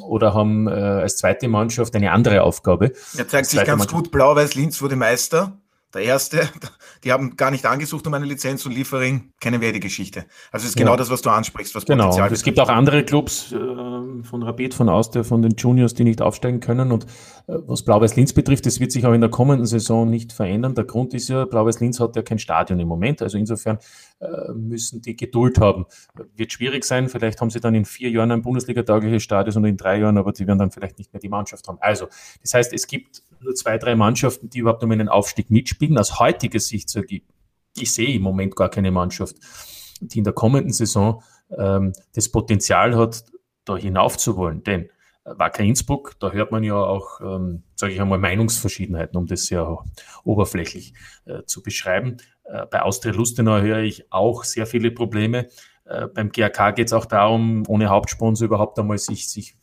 oder 0.00 0.34
haben 0.34 0.68
äh, 0.68 0.70
als 0.70 1.16
zweite 1.16 1.48
Mannschaft 1.48 1.96
eine 1.96 2.12
andere 2.12 2.42
Aufgabe. 2.42 2.92
Er 3.16 3.26
zeigt 3.26 3.48
sich 3.48 3.58
ganz 3.58 3.78
Mannschaft. 3.78 3.90
gut. 3.90 4.10
Blau-Weiß-Linz 4.10 4.80
wurde 4.82 4.94
Meister. 4.94 5.58
Der 5.94 6.02
erste, 6.02 6.48
die 7.04 7.12
haben 7.12 7.36
gar 7.36 7.50
nicht 7.50 7.66
angesucht 7.66 8.06
um 8.06 8.14
eine 8.14 8.26
Lizenz 8.26 8.66
und 8.66 8.72
Liefering, 8.72 9.32
kennen 9.40 9.60
wir 9.60 9.72
die 9.72 9.80
Geschichte. 9.80 10.26
Also 10.50 10.64
es 10.64 10.70
ist 10.70 10.76
genau 10.76 10.92
ja. 10.92 10.96
das, 10.96 11.10
was 11.10 11.22
du 11.22 11.30
ansprichst, 11.30 11.74
was 11.74 11.84
genau. 11.84 12.04
Potenzial 12.04 12.32
Es 12.32 12.42
gibt 12.42 12.60
auch 12.60 12.68
andere 12.68 13.04
Clubs 13.04 13.52
äh, 13.52 13.56
von 13.56 14.42
Rapid, 14.42 14.74
von 14.74 14.88
Austria, 14.88 15.24
von 15.24 15.42
den 15.42 15.52
Juniors, 15.56 15.94
die 15.94 16.04
nicht 16.04 16.20
aufsteigen 16.20 16.60
können. 16.60 16.92
Und 16.92 17.06
was 17.46 17.84
Blau-Weiß-Linz 17.84 18.32
betrifft, 18.32 18.66
das 18.66 18.80
wird 18.80 18.90
sich 18.90 19.06
auch 19.06 19.12
in 19.12 19.20
der 19.20 19.30
kommenden 19.30 19.66
Saison 19.66 20.10
nicht 20.10 20.32
verändern. 20.32 20.74
Der 20.74 20.84
Grund 20.84 21.14
ist 21.14 21.28
ja, 21.28 21.44
Blau-Weiß-Linz 21.44 22.00
hat 22.00 22.16
ja 22.16 22.22
kein 22.22 22.40
Stadion 22.40 22.80
im 22.80 22.88
Moment. 22.88 23.22
Also 23.22 23.38
insofern 23.38 23.78
äh, 24.18 24.52
müssen 24.52 25.00
die 25.00 25.14
Geduld 25.14 25.60
haben. 25.60 25.86
Wird 26.34 26.52
schwierig 26.52 26.84
sein. 26.84 27.08
Vielleicht 27.08 27.40
haben 27.40 27.50
sie 27.50 27.60
dann 27.60 27.76
in 27.76 27.84
vier 27.84 28.10
Jahren 28.10 28.32
ein 28.32 28.42
Bundesliga-taugliches 28.42 29.22
Stadion 29.22 29.62
und 29.62 29.64
in 29.70 29.76
drei 29.76 30.00
Jahren, 30.00 30.18
aber 30.18 30.32
die 30.32 30.46
werden 30.46 30.58
dann 30.58 30.72
vielleicht 30.72 30.98
nicht 30.98 31.12
mehr 31.12 31.20
die 31.20 31.28
Mannschaft 31.28 31.68
haben. 31.68 31.78
Also, 31.80 32.08
das 32.42 32.52
heißt, 32.52 32.72
es 32.72 32.88
gibt 32.88 33.22
nur 33.40 33.54
zwei, 33.54 33.78
drei 33.78 33.94
Mannschaften, 33.94 34.50
die 34.50 34.58
überhaupt 34.58 34.82
um 34.82 34.90
einen 34.90 35.08
Aufstieg 35.08 35.48
mitspielen. 35.50 35.98
Aus 35.98 36.18
heutiger 36.18 36.58
Sicht 36.58 36.88
sage 36.90 37.06
ich, 37.10 37.22
ich 37.76 37.92
sehe 37.92 38.14
im 38.16 38.22
Moment 38.22 38.56
gar 38.56 38.70
keine 38.70 38.90
Mannschaft, 38.90 39.36
die 40.00 40.18
in 40.18 40.24
der 40.24 40.32
kommenden 40.32 40.72
Saison 40.72 41.22
ähm, 41.56 41.92
das 42.14 42.28
Potenzial 42.28 42.96
hat, 42.96 43.24
da 43.64 43.76
hinauf. 43.76 44.16
Denn 44.66 44.88
Wacker 45.26 45.64
Innsbruck, 45.64 46.18
da 46.20 46.30
hört 46.30 46.52
man 46.52 46.62
ja 46.62 46.76
auch, 46.76 47.20
ähm, 47.20 47.64
sage 47.74 47.92
ich 47.92 48.00
einmal, 48.00 48.18
Meinungsverschiedenheiten, 48.18 49.16
um 49.16 49.26
das 49.26 49.46
sehr 49.46 49.84
oberflächlich 50.24 50.94
äh, 51.24 51.42
zu 51.44 51.62
beschreiben. 51.62 52.18
Äh, 52.44 52.66
bei 52.66 52.82
Austria 52.82 53.12
Lustenau 53.12 53.60
höre 53.60 53.80
ich 53.80 54.12
auch 54.12 54.44
sehr 54.44 54.66
viele 54.66 54.90
Probleme. 54.90 55.48
Äh, 55.84 56.06
beim 56.06 56.30
GAK 56.30 56.76
geht 56.76 56.86
es 56.86 56.92
auch 56.92 57.06
darum, 57.06 57.64
ohne 57.66 57.88
Hauptsponsor 57.88 58.46
überhaupt 58.46 58.78
einmal 58.78 58.98
sich, 58.98 59.28
sich 59.28 59.56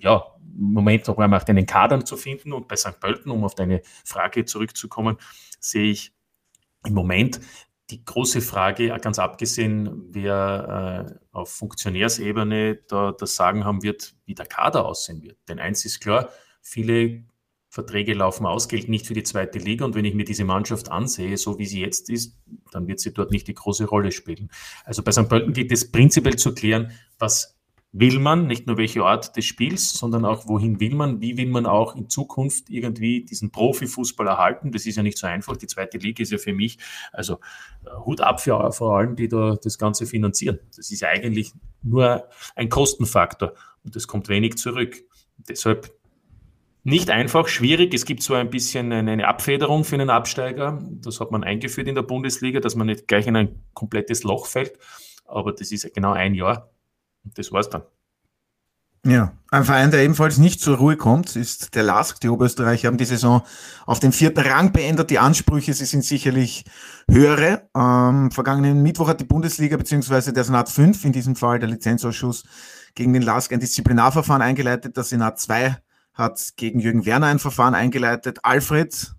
ja, 0.00 0.24
Moment 0.56 1.08
noch 1.08 1.18
einmal 1.18 1.42
einen 1.46 1.66
Kadern 1.66 2.06
zu 2.06 2.16
finden. 2.16 2.52
Und 2.52 2.68
bei 2.68 2.76
St. 2.76 3.00
Pölten, 3.00 3.30
um 3.30 3.44
auf 3.44 3.54
deine 3.54 3.82
Frage 4.04 4.44
zurückzukommen, 4.44 5.16
sehe 5.60 5.90
ich 5.90 6.12
im 6.86 6.94
Moment 6.94 7.40
die 7.90 8.04
große 8.04 8.40
Frage, 8.40 8.96
ganz 9.00 9.18
abgesehen, 9.18 10.06
wer 10.10 11.06
äh, 11.10 11.26
auf 11.32 11.50
Funktionärsebene 11.50 12.76
da 12.88 13.12
das 13.12 13.36
Sagen 13.36 13.64
haben 13.64 13.82
wird, 13.82 14.14
wie 14.24 14.34
der 14.34 14.46
Kader 14.46 14.86
aussehen 14.86 15.22
wird. 15.22 15.36
Denn 15.48 15.58
eins 15.58 15.84
ist 15.84 16.00
klar, 16.00 16.30
viele 16.62 17.24
Verträge 17.68 18.14
laufen 18.14 18.46
aus, 18.46 18.68
gilt 18.68 18.88
nicht 18.88 19.06
für 19.06 19.14
die 19.14 19.24
zweite 19.24 19.58
Liga. 19.58 19.84
Und 19.84 19.94
wenn 19.94 20.04
ich 20.04 20.14
mir 20.14 20.24
diese 20.24 20.44
Mannschaft 20.44 20.90
ansehe, 20.90 21.36
so 21.36 21.58
wie 21.58 21.66
sie 21.66 21.80
jetzt 21.80 22.08
ist, 22.08 22.38
dann 22.70 22.86
wird 22.86 23.00
sie 23.00 23.12
dort 23.12 23.32
nicht 23.32 23.48
die 23.48 23.54
große 23.54 23.84
Rolle 23.86 24.12
spielen. 24.12 24.50
Also 24.84 25.02
bei 25.02 25.10
St. 25.10 25.28
Pölten 25.28 25.52
gilt 25.52 25.72
es 25.72 25.90
prinzipiell 25.90 26.36
zu 26.36 26.54
klären, 26.54 26.92
was 27.18 27.53
will 27.96 28.18
man, 28.18 28.48
nicht 28.48 28.66
nur 28.66 28.76
welche 28.76 29.04
Art 29.04 29.36
des 29.36 29.44
Spiels, 29.44 29.92
sondern 29.92 30.24
auch 30.24 30.48
wohin 30.48 30.80
will 30.80 30.96
man, 30.96 31.20
wie 31.20 31.36
will 31.36 31.46
man 31.46 31.64
auch 31.64 31.94
in 31.94 32.08
Zukunft 32.08 32.68
irgendwie 32.68 33.24
diesen 33.24 33.52
Profifußball 33.52 34.26
erhalten. 34.26 34.72
Das 34.72 34.84
ist 34.84 34.96
ja 34.96 35.04
nicht 35.04 35.16
so 35.16 35.28
einfach. 35.28 35.56
Die 35.56 35.68
zweite 35.68 35.98
Liga 35.98 36.20
ist 36.20 36.32
ja 36.32 36.38
für 36.38 36.52
mich, 36.52 36.78
also 37.12 37.34
äh, 37.86 37.90
Hut 38.04 38.20
ab 38.20 38.40
für 38.40 38.72
vor 38.72 38.98
allem, 38.98 39.14
die 39.14 39.28
da 39.28 39.56
das 39.62 39.78
Ganze 39.78 40.06
finanzieren. 40.06 40.58
Das 40.74 40.90
ist 40.90 41.04
eigentlich 41.04 41.52
nur 41.82 42.24
ein 42.56 42.68
Kostenfaktor 42.68 43.54
und 43.84 43.94
es 43.94 44.08
kommt 44.08 44.28
wenig 44.28 44.56
zurück. 44.56 45.04
Deshalb 45.48 45.92
nicht 46.82 47.10
einfach, 47.10 47.46
schwierig. 47.46 47.94
Es 47.94 48.04
gibt 48.04 48.24
so 48.24 48.34
ein 48.34 48.50
bisschen 48.50 48.92
eine 48.92 49.28
Abfederung 49.28 49.84
für 49.84 49.94
einen 49.94 50.10
Absteiger. 50.10 50.82
Das 51.00 51.20
hat 51.20 51.30
man 51.30 51.44
eingeführt 51.44 51.86
in 51.86 51.94
der 51.94 52.02
Bundesliga, 52.02 52.58
dass 52.58 52.74
man 52.74 52.88
nicht 52.88 53.06
gleich 53.06 53.28
in 53.28 53.36
ein 53.36 53.62
komplettes 53.72 54.24
Loch 54.24 54.46
fällt. 54.46 54.80
Aber 55.26 55.52
das 55.52 55.70
ist 55.70 55.94
genau 55.94 56.12
ein 56.12 56.34
Jahr. 56.34 56.73
Das 57.24 57.50
war's 57.52 57.70
dann. 57.70 57.82
Ja, 59.06 59.34
ein 59.50 59.64
Verein, 59.64 59.90
der 59.90 60.02
ebenfalls 60.02 60.38
nicht 60.38 60.62
zur 60.62 60.78
Ruhe 60.78 60.96
kommt, 60.96 61.36
ist 61.36 61.74
der 61.74 61.82
LASK. 61.82 62.20
Die 62.20 62.30
Oberösterreicher 62.30 62.88
haben 62.88 62.96
die 62.96 63.04
Saison 63.04 63.42
auf 63.84 64.00
den 64.00 64.12
vierten 64.12 64.40
Rang 64.40 64.72
beendet. 64.72 65.10
Die 65.10 65.18
Ansprüche, 65.18 65.74
sie 65.74 65.84
sind 65.84 66.06
sicherlich 66.06 66.64
höhere. 67.10 67.68
Ähm, 67.76 68.30
vergangenen 68.30 68.82
Mittwoch 68.82 69.08
hat 69.08 69.20
die 69.20 69.26
Bundesliga 69.26 69.76
bzw. 69.76 70.32
der 70.32 70.44
Senat 70.44 70.70
5, 70.70 71.04
in 71.04 71.12
diesem 71.12 71.36
Fall 71.36 71.58
der 71.58 71.68
Lizenzausschuss, 71.68 72.44
gegen 72.94 73.12
den 73.12 73.20
LASK 73.20 73.52
ein 73.52 73.60
Disziplinarverfahren 73.60 74.40
eingeleitet. 74.40 74.96
Der 74.96 75.04
Senat 75.04 75.38
2 75.38 75.76
hat 76.14 76.52
gegen 76.56 76.80
Jürgen 76.80 77.04
Werner 77.04 77.26
ein 77.26 77.38
Verfahren 77.38 77.74
eingeleitet. 77.74 78.38
Alfred, 78.42 79.14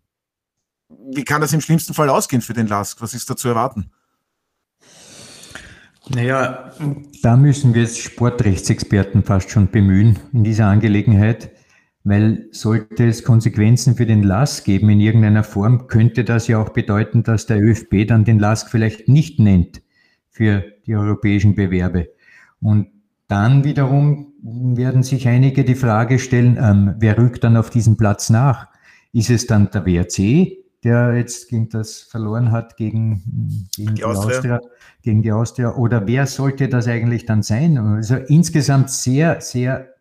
wie 0.89 1.25
kann 1.25 1.41
das 1.41 1.53
im 1.53 1.61
schlimmsten 1.61 1.93
Fall 1.93 2.09
ausgehen 2.09 2.41
für 2.41 2.53
den 2.53 2.65
LASK? 2.65 3.01
Was 3.01 3.13
ist 3.13 3.29
da 3.29 3.35
zu 3.35 3.49
erwarten? 3.49 3.91
Naja, 6.09 6.71
da 7.23 7.35
müssen 7.35 7.73
wir 7.73 7.81
jetzt 7.81 7.99
Sportrechtsexperten 7.99 9.23
fast 9.23 9.49
schon 9.49 9.71
bemühen 9.71 10.19
in 10.33 10.43
dieser 10.43 10.67
Angelegenheit, 10.67 11.51
weil 12.03 12.47
sollte 12.51 13.07
es 13.07 13.23
Konsequenzen 13.23 13.95
für 13.95 14.05
den 14.05 14.21
LASK 14.21 14.65
geben 14.65 14.89
in 14.89 14.99
irgendeiner 14.99 15.43
Form, 15.43 15.87
könnte 15.87 16.23
das 16.23 16.47
ja 16.47 16.61
auch 16.61 16.69
bedeuten, 16.69 17.23
dass 17.23 17.47
der 17.47 17.59
ÖFB 17.59 18.07
dann 18.07 18.23
den 18.23 18.37
LASK 18.37 18.69
vielleicht 18.69 19.07
nicht 19.07 19.39
nennt 19.39 19.81
für 20.29 20.63
die 20.85 20.95
europäischen 20.95 21.55
Bewerbe. 21.55 22.09
Und 22.61 22.87
dann 23.27 23.63
wiederum 23.63 24.33
werden 24.43 25.01
sich 25.01 25.27
einige 25.27 25.63
die 25.63 25.73
Frage 25.73 26.19
stellen, 26.19 26.59
ähm, 26.61 26.95
wer 26.99 27.17
rückt 27.17 27.43
dann 27.43 27.57
auf 27.57 27.71
diesen 27.71 27.97
Platz 27.97 28.29
nach? 28.29 28.67
Ist 29.11 29.31
es 29.31 29.47
dann 29.47 29.71
der 29.71 29.85
WRC, 29.87 30.64
der 30.85 31.15
jetzt 31.15 31.49
gegen 31.49 31.67
das 31.67 31.97
verloren 31.97 32.51
hat 32.51 32.77
gegen, 32.77 33.67
gegen 33.75 33.89
die, 33.89 33.93
die 33.95 34.03
Austria. 34.05 34.35
Austria. 34.35 34.61
gegen 35.01 35.21
die 35.23 35.31
Austria. 35.31 35.73
Oder 35.75 36.05
wer 36.05 36.27
sollte 36.27 36.69
das 36.69 36.87
eigentlich 36.87 37.25
dann 37.25 37.41
sein? 37.41 37.77
Also 37.77 38.15
insgesamt 38.15 38.91
sehr, 38.91 39.41
sehr 39.41 39.94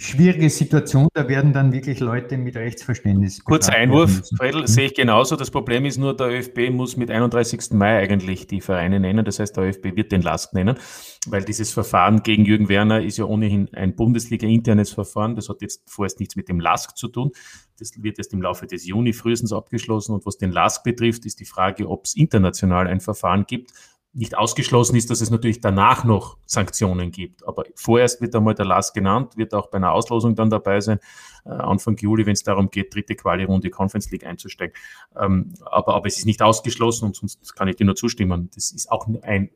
schwierige 0.00 0.48
Situation, 0.48 1.08
da 1.12 1.28
werden 1.28 1.52
dann 1.52 1.72
wirklich 1.72 1.98
Leute 1.98 2.38
mit 2.38 2.56
Rechtsverständnis. 2.56 3.42
Kurzer 3.42 3.72
Einwurf, 3.72 4.22
Fredel, 4.36 4.60
hm? 4.60 4.66
sehe 4.68 4.86
ich 4.86 4.94
genauso. 4.94 5.34
Das 5.34 5.50
Problem 5.50 5.84
ist 5.84 5.98
nur, 5.98 6.16
der 6.16 6.28
ÖFB 6.28 6.70
muss 6.70 6.96
mit 6.96 7.10
31. 7.10 7.72
Mai 7.72 7.98
eigentlich 7.98 8.46
die 8.46 8.60
Vereine 8.60 9.00
nennen. 9.00 9.24
Das 9.24 9.40
heißt, 9.40 9.56
der 9.56 9.64
ÖFB 9.64 9.96
wird 9.96 10.12
den 10.12 10.22
Lask 10.22 10.54
nennen, 10.54 10.78
weil 11.26 11.44
dieses 11.44 11.72
Verfahren 11.72 12.22
gegen 12.22 12.44
Jürgen 12.44 12.68
Werner 12.68 13.02
ist 13.02 13.18
ja 13.18 13.24
ohnehin 13.24 13.68
ein 13.74 13.96
Bundesliga-internes 13.96 14.92
Verfahren. 14.92 15.34
Das 15.34 15.48
hat 15.48 15.62
jetzt 15.62 15.82
vorerst 15.90 16.20
nichts 16.20 16.36
mit 16.36 16.48
dem 16.48 16.60
Lask 16.60 16.96
zu 16.96 17.08
tun. 17.08 17.32
Das 17.80 17.92
wird 18.00 18.18
erst 18.18 18.32
im 18.32 18.42
Laufe 18.42 18.66
des 18.66 18.86
Juni 18.86 19.12
frühestens 19.12 19.52
abgeschlossen. 19.52 20.12
Und 20.14 20.24
was 20.26 20.38
den 20.38 20.52
Lask 20.52 20.84
betrifft, 20.84 21.26
ist 21.26 21.40
die 21.40 21.44
Frage, 21.44 21.88
ob 21.88 22.04
es 22.04 22.14
international 22.14 22.86
ein 22.86 23.00
Verfahren 23.00 23.46
gibt 23.46 23.72
nicht 24.12 24.36
ausgeschlossen 24.36 24.96
ist, 24.96 25.10
dass 25.10 25.20
es 25.20 25.30
natürlich 25.30 25.60
danach 25.60 26.04
noch 26.04 26.38
Sanktionen 26.46 27.10
gibt. 27.10 27.46
Aber 27.46 27.64
vorerst 27.74 28.20
wird 28.20 28.34
einmal 28.34 28.54
der 28.54 28.64
LAS 28.64 28.92
genannt, 28.92 29.36
wird 29.36 29.54
auch 29.54 29.68
bei 29.68 29.76
einer 29.76 29.92
Auslosung 29.92 30.34
dann 30.34 30.50
dabei 30.50 30.80
sein, 30.80 30.98
äh, 31.44 31.50
Anfang 31.50 31.96
Juli, 31.96 32.26
wenn 32.26 32.32
es 32.32 32.42
darum 32.42 32.70
geht, 32.70 32.94
dritte 32.94 33.14
Quali-Runde 33.14 33.70
Conference 33.70 34.10
League 34.10 34.24
einzusteigen. 34.24 34.74
Ähm, 35.16 35.54
aber, 35.64 35.94
aber 35.94 36.06
es 36.06 36.18
ist 36.18 36.26
nicht 36.26 36.42
ausgeschlossen 36.42 37.06
und 37.06 37.16
sonst 37.16 37.54
kann 37.54 37.68
ich 37.68 37.76
dir 37.76 37.84
nur 37.84 37.96
zustimmen. 37.96 38.50
Das 38.54 38.72
ist 38.72 38.90
auch 38.90 39.06
ein, 39.22 39.50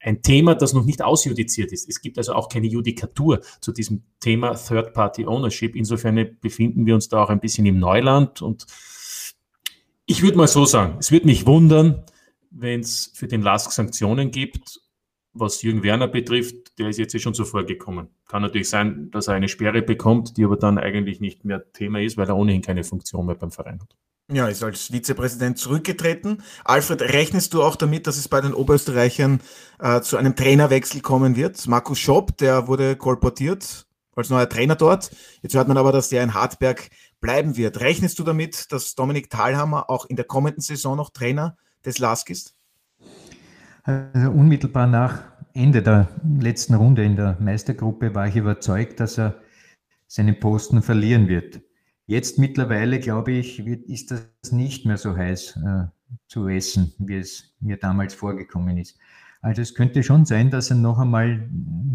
ein 0.00 0.22
Thema, 0.22 0.54
das 0.54 0.72
noch 0.72 0.84
nicht 0.84 1.02
ausjudiziert 1.02 1.72
ist. 1.72 1.88
Es 1.88 2.00
gibt 2.00 2.16
also 2.16 2.34
auch 2.34 2.48
keine 2.48 2.68
Judikatur 2.68 3.40
zu 3.60 3.72
diesem 3.72 4.04
Thema 4.20 4.54
Third-Party 4.54 5.26
Ownership. 5.26 5.74
Insofern 5.74 6.38
befinden 6.40 6.86
wir 6.86 6.94
uns 6.94 7.08
da 7.08 7.22
auch 7.24 7.30
ein 7.30 7.40
bisschen 7.40 7.66
im 7.66 7.78
Neuland 7.78 8.40
und 8.40 8.66
ich 10.08 10.22
würde 10.22 10.36
mal 10.38 10.46
so 10.46 10.64
sagen, 10.64 10.96
es 11.00 11.10
würde 11.10 11.26
mich 11.26 11.46
wundern, 11.46 12.04
wenn 12.58 12.80
es 12.80 13.12
für 13.14 13.28
den 13.28 13.42
LASK 13.42 13.72
Sanktionen 13.72 14.30
gibt. 14.30 14.80
Was 15.32 15.60
Jürgen 15.60 15.82
Werner 15.82 16.08
betrifft, 16.08 16.78
der 16.78 16.88
ist 16.88 16.98
jetzt 16.98 17.14
eh 17.14 17.18
schon 17.18 17.34
zuvor 17.34 17.64
gekommen. 17.64 18.08
Kann 18.26 18.40
natürlich 18.40 18.70
sein, 18.70 19.10
dass 19.10 19.28
er 19.28 19.34
eine 19.34 19.48
Sperre 19.48 19.82
bekommt, 19.82 20.36
die 20.38 20.44
aber 20.44 20.56
dann 20.56 20.78
eigentlich 20.78 21.20
nicht 21.20 21.44
mehr 21.44 21.72
Thema 21.72 22.00
ist, 22.00 22.16
weil 22.16 22.28
er 22.28 22.36
ohnehin 22.36 22.62
keine 22.62 22.84
Funktion 22.84 23.26
mehr 23.26 23.34
beim 23.34 23.50
Verein 23.50 23.80
hat. 23.80 23.94
Ja, 24.32 24.48
ist 24.48 24.64
als 24.64 24.90
Vizepräsident 24.90 25.58
zurückgetreten. 25.58 26.42
Alfred, 26.64 27.00
rechnest 27.02 27.54
du 27.54 27.62
auch 27.62 27.76
damit, 27.76 28.06
dass 28.06 28.16
es 28.16 28.28
bei 28.28 28.40
den 28.40 28.54
Oberösterreichern 28.54 29.40
äh, 29.78 30.00
zu 30.00 30.16
einem 30.16 30.34
Trainerwechsel 30.34 31.00
kommen 31.00 31.36
wird? 31.36 31.68
Markus 31.68 32.00
Schopp, 32.00 32.36
der 32.38 32.66
wurde 32.66 32.96
kolportiert 32.96 33.86
als 34.16 34.30
neuer 34.30 34.48
Trainer 34.48 34.74
dort. 34.74 35.10
Jetzt 35.42 35.54
hört 35.54 35.68
man 35.68 35.76
aber, 35.76 35.92
dass 35.92 36.08
der 36.08 36.24
in 36.24 36.34
Hartberg 36.34 36.88
bleiben 37.20 37.56
wird. 37.56 37.80
Rechnest 37.80 38.18
du 38.18 38.24
damit, 38.24 38.72
dass 38.72 38.94
Dominik 38.94 39.30
Thalhammer 39.30 39.90
auch 39.90 40.06
in 40.06 40.16
der 40.16 40.24
kommenden 40.24 40.62
Saison 40.62 40.96
noch 40.96 41.10
Trainer 41.10 41.56
des 41.86 41.98
LASK 41.98 42.30
ist? 42.30 42.54
Also 43.84 44.30
unmittelbar 44.30 44.86
nach 44.86 45.22
Ende 45.54 45.82
der 45.82 46.08
letzten 46.38 46.74
Runde 46.74 47.04
in 47.04 47.16
der 47.16 47.36
Meistergruppe 47.40 48.14
war 48.14 48.26
ich 48.26 48.36
überzeugt, 48.36 49.00
dass 49.00 49.16
er 49.16 49.40
seinen 50.06 50.38
Posten 50.38 50.82
verlieren 50.82 51.28
wird. 51.28 51.60
Jetzt 52.06 52.38
mittlerweile, 52.38 53.00
glaube 53.00 53.32
ich, 53.32 53.64
wird, 53.64 53.84
ist 53.84 54.10
das 54.10 54.52
nicht 54.52 54.86
mehr 54.86 54.96
so 54.96 55.16
heiß 55.16 55.58
äh, 55.64 55.84
zu 56.28 56.48
essen, 56.48 56.92
wie 56.98 57.16
es 57.16 57.54
mir 57.60 57.78
damals 57.78 58.14
vorgekommen 58.14 58.76
ist. 58.76 58.98
Also 59.40 59.62
es 59.62 59.74
könnte 59.74 60.02
schon 60.02 60.24
sein, 60.24 60.50
dass 60.50 60.70
er 60.70 60.76
noch 60.76 60.98
einmal 60.98 61.48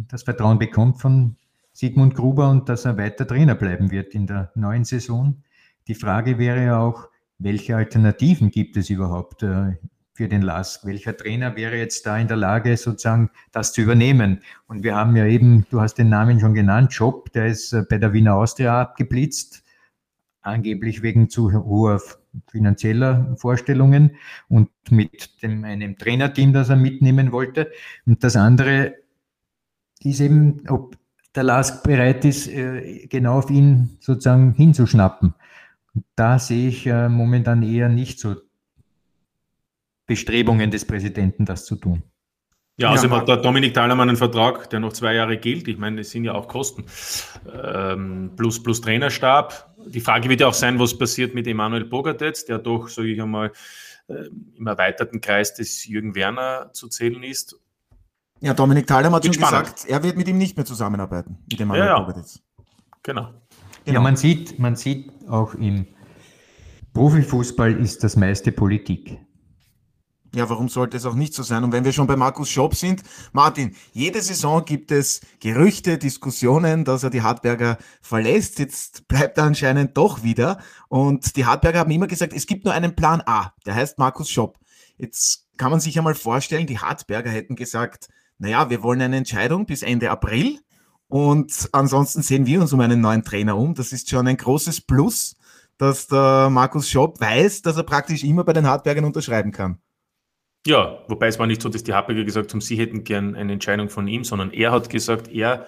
das 0.07 0.23
Vertrauen 0.23 0.59
bekommt 0.59 0.99
von 0.99 1.37
Sigmund 1.73 2.15
Gruber 2.15 2.49
und 2.49 2.67
dass 2.67 2.85
er 2.85 2.97
weiter 2.97 3.27
Trainer 3.27 3.55
bleiben 3.55 3.91
wird 3.91 4.13
in 4.13 4.27
der 4.27 4.51
neuen 4.55 4.83
Saison. 4.83 5.43
Die 5.87 5.95
Frage 5.95 6.37
wäre 6.37 6.63
ja 6.63 6.79
auch, 6.79 7.07
welche 7.43 7.75
Alternativen 7.75 8.51
gibt 8.51 8.77
es 8.77 8.89
überhaupt 8.89 9.43
äh, 9.43 9.77
für 10.13 10.27
den 10.27 10.41
LASK? 10.41 10.85
Welcher 10.85 11.15
Trainer 11.15 11.55
wäre 11.55 11.77
jetzt 11.77 12.05
da 12.05 12.17
in 12.17 12.27
der 12.27 12.37
Lage, 12.37 12.75
sozusagen 12.77 13.29
das 13.51 13.73
zu 13.73 13.81
übernehmen? 13.81 14.41
Und 14.67 14.83
wir 14.83 14.95
haben 14.95 15.15
ja 15.15 15.25
eben, 15.25 15.65
du 15.69 15.81
hast 15.81 15.95
den 15.95 16.09
Namen 16.09 16.39
schon 16.39 16.53
genannt, 16.53 16.93
Job, 16.93 17.31
der 17.33 17.47
ist 17.47 17.73
äh, 17.73 17.83
bei 17.89 17.97
der 17.97 18.13
Wiener 18.13 18.35
Austria 18.35 18.81
abgeblitzt, 18.81 19.63
angeblich 20.41 21.01
wegen 21.01 21.29
zu 21.29 21.51
hoher 21.51 22.01
finanzieller 22.49 23.35
Vorstellungen 23.37 24.11
und 24.47 24.69
mit 24.89 25.41
dem, 25.41 25.63
einem 25.65 25.97
Trainerteam, 25.97 26.53
das 26.53 26.69
er 26.69 26.77
mitnehmen 26.77 27.31
wollte. 27.31 27.71
Und 28.05 28.23
das 28.23 28.35
andere 28.35 28.95
ist 29.99 30.19
eben, 30.19 30.63
ob 30.69 30.95
der 31.35 31.43
LASK 31.43 31.83
bereit 31.83 32.25
ist, 32.25 32.47
äh, 32.47 33.07
genau 33.07 33.39
auf 33.39 33.49
ihn 33.49 33.97
sozusagen 33.99 34.53
hinzuschnappen. 34.53 35.33
Da 36.15 36.39
sehe 36.39 36.69
ich 36.69 36.87
äh, 36.87 37.09
momentan 37.09 37.63
eher 37.63 37.89
nicht 37.89 38.19
so 38.19 38.35
Bestrebungen 40.05 40.71
des 40.71 40.85
Präsidenten, 40.85 41.45
das 41.45 41.65
zu 41.65 41.75
tun. 41.75 42.03
Ja, 42.77 42.89
also 42.89 43.07
ja, 43.07 43.17
hat 43.17 43.27
der 43.27 43.37
Dominik 43.37 43.73
Thalermann 43.73 44.09
einen 44.09 44.17
Vertrag, 44.17 44.69
der 44.69 44.79
noch 44.79 44.93
zwei 44.93 45.13
Jahre 45.13 45.37
gilt. 45.37 45.67
Ich 45.67 45.77
meine, 45.77 46.01
es 46.01 46.09
sind 46.09 46.23
ja 46.23 46.33
auch 46.33 46.47
Kosten. 46.47 46.85
Ähm, 47.53 48.31
plus, 48.35 48.61
plus 48.61 48.81
Trainerstab. 48.81 49.75
Die 49.85 49.99
Frage 49.99 50.29
wird 50.29 50.41
ja 50.41 50.47
auch 50.47 50.53
sein, 50.53 50.79
was 50.79 50.97
passiert 50.97 51.35
mit 51.35 51.47
Emanuel 51.47 51.85
Bogartetz, 51.85 52.45
der 52.45 52.57
doch, 52.57 52.87
sage 52.87 53.09
ich 53.09 53.21
einmal, 53.21 53.51
äh, 54.07 54.25
im 54.55 54.67
erweiterten 54.67 55.21
Kreis 55.21 55.53
des 55.53 55.85
Jürgen 55.85 56.15
Werner 56.15 56.71
zu 56.73 56.87
zählen 56.87 57.21
ist. 57.23 57.55
Ja, 58.39 58.53
Dominik 58.53 58.87
Thalermann 58.87 59.17
hat 59.17 59.25
schon 59.25 59.33
spannend. 59.33 59.65
gesagt, 59.65 59.85
er 59.87 60.01
wird 60.01 60.17
mit 60.17 60.27
ihm 60.27 60.37
nicht 60.37 60.57
mehr 60.57 60.65
zusammenarbeiten, 60.65 61.37
mit 61.51 61.61
Emanuel 61.61 61.85
ja, 61.85 61.93
ja. 61.93 61.99
Bogartetz. 61.99 62.41
Genau. 63.03 63.29
Genau. 63.85 63.95
Ja, 63.95 64.01
man 64.01 64.15
sieht, 64.15 64.59
man 64.59 64.75
sieht 64.75 65.11
auch 65.27 65.53
im 65.55 65.87
Profifußball 66.93 67.79
ist 67.79 68.03
das 68.03 68.15
meiste 68.15 68.51
Politik. 68.51 69.17
Ja, 70.33 70.49
warum 70.49 70.69
sollte 70.69 70.95
es 70.95 71.05
auch 71.05 71.15
nicht 71.15 71.33
so 71.33 71.43
sein? 71.43 71.63
Und 71.65 71.73
wenn 71.73 71.83
wir 71.83 71.91
schon 71.91 72.07
bei 72.07 72.15
Markus 72.15 72.49
Schopp 72.49 72.75
sind, 72.75 73.01
Martin, 73.33 73.75
jede 73.91 74.21
Saison 74.21 74.63
gibt 74.63 74.91
es 74.91 75.19
Gerüchte, 75.41 75.97
Diskussionen, 75.97 76.85
dass 76.85 77.03
er 77.03 77.09
die 77.09 77.21
Hartberger 77.21 77.77
verlässt. 78.01 78.59
Jetzt 78.59 79.09
bleibt 79.09 79.37
er 79.37 79.43
anscheinend 79.43 79.97
doch 79.97 80.23
wieder. 80.23 80.59
Und 80.87 81.35
die 81.35 81.45
Hartberger 81.45 81.79
haben 81.79 81.91
immer 81.91 82.07
gesagt, 82.07 82.31
es 82.31 82.47
gibt 82.47 82.63
nur 82.63 82.73
einen 82.73 82.95
Plan 82.95 83.21
A, 83.25 83.53
der 83.65 83.75
heißt 83.75 83.99
Markus 83.99 84.29
Schopp. 84.29 84.57
Jetzt 84.97 85.49
kann 85.57 85.71
man 85.71 85.81
sich 85.81 85.95
ja 85.95 86.01
mal 86.01 86.15
vorstellen, 86.15 86.65
die 86.65 86.79
Hartberger 86.79 87.29
hätten 87.29 87.57
gesagt, 87.57 88.07
naja, 88.37 88.69
wir 88.69 88.83
wollen 88.83 89.01
eine 89.01 89.17
Entscheidung 89.17 89.65
bis 89.65 89.81
Ende 89.81 90.11
April. 90.11 90.59
Und 91.11 91.67
ansonsten 91.73 92.21
sehen 92.21 92.45
wir 92.45 92.61
uns 92.61 92.71
um 92.71 92.79
einen 92.79 93.01
neuen 93.01 93.21
Trainer 93.21 93.57
um. 93.57 93.75
Das 93.75 93.91
ist 93.91 94.09
schon 94.09 94.27
ein 94.29 94.37
großes 94.37 94.79
Plus, 94.79 95.35
dass 95.77 96.07
der 96.07 96.49
Markus 96.49 96.89
Schopp 96.89 97.19
weiß, 97.19 97.63
dass 97.63 97.75
er 97.75 97.83
praktisch 97.83 98.23
immer 98.23 98.45
bei 98.45 98.53
den 98.53 98.65
Hartbergern 98.65 99.03
unterschreiben 99.03 99.51
kann. 99.51 99.77
Ja, 100.65 100.99
wobei 101.09 101.27
es 101.27 101.37
war 101.37 101.47
nicht 101.47 101.61
so, 101.61 101.67
dass 101.67 101.83
die 101.83 101.93
Hartberger 101.93 102.23
gesagt 102.23 102.53
haben, 102.53 102.61
sie 102.61 102.77
hätten 102.77 103.03
gern 103.03 103.35
eine 103.35 103.51
Entscheidung 103.51 103.89
von 103.89 104.07
ihm, 104.07 104.23
sondern 104.23 104.51
er 104.53 104.71
hat 104.71 104.89
gesagt, 104.89 105.27
er 105.27 105.67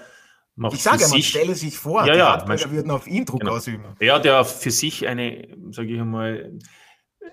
macht 0.55 0.75
Ich 0.75 0.83
sage, 0.83 1.05
man 1.09 1.21
stelle 1.21 1.55
sich 1.55 1.77
vor, 1.77 2.05
ja, 2.05 2.13
die 2.13 2.19
ja, 2.19 2.31
Hartberger 2.31 2.71
würden 2.71 2.91
auf 2.91 3.05
ihn 3.05 3.25
Druck 3.25 3.41
genau. 3.41 3.55
ausüben. 3.55 3.83
Er 3.99 4.15
hat 4.15 4.23
ja 4.23 4.45
für 4.45 4.71
sich 4.71 5.09
eine, 5.09 5.49
sage 5.71 5.89
ich 5.89 5.99
einmal, 5.99 6.57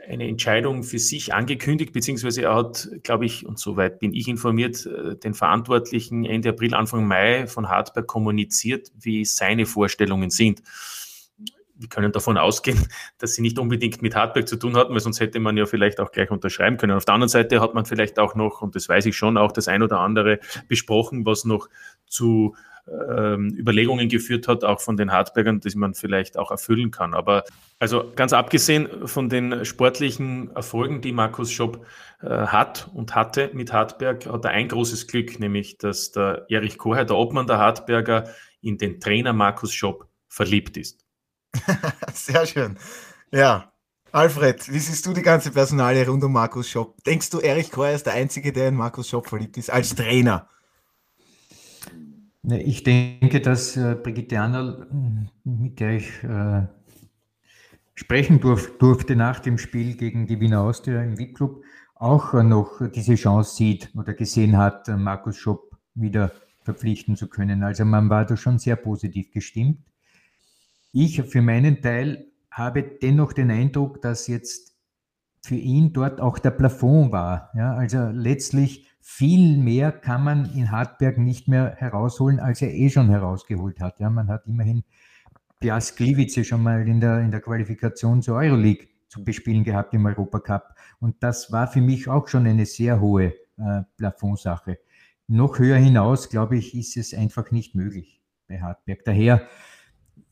eine 0.08 0.28
Entscheidung 0.28 0.82
für 0.82 0.98
sich 0.98 1.32
angekündigt, 1.32 1.92
beziehungsweise 1.92 2.42
er 2.42 2.54
hat, 2.54 2.88
glaube 3.02 3.26
ich, 3.26 3.46
und 3.46 3.58
soweit 3.58 4.00
bin 4.00 4.12
ich 4.12 4.28
informiert, 4.28 4.86
äh, 4.86 5.16
den 5.16 5.34
Verantwortlichen 5.34 6.24
Ende 6.24 6.50
April, 6.50 6.74
Anfang 6.74 7.06
Mai 7.06 7.46
von 7.46 7.68
Hartberg 7.68 8.06
kommuniziert, 8.06 8.90
wie 8.98 9.24
seine 9.24 9.66
Vorstellungen 9.66 10.30
sind. 10.30 10.62
Wir 11.74 11.88
können 11.88 12.12
davon 12.12 12.36
ausgehen, 12.36 12.78
dass 13.18 13.34
sie 13.34 13.42
nicht 13.42 13.58
unbedingt 13.58 14.02
mit 14.02 14.14
Hartberg 14.14 14.48
zu 14.48 14.56
tun 14.56 14.76
hatten, 14.76 14.92
weil 14.92 15.00
sonst 15.00 15.20
hätte 15.20 15.40
man 15.40 15.56
ja 15.56 15.66
vielleicht 15.66 16.00
auch 16.00 16.10
gleich 16.10 16.30
unterschreiben 16.30 16.76
können. 16.76 16.92
Auf 16.92 17.04
der 17.04 17.14
anderen 17.14 17.28
Seite 17.28 17.60
hat 17.60 17.74
man 17.74 17.86
vielleicht 17.86 18.18
auch 18.18 18.34
noch, 18.34 18.62
und 18.62 18.74
das 18.74 18.88
weiß 18.88 19.06
ich 19.06 19.16
schon, 19.16 19.36
auch 19.36 19.52
das 19.52 19.68
ein 19.68 19.82
oder 19.82 20.00
andere 20.00 20.40
besprochen, 20.68 21.24
was 21.24 21.44
noch 21.44 21.68
zu 22.06 22.54
ähm, 22.88 23.54
Überlegungen 23.56 24.08
geführt 24.08 24.48
hat, 24.48 24.64
auch 24.64 24.80
von 24.80 24.96
den 24.96 25.12
Hartbergern, 25.12 25.60
die 25.60 25.76
man 25.76 25.94
vielleicht 25.94 26.36
auch 26.36 26.50
erfüllen 26.50 26.90
kann. 26.90 27.14
Aber 27.14 27.44
also 27.78 28.12
ganz 28.14 28.32
abgesehen 28.32 28.88
von 29.06 29.28
den 29.28 29.64
sportlichen 29.64 30.54
Erfolgen, 30.54 31.00
die 31.00 31.12
Markus 31.12 31.52
Schopp 31.52 31.86
äh, 32.22 32.28
hat 32.28 32.88
und 32.94 33.14
hatte 33.14 33.50
mit 33.52 33.72
Hartberg, 33.72 34.26
hat 34.26 34.44
er 34.44 34.50
ein 34.50 34.68
großes 34.68 35.06
Glück, 35.06 35.38
nämlich 35.38 35.78
dass 35.78 36.12
der 36.12 36.46
Erich 36.48 36.78
Koher, 36.78 37.04
der 37.04 37.16
Obmann 37.16 37.46
der 37.46 37.58
Hartberger, 37.58 38.28
in 38.60 38.76
den 38.76 39.00
Trainer 39.00 39.32
Markus 39.32 39.72
Schopp 39.72 40.08
verliebt 40.28 40.76
ist. 40.76 41.04
Sehr 42.12 42.46
schön. 42.46 42.76
Ja, 43.32 43.72
Alfred, 44.12 44.72
wie 44.72 44.78
siehst 44.78 45.06
du 45.06 45.12
die 45.12 45.22
ganze 45.22 45.52
Personalie 45.52 46.06
rund 46.06 46.24
um 46.24 46.32
Markus 46.32 46.68
Schopp? 46.68 47.02
Denkst 47.04 47.30
du, 47.30 47.38
Erich 47.38 47.70
Koher 47.70 47.94
ist 47.94 48.06
der 48.06 48.14
Einzige, 48.14 48.52
der 48.52 48.68
in 48.68 48.74
Markus 48.74 49.08
Schopp 49.08 49.28
verliebt 49.28 49.56
ist, 49.56 49.70
als 49.70 49.94
Trainer? 49.94 50.48
Ich 52.42 52.82
denke, 52.84 53.40
dass 53.40 53.76
äh, 53.76 53.96
Brigitte 54.02 54.40
Annerl, 54.40 54.86
mit 55.44 55.78
der 55.78 55.96
ich 55.96 56.22
äh, 56.24 56.66
sprechen 57.94 58.40
durf, 58.40 58.78
durfte 58.78 59.14
nach 59.14 59.40
dem 59.40 59.58
Spiel 59.58 59.94
gegen 59.94 60.26
die 60.26 60.40
Wiener 60.40 60.62
Austria 60.62 61.02
im 61.02 61.18
VIP-Club, 61.18 61.62
auch 61.94 62.32
äh, 62.32 62.42
noch 62.42 62.80
diese 62.94 63.14
Chance 63.16 63.56
sieht 63.56 63.90
oder 63.94 64.14
gesehen 64.14 64.56
hat, 64.56 64.88
äh, 64.88 64.96
Markus 64.96 65.36
Schopp 65.36 65.76
wieder 65.94 66.32
verpflichten 66.62 67.14
zu 67.14 67.28
können. 67.28 67.62
Also 67.62 67.84
man 67.84 68.08
war 68.08 68.24
da 68.24 68.36
schon 68.38 68.58
sehr 68.58 68.76
positiv 68.76 69.30
gestimmt. 69.32 69.78
Ich 70.92 71.22
für 71.22 71.42
meinen 71.42 71.82
Teil 71.82 72.26
habe 72.50 72.82
dennoch 72.82 73.34
den 73.34 73.50
Eindruck, 73.50 74.00
dass 74.00 74.26
jetzt 74.26 74.74
für 75.42 75.56
ihn 75.56 75.92
dort 75.92 76.20
auch 76.20 76.38
der 76.38 76.50
Plafond 76.50 77.12
war. 77.12 77.50
Ja, 77.54 77.74
also 77.74 78.08
letztlich 78.12 78.89
viel 79.00 79.56
mehr 79.56 79.92
kann 79.92 80.22
man 80.24 80.52
in 80.54 80.70
Hartberg 80.70 81.18
nicht 81.18 81.48
mehr 81.48 81.74
herausholen, 81.76 82.38
als 82.38 82.62
er 82.62 82.72
eh 82.72 82.90
schon 82.90 83.08
herausgeholt 83.08 83.80
hat. 83.80 83.98
Ja, 83.98 84.10
man 84.10 84.28
hat 84.28 84.46
immerhin 84.46 84.84
Pias 85.58 85.96
Gliwice 85.96 86.46
schon 86.46 86.62
mal 86.62 86.86
in 86.86 87.00
der, 87.00 87.20
in 87.20 87.30
der 87.30 87.40
Qualifikation 87.40 88.22
zur 88.22 88.36
Euroleague 88.36 88.88
zu 89.08 89.24
bespielen 89.24 89.64
gehabt 89.64 89.92
im 89.94 90.06
Europacup. 90.06 90.74
Und 91.00 91.22
das 91.22 91.50
war 91.50 91.66
für 91.66 91.80
mich 91.80 92.08
auch 92.08 92.28
schon 92.28 92.46
eine 92.46 92.66
sehr 92.66 93.00
hohe 93.00 93.34
äh, 93.58 93.82
Plafondsache. 93.96 94.78
Noch 95.26 95.58
höher 95.58 95.76
hinaus, 95.76 96.28
glaube 96.28 96.56
ich, 96.56 96.74
ist 96.74 96.96
es 96.96 97.14
einfach 97.14 97.50
nicht 97.50 97.74
möglich 97.74 98.20
bei 98.48 98.60
Hartberg. 98.60 99.04
Daher, 99.04 99.46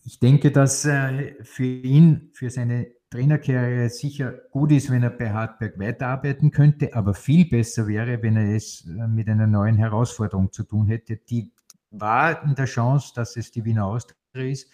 ich 0.05 0.19
denke, 0.19 0.51
dass 0.51 0.85
äh, 0.85 1.35
für 1.43 1.65
ihn, 1.65 2.31
für 2.33 2.51
seine 2.51 2.87
Trainerkarriere 3.11 3.89
sicher 3.89 4.33
gut 4.51 4.71
ist, 4.73 4.91
wenn 4.91 5.03
er 5.03 5.11
bei 5.11 5.31
Hartberg 5.31 5.79
weiterarbeiten 5.79 6.51
könnte, 6.51 6.95
aber 6.95 7.15
viel 7.15 7.49
besser 7.49 7.87
wäre, 7.87 8.23
wenn 8.23 8.37
er 8.37 8.55
es 8.55 8.87
äh, 8.87 9.07
mit 9.07 9.29
einer 9.29 9.47
neuen 9.47 9.77
Herausforderung 9.77 10.53
zu 10.53 10.65
tun 10.65 10.89
hätte. 10.89 11.17
Die 11.17 11.51
war 11.91 12.43
in 12.45 12.55
der 12.55 12.67
Chance, 12.67 13.13
dass 13.15 13.37
es 13.37 13.51
die 13.51 13.65
Wiener 13.65 13.87
Austria 13.87 14.17
ist, 14.35 14.71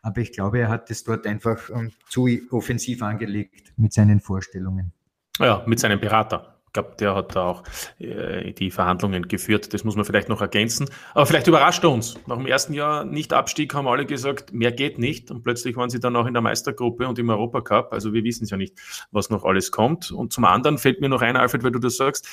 aber 0.00 0.20
ich 0.22 0.32
glaube, 0.32 0.60
er 0.60 0.68
hat 0.68 0.90
es 0.90 1.04
dort 1.04 1.26
einfach 1.26 1.68
ähm, 1.70 1.92
zu 2.08 2.28
offensiv 2.50 3.02
angelegt 3.02 3.74
mit 3.76 3.92
seinen 3.92 4.20
Vorstellungen. 4.20 4.92
Ja, 5.38 5.62
mit 5.66 5.78
seinem 5.78 6.00
Berater 6.00 6.53
glaube, 6.74 6.94
der 7.00 7.14
hat 7.14 7.34
da 7.34 7.46
auch 7.46 7.62
äh, 7.98 8.52
die 8.52 8.70
Verhandlungen 8.70 9.26
geführt. 9.28 9.72
Das 9.72 9.84
muss 9.84 9.96
man 9.96 10.04
vielleicht 10.04 10.28
noch 10.28 10.42
ergänzen. 10.42 10.90
Aber 11.14 11.24
vielleicht 11.24 11.46
überrascht 11.46 11.82
er 11.82 11.90
uns. 11.90 12.18
Nach 12.26 12.36
dem 12.36 12.46
ersten 12.46 12.74
Jahr 12.74 13.04
nicht 13.04 13.32
Abstieg 13.32 13.72
haben 13.72 13.88
alle 13.88 14.04
gesagt, 14.04 14.52
mehr 14.52 14.72
geht 14.72 14.98
nicht. 14.98 15.30
Und 15.30 15.42
plötzlich 15.42 15.76
waren 15.76 15.88
sie 15.88 16.00
dann 16.00 16.14
auch 16.16 16.26
in 16.26 16.34
der 16.34 16.42
Meistergruppe 16.42 17.08
und 17.08 17.18
im 17.18 17.30
Europacup. 17.30 17.92
Also 17.92 18.12
wir 18.12 18.22
wissen 18.24 18.44
es 18.44 18.50
ja 18.50 18.58
nicht, 18.58 18.74
was 19.10 19.30
noch 19.30 19.44
alles 19.44 19.70
kommt. 19.70 20.10
Und 20.10 20.32
zum 20.32 20.44
anderen 20.44 20.76
fällt 20.76 21.00
mir 21.00 21.08
noch 21.08 21.22
ein, 21.22 21.36
Alfred, 21.36 21.62
weil 21.62 21.72
du 21.72 21.78
das 21.78 21.96
sagst, 21.96 22.28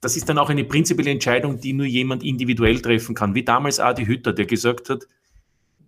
das 0.00 0.16
ist 0.16 0.28
dann 0.28 0.36
auch 0.36 0.50
eine 0.50 0.64
prinzipielle 0.64 1.10
Entscheidung, 1.10 1.60
die 1.60 1.72
nur 1.72 1.86
jemand 1.86 2.22
individuell 2.22 2.80
treffen 2.82 3.14
kann. 3.14 3.34
Wie 3.34 3.44
damals 3.44 3.80
Adi 3.80 4.04
Hütter, 4.04 4.34
der 4.34 4.44
gesagt 4.44 4.90
hat, 4.90 5.06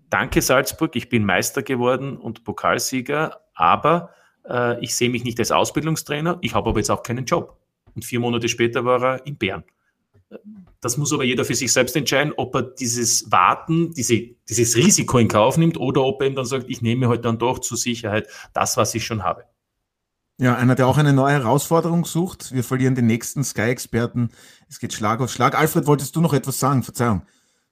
danke 0.08 0.40
Salzburg, 0.40 0.96
ich 0.96 1.10
bin 1.10 1.26
Meister 1.26 1.62
geworden 1.62 2.16
und 2.16 2.44
Pokalsieger, 2.44 3.40
aber 3.54 4.10
äh, 4.48 4.80
ich 4.80 4.94
sehe 4.94 5.10
mich 5.10 5.24
nicht 5.24 5.38
als 5.38 5.52
Ausbildungstrainer, 5.52 6.38
ich 6.40 6.54
habe 6.54 6.70
aber 6.70 6.78
jetzt 6.78 6.90
auch 6.90 7.02
keinen 7.02 7.24
Job. 7.24 7.58
Und 7.94 8.04
vier 8.04 8.20
Monate 8.20 8.48
später 8.48 8.84
war 8.84 9.02
er 9.02 9.26
in 9.26 9.36
Bern. 9.36 9.64
Das 10.80 10.96
muss 10.96 11.12
aber 11.12 11.24
jeder 11.24 11.44
für 11.44 11.54
sich 11.54 11.72
selbst 11.72 11.96
entscheiden, 11.96 12.32
ob 12.36 12.54
er 12.54 12.62
dieses 12.62 13.30
Warten, 13.32 13.92
diese, 13.94 14.20
dieses 14.48 14.76
Risiko 14.76 15.18
in 15.18 15.28
Kauf 15.28 15.56
nimmt 15.56 15.78
oder 15.78 16.02
ob 16.02 16.20
er 16.20 16.28
ihm 16.28 16.34
dann 16.34 16.44
sagt, 16.44 16.66
ich 16.68 16.82
nehme 16.82 17.08
heute 17.08 17.22
dann 17.22 17.38
doch 17.38 17.60
zur 17.60 17.76
Sicherheit 17.76 18.28
das, 18.52 18.76
was 18.76 18.94
ich 18.94 19.04
schon 19.04 19.22
habe. 19.22 19.44
Ja, 20.38 20.54
einer, 20.54 20.74
der 20.74 20.86
auch 20.86 20.98
eine 20.98 21.14
neue 21.14 21.32
Herausforderung 21.32 22.04
sucht. 22.04 22.52
Wir 22.52 22.62
verlieren 22.62 22.94
den 22.94 23.06
nächsten 23.06 23.42
Sky-Experten. 23.42 24.30
Es 24.68 24.78
geht 24.80 24.92
Schlag 24.92 25.20
auf 25.20 25.30
Schlag. 25.30 25.58
Alfred, 25.58 25.86
wolltest 25.86 26.14
du 26.14 26.20
noch 26.20 26.34
etwas 26.34 26.60
sagen? 26.60 26.82
Verzeihung, 26.82 27.22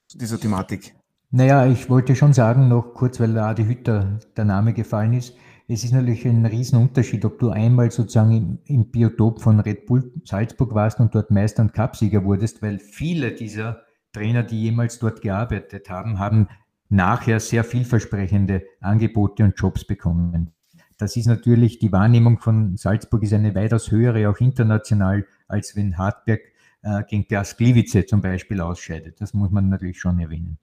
zu 0.06 0.16
dieser 0.16 0.40
Thematik. 0.40 0.94
Naja, 1.30 1.66
ich 1.66 1.90
wollte 1.90 2.16
schon 2.16 2.32
sagen, 2.32 2.68
noch 2.68 2.94
kurz, 2.94 3.20
weil 3.20 3.36
Adi 3.36 3.64
Hütter 3.64 4.18
der 4.36 4.44
Name 4.46 4.72
gefallen 4.72 5.12
ist 5.12 5.34
es 5.66 5.84
ist 5.84 5.92
natürlich 5.92 6.26
ein 6.26 6.44
Riesenunterschied, 6.44 7.24
ob 7.24 7.38
du 7.38 7.50
einmal 7.50 7.90
sozusagen 7.90 8.32
im, 8.32 8.58
im, 8.66 8.90
Biotop 8.90 9.40
von 9.40 9.60
Red 9.60 9.86
Bull 9.86 10.12
Salzburg 10.24 10.74
warst 10.74 11.00
und 11.00 11.14
dort 11.14 11.30
Meister 11.30 11.62
und 11.62 11.72
Cupsieger 11.72 12.24
wurdest, 12.24 12.60
weil 12.60 12.78
viele 12.78 13.32
dieser 13.32 13.82
Trainer, 14.12 14.42
die 14.42 14.62
jemals 14.62 14.98
dort 14.98 15.22
gearbeitet 15.22 15.88
haben, 15.88 16.18
haben 16.18 16.48
nachher 16.88 17.40
sehr 17.40 17.64
vielversprechende 17.64 18.64
Angebote 18.80 19.42
und 19.42 19.54
Jobs 19.58 19.86
bekommen. 19.86 20.52
Das 20.98 21.16
ist 21.16 21.26
natürlich, 21.26 21.78
die 21.78 21.90
Wahrnehmung 21.90 22.38
von 22.38 22.76
Salzburg 22.76 23.22
ist 23.22 23.32
eine 23.32 23.54
weitaus 23.54 23.90
höhere, 23.90 24.28
auch 24.30 24.38
international, 24.38 25.26
als 25.48 25.74
wenn 25.74 25.98
Hartberg 25.98 26.40
äh, 26.82 27.02
gegen 27.08 27.26
Piast 27.26 27.56
Gliwice 27.56 28.06
zum 28.06 28.20
Beispiel 28.20 28.60
ausscheidet. 28.60 29.20
Das 29.20 29.34
muss 29.34 29.50
man 29.50 29.70
natürlich 29.70 29.98
schon 29.98 30.20
erwähnen. 30.20 30.58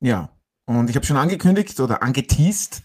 Ja, 0.00 0.30
und 0.66 0.90
ich 0.90 0.96
habe 0.96 1.06
schon 1.06 1.16
angekündigt 1.16 1.78
oder 1.78 2.02
angeteased, 2.02 2.82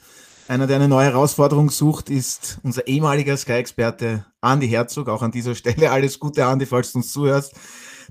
einer, 0.50 0.66
der 0.66 0.78
eine 0.78 0.88
neue 0.88 1.06
Herausforderung 1.06 1.70
sucht, 1.70 2.10
ist 2.10 2.60
unser 2.64 2.88
ehemaliger 2.88 3.38
Sky-Experte 3.38 4.26
Andy 4.41 4.68
Herzog. 4.68 5.08
Auch 5.08 5.22
an 5.22 5.32
dieser 5.32 5.56
Stelle 5.56 5.91
alles 5.91 6.20
Gute, 6.20 6.41
Andy, 6.41 6.66
falls 6.66 6.91
du 6.91 7.00
uns 7.00 7.12
zuhörst. 7.12 7.54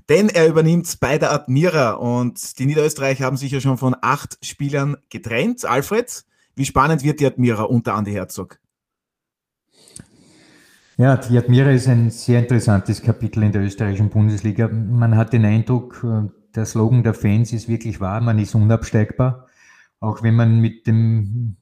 Denn 0.07 0.29
er 0.29 0.47
übernimmt 0.47 0.99
bei 0.99 1.17
der 1.17 1.31
Admira 1.31 1.91
und 1.91 2.57
die 2.57 2.65
Niederösterreicher 2.65 3.25
haben 3.25 3.37
sich 3.37 3.51
ja 3.51 3.59
schon 3.59 3.77
von 3.77 3.95
acht 4.01 4.37
Spielern 4.43 4.97
getrennt. 5.09 5.65
Alfred, 5.65 6.23
wie 6.55 6.65
spannend 6.65 7.03
wird 7.03 7.19
die 7.19 7.27
Admira 7.27 7.63
unter 7.63 7.95
Andy 7.95 8.13
Herzog? 8.13 8.57
Ja, 10.97 11.17
die 11.17 11.37
Admira 11.37 11.71
ist 11.71 11.87
ein 11.87 12.09
sehr 12.09 12.39
interessantes 12.39 13.01
Kapitel 13.01 13.43
in 13.43 13.51
der 13.51 13.61
österreichischen 13.61 14.09
Bundesliga. 14.09 14.67
Man 14.67 15.15
hat 15.15 15.33
den 15.33 15.45
Eindruck, 15.45 16.05
der 16.55 16.65
Slogan 16.65 17.03
der 17.03 17.13
Fans 17.13 17.53
ist 17.53 17.67
wirklich 17.67 17.99
wahr, 17.99 18.21
man 18.21 18.39
ist 18.39 18.55
unabsteigbar. 18.55 19.47
Auch 19.99 20.23
wenn 20.23 20.35
man 20.35 20.59
mit 20.59 20.87
dem 20.87 21.57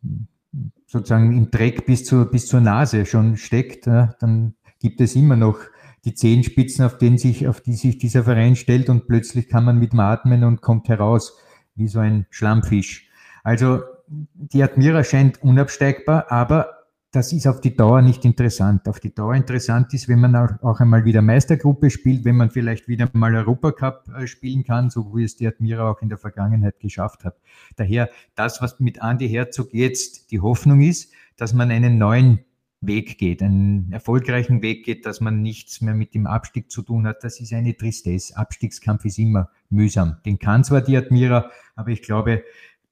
sozusagen 0.86 1.36
im 1.36 1.52
Dreck 1.52 1.86
bis 1.86 2.06
zur, 2.06 2.26
bis 2.26 2.48
zur 2.48 2.62
Nase 2.62 3.06
schon 3.06 3.38
steckt, 3.38 3.88
dann 3.88 4.56
gibt 4.80 5.02
es 5.02 5.16
immer 5.16 5.36
noch 5.36 5.60
die 6.06 6.14
Zehenspitzen, 6.14 6.86
auf, 6.86 6.98
denen 6.98 7.18
sich, 7.18 7.48
auf 7.48 7.62
die 7.62 7.74
sich 7.74 7.98
dieser 7.98 8.24
Verein 8.24 8.56
stellt 8.56 8.90
und 8.90 9.08
plötzlich 9.08 9.50
kann 9.50 9.66
man 9.66 9.78
mit 9.78 9.92
dem 9.92 10.00
atmen 10.00 10.44
und 10.44 10.62
kommt 10.62 10.88
heraus 10.88 11.38
wie 11.76 11.88
so 11.88 12.00
ein 12.00 12.26
Schlammfisch. 12.30 13.10
Also 13.44 13.82
die 14.08 14.64
Admira 14.64 15.04
scheint 15.04 15.42
unabsteigbar, 15.44 16.32
aber 16.32 16.77
das 17.12 17.32
ist 17.32 17.48
auf 17.48 17.62
die 17.62 17.76
Dauer 17.76 18.02
nicht 18.02 18.26
interessant. 18.26 18.88
Auf 18.88 19.00
die 19.00 19.14
Dauer 19.14 19.34
interessant 19.36 19.94
ist, 19.94 20.10
wenn 20.10 20.20
man 20.20 20.36
auch 20.36 20.80
einmal 20.80 21.06
wieder 21.06 21.22
Meistergruppe 21.22 21.90
spielt, 21.90 22.26
wenn 22.26 22.36
man 22.36 22.50
vielleicht 22.50 22.88
wieder 22.88 23.10
mal 23.14 23.34
Europacup 23.34 24.10
äh, 24.10 24.28
spielen 24.28 24.64
kann, 24.64 24.90
so 24.90 25.16
wie 25.16 25.24
es 25.24 25.38
die 25.38 25.48
Admira 25.48 25.90
auch 25.90 26.02
in 26.02 26.10
der 26.10 26.18
Vergangenheit 26.18 26.80
geschafft 26.80 27.24
hat. 27.24 27.38
Daher 27.78 28.10
das, 28.36 28.62
was 28.62 28.80
mit 28.80 29.00
Andy 29.02 29.30
Herzog 29.30 29.74
jetzt 29.74 30.32
die 30.32 30.42
Hoffnung 30.42 30.82
ist, 30.82 31.14
dass 31.38 31.54
man 31.54 31.72
einen 31.72 31.98
neuen 31.98 32.40
Weg 32.82 33.18
geht, 33.18 33.42
einen 33.42 33.92
erfolgreichen 33.92 34.62
Weg 34.62 34.86
geht, 34.86 35.06
dass 35.06 35.22
man 35.22 35.42
nichts 35.42 35.82
mehr 35.82 35.96
mit 35.96 36.14
dem 36.14 36.28
Abstieg 36.28 36.70
zu 36.70 36.84
tun 36.84 37.08
hat. 37.08 37.24
Das 37.24 37.40
ist 37.40 37.54
eine 37.54 37.76
Tristesse. 37.76 38.38
Abstiegskampf 38.38 39.06
ist 39.06 39.18
immer 39.18 39.50
mühsam. 39.70 40.18
Den 40.26 40.38
kann 40.40 40.64
zwar 40.64 40.82
die 40.82 40.96
Admira, 40.96 41.50
aber 41.76 41.90
ich 41.90 42.02
glaube, 42.02 42.44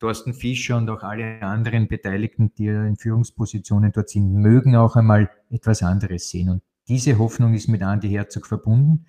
Thorsten 0.06 0.36
Fischer 0.36 0.78
und 0.78 0.88
auch 0.92 1.02
alle 1.02 1.42
anderen 1.42 1.88
Beteiligten, 1.88 2.54
die 2.60 2.68
in 2.68 2.96
Führungspositionen 2.96 3.92
dort 3.92 4.10
sind, 4.10 4.32
mögen 4.32 4.76
auch 4.76 4.96
einmal 4.96 5.32
etwas 5.50 5.82
anderes 5.82 6.30
sehen. 6.30 6.50
Und 6.50 6.62
diese 6.88 7.18
Hoffnung 7.18 7.56
ist 7.56 7.70
mit 7.70 7.82
Andy 7.82 8.10
Herzog 8.10 8.46
verbunden. 8.46 9.08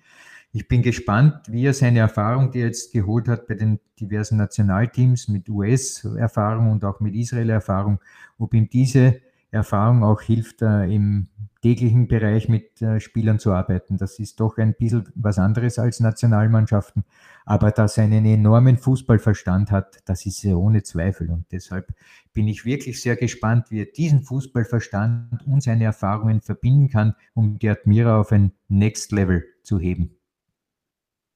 Ich 0.53 0.67
bin 0.67 0.81
gespannt, 0.81 1.35
wie 1.49 1.67
er 1.67 1.75
seine 1.75 1.99
Erfahrung, 1.99 2.49
die 2.49 2.61
er 2.61 2.65
jetzt 2.65 2.93
geholt 2.93 3.27
hat 3.27 3.47
bei 3.47 3.53
den 3.53 3.79
diversen 3.99 4.37
Nationalteams 4.37 5.27
mit 5.27 5.47
US-Erfahrung 5.49 6.71
und 6.71 6.83
auch 6.83 6.99
mit 6.99 7.13
Israel-Erfahrung, 7.13 7.99
ob 8.39 8.55
ihm 8.55 8.67
diese 8.67 9.21
Erfahrung 9.51 10.03
auch 10.03 10.21
hilft, 10.21 10.61
äh, 10.61 10.83
im 10.83 11.29
täglichen 11.61 12.07
Bereich 12.07 12.49
mit 12.49 12.81
äh, 12.81 12.99
Spielern 12.99 13.39
zu 13.39 13.51
arbeiten. 13.51 13.97
Das 13.97 14.19
ist 14.19 14.39
doch 14.39 14.57
ein 14.57 14.75
bisschen 14.77 15.09
was 15.15 15.39
anderes 15.39 15.79
als 15.79 15.99
Nationalmannschaften. 15.99 17.03
Aber 17.45 17.71
dass 17.71 17.97
er 17.97 18.03
einen 18.03 18.25
enormen 18.25 18.77
Fußballverstand 18.77 19.71
hat, 19.71 19.97
das 20.05 20.25
ist 20.25 20.43
ja 20.43 20.55
ohne 20.55 20.83
Zweifel. 20.83 21.29
Und 21.29 21.45
deshalb 21.51 21.93
bin 22.33 22.47
ich 22.47 22.65
wirklich 22.65 23.01
sehr 23.01 23.15
gespannt, 23.15 23.71
wie 23.71 23.81
er 23.81 23.85
diesen 23.85 24.23
Fußballverstand 24.23 25.45
und 25.47 25.63
seine 25.63 25.85
Erfahrungen 25.85 26.41
verbinden 26.41 26.89
kann, 26.89 27.15
um 27.33 27.57
die 27.57 27.69
Admira 27.69 28.19
auf 28.19 28.31
ein 28.31 28.51
Next 28.67 29.11
Level 29.11 29.43
zu 29.63 29.79
heben. 29.79 30.16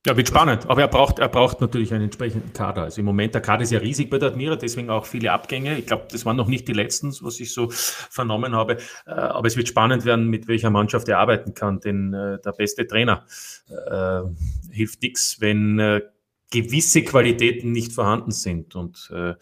Ja, 0.04 0.18
wird 0.18 0.30
spannend. 0.30 0.68
Aber 0.68 0.82
er 0.82 0.88
braucht, 0.88 1.20
er 1.20 1.30
braucht 1.30 1.62
natürlich 1.62 1.94
einen 1.94 2.06
entsprechenden 2.06 2.54
Kader. 2.54 2.84
Also 2.84 3.02
im 3.02 3.06
Moment, 3.06 3.36
der 3.36 3.42
Kader 3.42 3.62
ist 3.62 3.72
ja 3.72 3.78
riesig 3.78 4.10
bei 4.10 4.18
der 4.18 4.30
Admira, 4.30 4.56
deswegen 4.56 4.90
auch 4.90 5.06
viele 5.06 5.32
Abgänge. 5.32 5.78
Ich 5.78 5.86
glaube, 5.86 6.08
das 6.12 6.26
waren 6.26 6.38
noch 6.38 6.48
nicht 6.48 6.68
die 6.68 6.74
letzten, 6.74 7.14
was 7.22 7.40
ich 7.40 7.54
so 7.54 7.70
vernommen 7.70 8.56
habe. 8.56 8.78
Äh, 9.06 9.12
aber 9.12 9.48
es 9.48 9.58
wird 9.58 9.68
spannend 9.68 10.04
werden, 10.04 10.28
mit 10.28 10.48
welcher 10.48 10.72
Mannschaft 10.72 11.08
er 11.08 11.20
arbeiten 11.20 11.54
kann. 11.54 11.82
Denn 11.82 12.16
äh, 12.16 12.40
der 12.44 12.52
beste 12.52 12.88
Trainer 12.88 13.28
äh, 13.70 14.22
hilft 14.72 15.04
nichts, 15.04 15.40
wenn 15.40 15.78
äh, 15.78 16.02
gewisse 16.50 17.04
Qualitäten 17.04 17.72
nicht 17.72 17.94
vorhanden 17.94 18.32
sind. 18.32 18.74
Und 18.76 19.12
äh, 19.14 19.36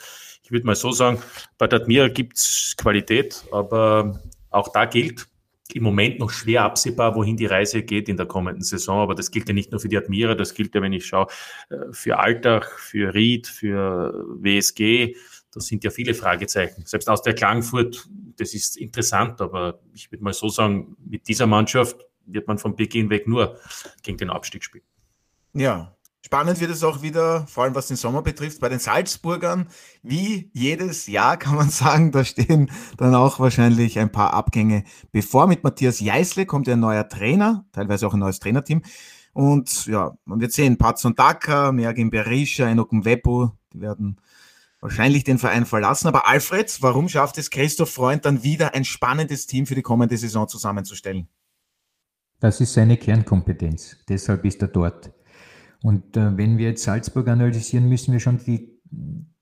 ich 0.43 0.51
würde 0.51 0.65
mal 0.65 0.75
so 0.75 0.91
sagen, 0.91 1.21
bei 1.57 1.67
der 1.67 1.81
Admira 1.81 2.09
gibt's 2.09 2.75
Qualität, 2.77 3.45
aber 3.53 4.19
auch 4.49 4.67
da 4.73 4.83
gilt, 4.83 5.25
im 5.73 5.83
Moment 5.83 6.19
noch 6.19 6.31
schwer 6.31 6.63
absehbar, 6.63 7.15
wohin 7.15 7.37
die 7.37 7.45
Reise 7.45 7.83
geht 7.83 8.09
in 8.09 8.17
der 8.17 8.25
kommenden 8.25 8.63
Saison. 8.63 8.99
Aber 8.99 9.15
das 9.15 9.31
gilt 9.31 9.47
ja 9.47 9.53
nicht 9.53 9.71
nur 9.71 9.79
für 9.79 9.89
die 9.89 9.97
Admira, 9.97 10.35
das 10.35 10.53
gilt 10.53 10.73
ja, 10.75 10.81
wenn 10.81 10.93
ich 10.93 11.05
schaue, 11.05 11.27
äh, 11.69 11.75
für 11.91 12.17
Alltag, 12.19 12.71
für 12.79 13.13
Ried, 13.13 13.47
für 13.47 14.25
WSG. 14.41 15.15
Das 15.51 15.67
sind 15.67 15.83
ja 15.83 15.89
viele 15.89 16.13
Fragezeichen. 16.13 16.85
Selbst 16.85 17.09
aus 17.09 17.21
der 17.21 17.33
Klangfurt, 17.33 18.07
das 18.37 18.53
ist 18.53 18.77
interessant, 18.77 19.41
aber 19.41 19.79
ich 19.93 20.11
würde 20.11 20.23
mal 20.23 20.33
so 20.33 20.49
sagen, 20.49 20.95
mit 21.05 21.27
dieser 21.27 21.47
Mannschaft 21.47 22.05
wird 22.25 22.47
man 22.47 22.57
von 22.57 22.75
Beginn 22.75 23.09
weg 23.09 23.27
nur 23.27 23.57
gegen 24.03 24.17
den 24.17 24.29
Abstieg 24.29 24.63
spielen. 24.63 24.85
Ja, 25.53 25.95
Spannend 26.21 26.59
wird 26.59 26.71
es 26.71 26.83
auch 26.83 27.01
wieder, 27.01 27.47
vor 27.47 27.63
allem 27.63 27.75
was 27.75 27.87
den 27.87 27.95
Sommer 27.95 28.21
betrifft, 28.21 28.59
bei 28.59 28.67
den 28.67 28.79
Salzburgern. 28.79 29.67
Wie 30.03 30.51
jedes 30.53 31.07
Jahr 31.07 31.37
kann 31.37 31.55
man 31.55 31.69
sagen, 31.69 32.11
da 32.11 32.25
stehen 32.25 32.69
dann 32.97 33.15
auch 33.15 33.39
wahrscheinlich 33.39 33.97
ein 33.99 34.11
paar 34.11 34.33
Abgänge 34.33 34.83
bevor. 35.11 35.47
Mit 35.47 35.63
Matthias 35.63 35.99
Jeißle 36.01 36.45
kommt 36.45 36.67
ein 36.67 36.79
neuer 36.79 37.07
Trainer, 37.07 37.65
teilweise 37.71 38.05
auch 38.05 38.13
ein 38.13 38.19
neues 38.19 38.39
Trainerteam. 38.39 38.81
Und 39.33 39.85
ja, 39.85 40.17
man 40.25 40.41
wird 40.41 40.51
sehen, 40.51 40.77
Patson 40.77 41.15
Daka, 41.15 41.71
Mergin 41.71 42.09
Berisha, 42.09 42.67
Enokum 42.67 43.05
Weppo, 43.05 43.51
die 43.71 43.79
werden 43.79 44.19
wahrscheinlich 44.81 45.23
den 45.23 45.37
Verein 45.37 45.65
verlassen. 45.65 46.07
Aber 46.07 46.27
Alfred, 46.27 46.81
warum 46.81 47.07
schafft 47.07 47.37
es 47.37 47.49
Christoph 47.49 47.91
Freund 47.91 48.25
dann 48.25 48.43
wieder 48.43 48.73
ein 48.73 48.85
spannendes 48.85 49.47
Team 49.47 49.65
für 49.65 49.75
die 49.75 49.81
kommende 49.81 50.17
Saison 50.17 50.47
zusammenzustellen? 50.47 51.29
Das 52.39 52.61
ist 52.61 52.73
seine 52.73 52.97
Kernkompetenz. 52.97 53.97
Deshalb 54.07 54.45
ist 54.45 54.61
er 54.61 54.69
dort. 54.69 55.11
Und 55.81 56.17
äh, 56.17 56.37
wenn 56.37 56.57
wir 56.57 56.69
jetzt 56.69 56.83
Salzburg 56.83 57.27
analysieren, 57.27 57.87
müssen 57.87 58.11
wir 58.11 58.19
schon 58.19 58.37
die, 58.39 58.81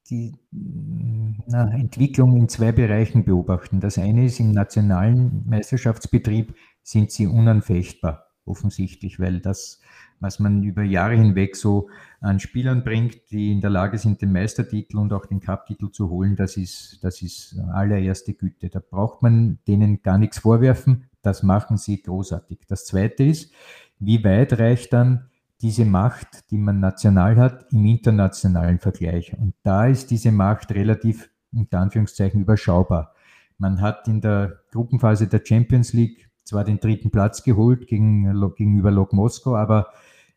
die 0.09 0.35
na, 0.51 1.69
Entwicklung 1.73 2.37
in 2.37 2.49
zwei 2.49 2.71
Bereichen 2.71 3.25
beobachten. 3.25 3.79
Das 3.79 3.97
eine 3.97 4.25
ist, 4.25 4.39
im 4.39 4.51
nationalen 4.51 5.43
Meisterschaftsbetrieb 5.47 6.55
sind 6.83 7.11
sie 7.11 7.27
unanfechtbar, 7.27 8.27
offensichtlich, 8.45 9.19
weil 9.19 9.39
das, 9.39 9.81
was 10.19 10.39
man 10.39 10.63
über 10.63 10.83
Jahre 10.83 11.15
hinweg 11.15 11.55
so 11.55 11.89
an 12.21 12.39
Spielern 12.39 12.83
bringt, 12.83 13.31
die 13.31 13.51
in 13.51 13.61
der 13.61 13.69
Lage 13.71 13.97
sind, 13.97 14.21
den 14.21 14.31
Meistertitel 14.31 14.97
und 14.97 15.13
auch 15.13 15.25
den 15.25 15.39
Cup-Titel 15.39 15.89
zu 15.89 16.09
holen, 16.09 16.35
das 16.35 16.55
ist, 16.55 16.99
das 17.01 17.21
ist 17.21 17.59
allererste 17.73 18.33
Güte. 18.33 18.69
Da 18.69 18.79
braucht 18.79 19.23
man 19.23 19.57
denen 19.67 20.01
gar 20.03 20.17
nichts 20.17 20.39
vorwerfen. 20.39 21.09
Das 21.23 21.43
machen 21.43 21.77
sie 21.77 22.01
großartig. 22.01 22.59
Das 22.67 22.85
zweite 22.85 23.23
ist, 23.23 23.51
wie 23.99 24.23
weit 24.23 24.57
reicht 24.59 24.93
dann 24.93 25.29
diese 25.61 25.85
Macht, 25.85 26.51
die 26.51 26.57
man 26.57 26.79
national 26.79 27.37
hat, 27.37 27.65
im 27.71 27.85
internationalen 27.85 28.79
Vergleich. 28.79 29.33
Und 29.37 29.53
da 29.63 29.87
ist 29.87 30.11
diese 30.11 30.31
Macht 30.31 30.71
relativ, 30.71 31.29
unter 31.51 31.79
Anführungszeichen, 31.79 32.41
überschaubar. 32.41 33.13
Man 33.57 33.81
hat 33.81 34.07
in 34.07 34.21
der 34.21 34.59
Gruppenphase 34.71 35.27
der 35.27 35.41
Champions 35.43 35.93
League 35.93 36.29
zwar 36.43 36.63
den 36.63 36.79
dritten 36.79 37.09
Platz 37.09 37.43
geholt 37.43 37.87
gegen, 37.87 38.31
gegenüber 38.55 38.91
Lok 38.91 39.13
Moskau, 39.13 39.55
aber 39.55 39.87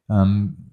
ähm, 0.08 0.70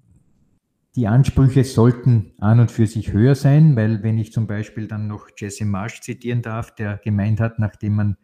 die 0.96 1.06
Ansprüche 1.06 1.62
sollten 1.62 2.32
an 2.40 2.58
und 2.58 2.72
für 2.72 2.86
sich 2.86 3.12
höher 3.12 3.34
sein, 3.34 3.76
weil 3.76 4.02
wenn 4.02 4.18
ich 4.18 4.32
zum 4.32 4.46
Beispiel 4.46 4.88
dann 4.88 5.06
noch 5.06 5.28
Jesse 5.36 5.64
Marsch 5.64 6.00
zitieren 6.00 6.42
darf, 6.42 6.74
der 6.74 6.96
gemeint 6.96 7.38
hat, 7.38 7.58
nachdem 7.58 7.94
man 7.94 8.16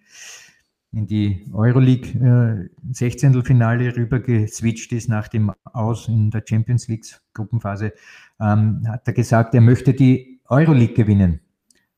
in 0.95 1.07
die 1.07 1.45
Euroleague 1.53 2.11
äh, 2.20 2.68
16. 2.92 3.42
Finale 3.42 3.97
rüber 3.97 4.20
geswitcht 4.20 4.92
ist 4.92 5.09
nach 5.09 5.28
dem 5.28 5.53
Aus 5.64 6.09
in 6.09 6.30
der 6.30 6.42
Champions 6.47 6.88
League 6.88 7.07
Gruppenphase, 7.32 7.92
ähm, 8.40 8.82
hat 8.88 9.07
er 9.07 9.12
gesagt, 9.12 9.55
er 9.55 9.61
möchte 9.61 9.92
die 9.92 10.40
Euroleague 10.49 10.95
gewinnen. 10.95 11.40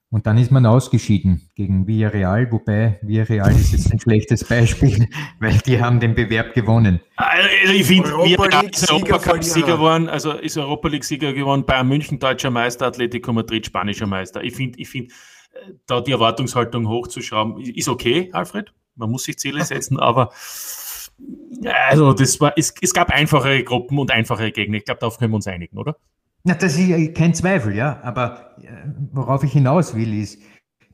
Und 0.08 0.26
dann 0.26 0.38
ist 0.38 0.52
man 0.52 0.64
ausgeschieden 0.66 1.50
gegen 1.56 1.86
Villarreal, 1.86 2.50
wobei 2.52 2.98
Villarreal 3.02 3.50
ist 3.50 3.72
jetzt 3.72 3.92
ein 3.92 3.98
schlechtes 3.98 4.44
Beispiel, 4.44 5.08
weil 5.40 5.58
die 5.66 5.80
haben 5.80 6.00
den 6.00 6.14
Bewerb 6.14 6.54
gewonnen. 6.54 7.00
Also 7.16 7.72
ich 7.72 7.86
finde, 7.86 8.08
Villarreal 8.10 8.70
ist 8.70 8.90
Europacup-Sieger 8.90 9.76
geworden, 9.76 10.08
also 10.08 10.32
ist 10.32 10.56
Europa 10.56 10.88
League-Sieger 10.88 11.32
geworden, 11.32 11.66
Bayern 11.66 11.88
München 11.88 12.18
deutscher 12.18 12.50
Meister, 12.50 12.86
Atletico 12.86 13.32
Madrid 13.32 13.66
spanischer 13.66 14.06
Meister. 14.06 14.42
Ich 14.42 14.54
finde, 14.54 14.78
ich 14.78 14.88
finde, 14.88 15.12
äh, 15.52 15.72
da 15.86 16.00
die 16.00 16.12
Erwartungshaltung 16.12 16.88
hochzuschrauben, 16.88 17.60
ist 17.60 17.88
okay, 17.88 18.30
Alfred 18.32 18.72
man 18.96 19.10
muss 19.10 19.24
sich 19.24 19.38
Ziele 19.38 19.64
setzen, 19.64 19.98
aber 19.98 20.30
also 21.88 22.12
das 22.12 22.40
war, 22.40 22.52
es, 22.56 22.74
es 22.80 22.92
gab 22.92 23.10
einfachere 23.10 23.62
Gruppen 23.64 23.98
und 23.98 24.10
einfachere 24.10 24.52
Gegner. 24.52 24.78
Ich 24.78 24.84
glaube, 24.84 25.00
darauf 25.00 25.18
können 25.18 25.32
wir 25.32 25.36
uns 25.36 25.46
einigen, 25.46 25.78
oder? 25.78 25.96
Ja, 26.44 26.54
das 26.54 26.76
ist 26.76 27.14
kein 27.14 27.34
Zweifel, 27.34 27.74
ja. 27.74 28.00
Aber 28.02 28.56
äh, 28.62 28.68
worauf 29.12 29.42
ich 29.42 29.52
hinaus 29.52 29.94
will, 29.94 30.18
ist, 30.18 30.40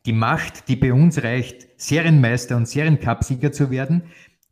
die 0.07 0.13
Macht, 0.13 0.69
die 0.69 0.77
bei 0.77 0.93
uns 0.93 1.23
reicht, 1.23 1.69
Serienmeister 1.77 2.57
und 2.57 2.67
Seriencupsieger 2.67 3.53
zu 3.53 3.71
werden, 3.71 4.03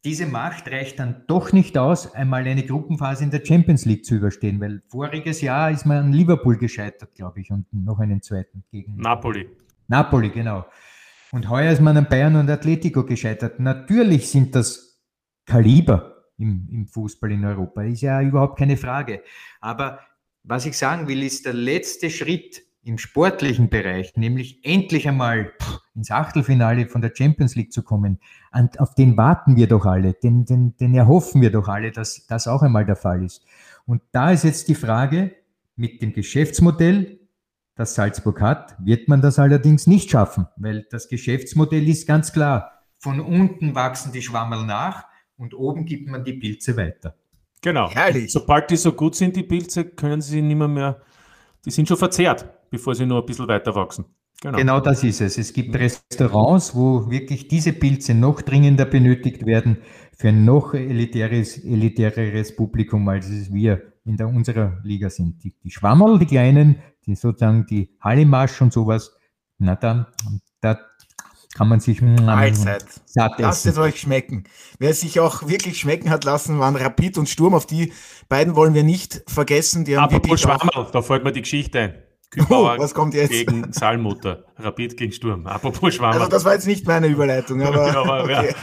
diese 0.05 0.26
Macht 0.26 0.70
reicht 0.70 0.98
dann 0.98 1.24
doch 1.26 1.53
nicht 1.53 1.76
aus, 1.76 2.14
einmal 2.14 2.46
eine 2.46 2.64
Gruppenphase 2.64 3.24
in 3.24 3.30
der 3.30 3.44
Champions 3.44 3.84
League 3.84 4.05
zu 4.05 4.14
überstehen, 4.14 4.61
weil 4.61 4.82
voriges 4.88 5.40
Jahr 5.40 5.70
ist 5.70 5.84
man 5.84 5.98
an 5.98 6.12
Liverpool 6.12 6.57
gescheitert, 6.57 7.14
glaube 7.14 7.40
ich, 7.40 7.51
und 7.51 7.66
noch 7.72 7.98
einen 7.98 8.22
zweiten 8.22 8.64
gegen 8.70 8.96
Napoli. 8.96 9.48
Napoli, 9.88 10.30
genau. 10.30 10.64
Und 11.33 11.49
heuer 11.49 11.72
ist 11.72 11.81
man 11.81 11.97
an 11.97 12.09
Bayern 12.09 12.37
und 12.37 12.51
Atletico 12.51 13.05
gescheitert. 13.05 13.61
Natürlich 13.61 14.28
sind 14.28 14.55
das 14.55 15.01
Kaliber 15.47 16.24
im, 16.39 16.68
im 16.70 16.87
Fußball 16.87 17.31
in 17.31 17.45
Europa, 17.45 17.83
ist 17.83 18.01
ja 18.01 18.20
überhaupt 18.20 18.59
keine 18.59 18.76
Frage. 18.76 19.22
Aber 19.61 20.01
was 20.43 20.66
ich 20.66 20.76
sagen 20.76 21.07
will, 21.07 21.22
ist 21.22 21.47
der 21.47 21.53
letzte 21.53 22.11
Schritt 22.11 22.62
im 22.83 22.99
sportlichen 22.99 23.68
Bereich, 23.68 24.16
nämlich 24.16 24.64
endlich 24.64 25.07
einmal 25.07 25.53
ins 25.95 26.11
Achtelfinale 26.11 26.89
von 26.89 27.03
der 27.03 27.12
Champions 27.14 27.55
League 27.55 27.72
zu 27.72 27.83
kommen, 27.83 28.18
und 28.53 28.81
auf 28.81 28.95
den 28.95 29.16
warten 29.16 29.57
wir 29.57 29.68
doch 29.68 29.85
alle, 29.85 30.14
den, 30.14 30.47
den, 30.47 30.76
den 30.78 30.95
erhoffen 30.95 31.43
wir 31.43 31.51
doch 31.51 31.68
alle, 31.68 31.91
dass 31.91 32.26
das 32.26 32.49
auch 32.49 32.62
einmal 32.62 32.87
der 32.87 32.97
Fall 32.97 33.22
ist. 33.22 33.45
Und 33.87 34.03
da 34.12 34.31
ist 34.31 34.45
jetzt 34.45 34.68
die 34.68 34.74
Frage 34.74 35.33
mit 35.76 36.01
dem 36.01 36.12
Geschäftsmodell, 36.12 37.20
das 37.75 37.95
Salzburg 37.95 38.41
hat, 38.41 38.77
wird 38.79 39.09
man 39.09 39.23
das 39.23 39.39
allerdings 39.39 39.87
nicht 39.87 40.11
schaffen, 40.11 40.47
weil 40.57 40.87
das 40.91 41.09
Geschäftsmodell 41.09 41.89
ist 41.89 42.07
ganz 42.07 42.33
klar. 42.33 42.85
Von 42.99 43.21
unten 43.21 43.75
wachsen 43.75 44.12
die 44.12 44.23
Schwammerl 44.23 44.66
nach 44.66 45.05
und 45.37 45.55
oben 45.55 45.87
gibt 45.87 46.09
man 46.09 46.25
die 46.25 46.35
Pilze 46.35 46.77
weiter. 46.77 47.14
Genau. 47.62 47.91
Herrlich. 47.91 48.33
Sobald 48.33 48.71
die 48.71 48.77
so 48.77 48.93
gut 48.93 49.14
sind, 49.14 49.37
die 49.37 49.43
Pilze, 49.43 49.85
können 49.85 50.21
sie 50.21 50.43
nicht 50.43 50.57
mehr, 50.57 50.68
mehr 50.68 51.01
die 51.64 51.71
sind 51.71 51.89
schon 51.89 51.97
verzehrt, 51.97 52.47
bevor 52.71 52.95
sie 52.95 53.07
nur 53.07 53.21
ein 53.21 53.27
bisschen 53.27 53.49
weiter 53.49 53.75
wachsen. 53.75 54.05
Genau. 54.43 54.57
genau 54.57 54.81
das 54.81 55.05
ist 55.05 55.21
es. 55.21 55.37
Es 55.37 55.53
gibt 55.53 55.77
Restaurants, 55.77 56.75
wo 56.75 57.11
wirklich 57.11 57.49
diese 57.49 57.75
Pilze 57.75 58.14
noch 58.14 58.41
dringender 58.41 58.87
benötigt 58.87 59.45
werden 59.45 59.79
für 60.16 60.29
ein 60.29 60.47
noch 60.47 60.73
elitäres, 60.73 61.59
elitäreres 61.62 62.57
Publikum, 62.57 63.07
als 63.09 63.29
es 63.29 63.53
wir 63.53 63.83
in 64.07 64.16
der, 64.16 64.29
unserer 64.29 64.79
Liga 64.83 65.11
sind. 65.11 65.45
Die, 65.45 65.55
die 65.62 65.71
Schwammerl, 65.71 66.18
die 66.18 66.27
kleinen, 66.27 66.77
die 67.11 67.17
sozusagen 67.17 67.67
die 67.67 67.91
Hallimasch 68.01 68.61
und 68.63 68.73
sowas, 68.73 69.17
na 69.59 69.75
dann, 69.75 70.07
da 70.61 70.79
kann 71.55 71.69
man 71.69 71.81
sich 71.81 72.01
Mahlzeit. 72.01 72.85
satt 73.05 73.33
essen. 73.33 73.43
Lasst 73.43 73.67
es 73.67 73.79
euch 73.79 74.01
schmecken. 74.01 74.45
Wer 74.79 74.95
sich 74.95 75.19
auch 75.19 75.49
wirklich 75.49 75.81
schmecken 75.81 76.11
hat 76.11 76.25
lassen, 76.25 76.61
waren 76.61 76.77
Rapid 76.77 77.19
und 77.19 77.29
Sturm. 77.29 77.55
Auf 77.55 77.67
die 77.67 77.93
beiden 78.29 78.55
wollen 78.55 78.75
wir 78.75 78.85
nicht 78.85 79.23
vergessen. 79.27 79.85
Die 79.85 79.97
haben 79.97 80.15
Apropos 80.15 80.41
Schwammerl, 80.41 80.89
da 80.93 81.03
fällt 81.03 81.25
mir 81.25 81.33
die 81.33 81.43
Geschichte 81.43 81.81
ein. 81.81 81.95
Kühlbauer 82.31 82.76
oh, 82.76 82.81
was 82.81 82.95
kommt 82.95 83.14
jetzt? 83.14 83.31
gegen 83.31 83.72
Salmutter, 83.72 84.45
Rapid 84.57 84.97
gegen 84.97 85.12
Sturm. 85.12 85.49
Apropos 85.49 85.95
Schwammer. 85.95 86.14
Also 86.14 86.28
das 86.28 86.45
war 86.45 86.55
jetzt 86.55 86.66
nicht 86.66 86.87
meine 86.87 87.09
Überleitung, 87.09 87.61
aber, 87.66 87.89
ja, 87.89 88.01
aber 88.01 88.22
okay. 88.22 88.55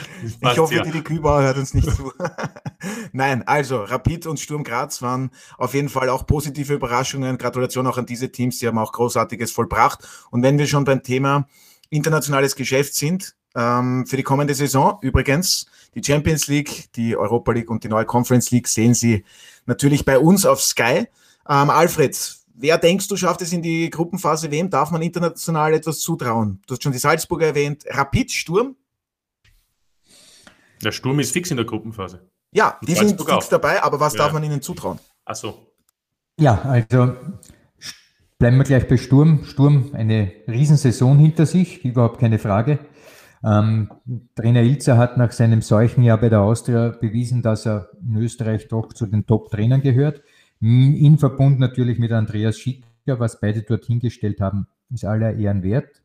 ja, 0.42 0.52
ich 0.52 0.58
hoffe, 0.58 0.76
ja. 0.76 0.84
die 0.84 1.02
Kühlbauer 1.02 1.42
hört 1.42 1.58
uns 1.58 1.74
nicht 1.74 1.90
zu. 1.94 2.14
Nein, 3.12 3.46
also 3.46 3.84
Rapid 3.84 4.28
und 4.28 4.40
Sturm 4.40 4.64
Graz 4.64 5.02
waren 5.02 5.32
auf 5.58 5.74
jeden 5.74 5.90
Fall 5.90 6.08
auch 6.08 6.26
positive 6.26 6.74
Überraschungen. 6.74 7.38
Gratulation 7.38 7.86
auch 7.88 7.98
an 7.98 8.06
diese 8.06 8.32
Teams, 8.32 8.58
die 8.60 8.68
haben 8.68 8.78
auch 8.78 8.94
Großartiges 8.94 9.52
vollbracht. 9.52 10.08
Und 10.32 10.44
wenn 10.44 10.58
wir 10.58 10.66
schon 10.66 10.86
beim 10.86 11.04
Thema 11.04 11.48
internationales 11.90 12.56
Geschäft 12.56 12.96
sind, 12.96 13.36
ähm, 13.54 14.06
für 14.08 14.16
die 14.16 14.24
kommende 14.24 14.54
Saison 14.54 14.98
übrigens, 15.02 15.66
die 15.94 16.04
Champions 16.04 16.48
League, 16.48 16.94
die 16.96 17.18
Europa 17.18 17.52
League 17.52 17.70
und 17.70 17.84
die 17.84 17.90
neue 17.90 18.06
Conference 18.06 18.52
League 18.52 18.68
sehen 18.70 18.94
Sie 18.94 19.26
natürlich 19.66 20.06
bei 20.06 20.20
uns 20.20 20.46
auf 20.46 20.62
Sky. 20.62 21.08
Ähm, 21.50 21.70
Alfred, 21.70 22.38
Wer 22.60 22.80
denkst 22.80 23.08
du, 23.08 23.16
schafft 23.16 23.44
es 23.44 23.54
in 23.54 23.62
die 23.62 23.88
Gruppenphase? 23.92 24.50
Wem 24.50 24.72
darf 24.72 24.90
man 24.90 25.04
international 25.04 25.76
etwas 25.76 26.00
zutrauen? 26.00 26.60
Du 26.66 26.74
hast 26.74 26.82
schon 26.82 26.92
die 26.92 26.98
Salzburger 26.98 27.46
erwähnt. 27.46 27.86
Rapid, 27.88 28.32
Sturm? 28.32 28.76
Der 30.84 30.92
Sturm 30.92 31.20
ist 31.20 31.32
fix 31.32 31.52
in 31.52 31.58
der 31.58 31.68
Gruppenphase. 31.68 32.28
Ja, 32.52 32.80
die 32.82 32.96
sind 32.96 33.22
fix 33.22 33.32
auch. 33.32 33.50
dabei, 33.50 33.84
aber 33.84 34.00
was 34.00 34.14
ja. 34.14 34.20
darf 34.20 34.34
man 34.34 34.44
ihnen 34.44 34.64
zutrauen? 34.64 34.98
Ach 35.26 35.36
so. 35.36 35.72
Ja, 36.40 36.60
also 36.64 37.14
bleiben 38.40 38.58
wir 38.58 38.64
gleich 38.64 38.88
bei 38.88 38.98
Sturm. 38.98 39.44
Sturm, 39.46 39.92
eine 39.94 40.32
Riesensaison 40.48 41.20
hinter 41.20 41.46
sich, 41.46 41.86
überhaupt 41.86 42.20
keine 42.20 42.40
Frage. 42.40 42.80
Ähm, 43.44 43.92
Trainer 44.36 44.64
Ilzer 44.64 44.98
hat 44.98 45.18
nach 45.18 45.32
seinem 45.32 45.62
Seuchenjahr 45.62 46.18
bei 46.18 46.30
der 46.30 46.42
Austria 46.42 46.90
bewiesen, 46.90 47.44
dass 47.44 47.68
er 47.68 47.92
in 48.02 48.18
Österreich 48.18 48.68
doch 48.68 48.94
zu 48.94 49.06
den 49.06 49.28
Top-Trainern 49.28 49.82
gehört. 49.82 50.24
In 50.60 51.18
Verbund 51.18 51.60
natürlich 51.60 52.00
mit 52.00 52.12
Andreas 52.12 52.58
Schicker, 52.58 53.20
was 53.20 53.40
beide 53.40 53.62
dorthin 53.62 54.00
gestellt 54.00 54.42
haben, 54.42 54.68
ist 54.92 55.06
aller 55.06 55.34
Ehren 55.36 55.64
wert. 55.64 56.02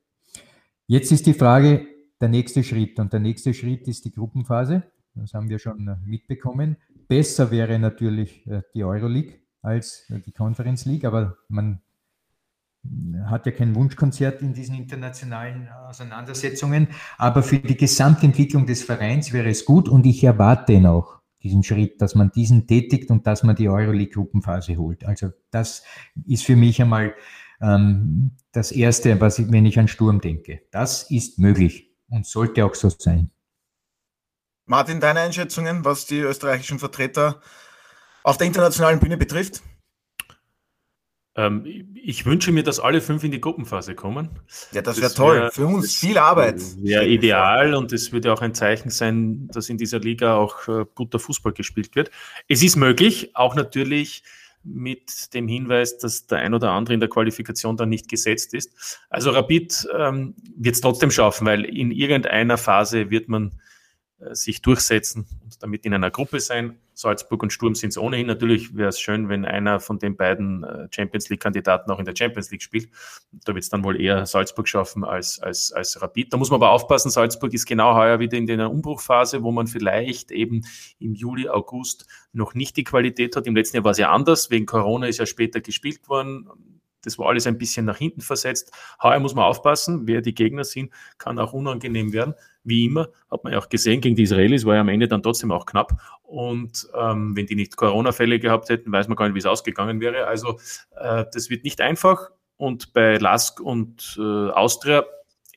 Jetzt 0.87 1.13
ist 1.13 1.27
die 1.27 1.35
Frage, 1.35 1.87
der 2.21 2.29
nächste 2.29 2.63
Schritt. 2.63 2.99
Und 2.99 3.13
der 3.13 3.21
nächste 3.21 3.53
Schritt 3.55 3.89
ist 3.89 4.05
die 4.05 4.13
Gruppenphase. 4.13 4.85
Das 5.15 5.35
haben 5.35 5.49
wir 5.49 5.59
schon 5.59 5.97
mitbekommen. 6.05 6.77
Besser 7.09 7.51
wäre 7.51 7.79
natürlich 7.79 8.47
äh, 8.47 8.63
die 8.75 8.85
Euroleague 8.85 9.41
als 9.61 10.09
äh, 10.09 10.21
die 10.21 10.33
Conference 10.33 10.87
League, 10.87 11.05
aber 11.05 11.37
man 11.49 11.81
hat 13.27 13.47
ja 13.47 13.53
kein 13.53 13.75
Wunschkonzert 13.75 14.43
in 14.43 14.55
diesen 14.55 14.75
internationalen 14.75 15.69
Auseinandersetzungen. 15.69 16.89
Aber 17.19 17.43
für 17.43 17.59
die 17.59 17.77
Gesamtentwicklung 17.77 18.67
des 18.67 18.83
Vereins 18.83 19.33
wäre 19.33 19.51
es 19.51 19.65
gut 19.65 19.89
und 19.89 20.05
ich 20.07 20.25
erwarte 20.25 20.73
ihn 20.73 20.87
auch 20.87 21.22
diesen 21.43 21.63
Schritt, 21.63 22.01
dass 22.01 22.15
man 22.15 22.31
diesen 22.31 22.67
tätigt 22.67 23.11
und 23.11 23.27
dass 23.27 23.43
man 23.43 23.57
die 23.57 23.69
Euroleague-Gruppenphase 23.69 24.77
holt. 24.77 25.05
Also 25.05 25.31
das 25.51 25.83
ist 26.27 26.45
für 26.45 26.57
mich 26.57 26.81
einmal 26.81 27.15
ähm, 27.61 28.37
das 28.53 28.73
Erste, 28.73 29.21
was 29.21 29.39
ich, 29.39 29.51
wenn 29.51 29.67
ich 29.67 29.79
an 29.79 29.89
Sturm 29.89 30.21
denke. 30.21 30.63
Das 30.71 31.11
ist 31.11 31.39
möglich 31.39 31.91
und 32.09 32.27
sollte 32.27 32.65
auch 32.65 32.75
so 32.75 32.91
sein. 32.91 33.31
Martin, 34.67 35.01
deine 35.01 35.21
Einschätzungen, 35.21 35.85
was 35.85 36.07
die 36.07 36.21
österreichischen 36.21 36.79
Vertreter 36.79 37.41
auf 38.23 38.39
der 38.39 38.47
internationalen 38.47 39.01
Bühne 39.01 39.17
betrifft? 39.17 39.63
Ähm, 41.35 41.95
ich 41.95 42.27
wünsche 42.27 42.53
mir, 42.53 42.63
dass 42.63 42.79
alle 42.79 43.01
fünf 43.01 43.25
in 43.25 43.31
die 43.31 43.41
Gruppenphase 43.41 43.95
kommen. 43.95 44.29
Ja, 44.73 44.83
das 44.83 45.01
wäre 45.01 45.15
toll. 45.15 45.41
Wär, 45.41 45.51
Für 45.51 45.67
uns 45.67 45.95
viel 45.95 46.19
Arbeit. 46.19 46.61
Wäre 46.79 47.07
ideal 47.07 47.75
und 47.75 47.93
es 47.93 48.13
würde 48.13 48.33
auch 48.33 48.43
ein 48.43 48.55
Zeichen 48.55 48.91
sein, 48.91 49.49
dass 49.53 49.69
in 49.69 49.79
dieser 49.79 49.99
Liga 49.99 50.37
auch 50.37 50.69
äh, 50.69 50.85
guter 50.95 51.19
Fußball 51.19 51.53
gespielt 51.53 51.97
wird. 51.97 52.11
Es 52.49 52.63
ist 52.63 52.77
möglich, 52.77 53.31
auch 53.35 53.55
natürlich 53.55 54.23
mit 54.65 55.35
dem 55.35 55.49
Hinweis, 55.49 55.99
dass 55.99 56.27
der 56.27 56.39
ein 56.39 56.55
oder 56.55 56.71
andere 56.71 56.95
in 56.95 57.01
der 57.01 57.09
Qualifikation 57.09 57.77
dann 57.77 57.89
nicht 57.89 58.09
gesetzt 58.09 58.55
ist. 58.55 59.01
Also 59.11 59.31
Rapid 59.31 59.89
ähm, 59.99 60.35
wird 60.57 60.77
es 60.77 60.81
trotzdem 60.81 61.11
schaffen, 61.11 61.47
weil 61.47 61.65
in 61.65 61.91
irgendeiner 61.91 62.59
Phase 62.59 63.11
wird 63.11 63.29
man 63.29 63.53
sich 64.33 64.63
durchsetzen 64.63 65.27
und 65.43 65.63
damit 65.63 65.85
in 65.85 65.95
einer 65.95 66.11
Gruppe 66.11 66.41
sein. 66.41 66.79
Salzburg 66.95 67.43
und 67.43 67.53
Sturm 67.53 67.75
sind 67.75 67.91
es 67.91 67.99
ohnehin. 67.99 68.27
Natürlich 68.27 68.77
wäre 68.77 68.91
es 68.91 69.01
schön, 69.01 69.29
wenn 69.29 69.45
einer 69.45 69.81
von 69.81 69.99
den 69.99 70.17
beiden 70.17 70.63
äh, 70.63 70.89
Champions 70.91 71.29
League-Kandidaten 71.31 71.91
auch 71.91 71.99
in 71.99 72.05
der 72.05 72.15
Champions 72.17 72.51
League 72.51 72.63
spielt. 72.63 72.91
Da 73.45 73.55
wird 73.55 73.65
es 73.65 73.71
dann 73.71 73.83
wohl 73.83 74.01
eher 74.01 74.27
Salzburg 74.27 74.69
schaffen 74.69 75.05
als, 75.05 75.41
als, 75.41 75.73
als 75.73 76.01
Rapid. 76.01 76.33
Da 76.33 76.37
muss 76.37 76.51
man 76.51 76.59
aber 76.59 76.71
aufpassen, 76.71 77.11
Salzburg 77.11 77.53
ist 77.55 77.67
genau 77.67 77.95
heuer 77.95 78.21
wieder 78.21 78.37
in 78.37 78.47
der 78.47 78.71
Umbruchphase, 78.71 79.43
wo 79.43 79.53
man 79.53 79.67
vielleicht 79.67 80.31
eben 80.31 80.63
im 80.99 81.15
Juli, 81.15 81.49
August 81.49 82.07
noch 82.33 82.55
nicht 82.55 82.77
die 82.77 82.85
Qualität 82.85 83.37
hat. 83.37 83.47
Im 83.47 83.57
letzten 83.57 83.77
Jahr 83.77 83.85
war 83.85 83.93
es 83.93 83.99
ja 83.99 84.11
anders. 84.11 84.51
Wegen 84.51 84.67
Corona 84.67 85.07
ist 85.07 85.19
ja 85.19 85.27
später 85.27 85.61
gespielt 85.61 86.09
worden. 86.09 86.49
Das 87.05 87.19
war 87.19 87.29
alles 87.29 87.47
ein 87.47 87.59
bisschen 87.59 87.85
nach 87.85 87.99
hinten 87.99 88.21
versetzt. 88.21 88.73
Heuer 89.03 89.21
muss 89.21 89.35
man 89.35 89.45
aufpassen, 89.45 90.07
wer 90.07 90.21
die 90.21 90.35
Gegner 90.35 90.65
sind, 90.65 90.93
kann 91.19 91.39
auch 91.39 91.53
unangenehm 91.53 92.13
werden 92.13 92.35
wie 92.65 92.87
immer, 92.87 93.09
hat 93.31 93.45
man 93.45 93.53
ja 93.53 93.59
auch 93.59 93.69
gesehen, 93.69 94.01
gegen 94.01 94.17
die 94.17 94.23
Israelis 94.23 94.65
war 94.65 94.77
ja 94.77 94.81
am 94.83 94.89
Ende 94.89 95.09
dann 95.09 95.23
trotzdem 95.23 95.51
auch 95.51 95.67
knapp. 95.67 95.93
Und 96.23 96.89
ähm, 96.99 97.37
wenn 97.37 97.47
die 97.47 97.57
nicht 97.57 97.77
Corona-Fälle 97.77 98.39
gehabt 98.39 98.69
hätten, 98.69 98.93
weiß 98.93 99.09
man 99.09 99.17
gar 99.17 99.27
nicht, 99.27 99.35
wie 99.35 99.41
es 99.41 99.47
ausgegangen 99.47 100.01
wäre. 100.01 100.27
Also 100.27 100.59
äh, 100.97 101.25
das 101.33 101.51
wird 101.51 101.65
nicht 101.65 101.81
einfach. 101.81 102.31
Und 102.57 102.93
bei 102.93 103.17
Lask 103.17 103.61
und 103.61 104.17
äh, 104.19 104.51
Austria 104.51 105.05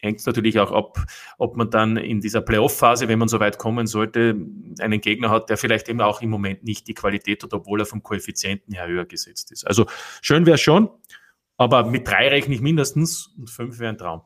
hängt 0.01 0.19
es 0.19 0.25
natürlich 0.25 0.59
auch 0.59 0.71
ab, 0.71 1.03
ob 1.37 1.55
man 1.55 1.69
dann 1.69 1.97
in 1.97 2.21
dieser 2.21 2.41
Playoff-Phase, 2.41 3.07
wenn 3.07 3.19
man 3.19 3.27
so 3.27 3.39
weit 3.39 3.57
kommen 3.57 3.87
sollte, 3.87 4.35
einen 4.79 5.01
Gegner 5.01 5.29
hat, 5.29 5.49
der 5.49 5.57
vielleicht 5.57 5.89
eben 5.89 6.01
auch 6.01 6.21
im 6.21 6.29
Moment 6.29 6.63
nicht 6.63 6.87
die 6.87 6.93
Qualität 6.93 7.43
hat, 7.43 7.53
obwohl 7.53 7.81
er 7.81 7.85
vom 7.85 8.03
Koeffizienten 8.03 8.73
her 8.73 8.87
höher 8.87 9.05
gesetzt 9.05 9.51
ist. 9.51 9.65
Also 9.65 9.85
schön 10.21 10.45
wäre 10.45 10.57
schon, 10.57 10.89
aber 11.57 11.85
mit 11.85 12.07
drei 12.07 12.27
rechne 12.29 12.55
ich 12.55 12.61
mindestens 12.61 13.27
und 13.37 13.49
fünf 13.49 13.79
wäre 13.79 13.91
ein 13.91 13.97
Traum. 13.97 14.21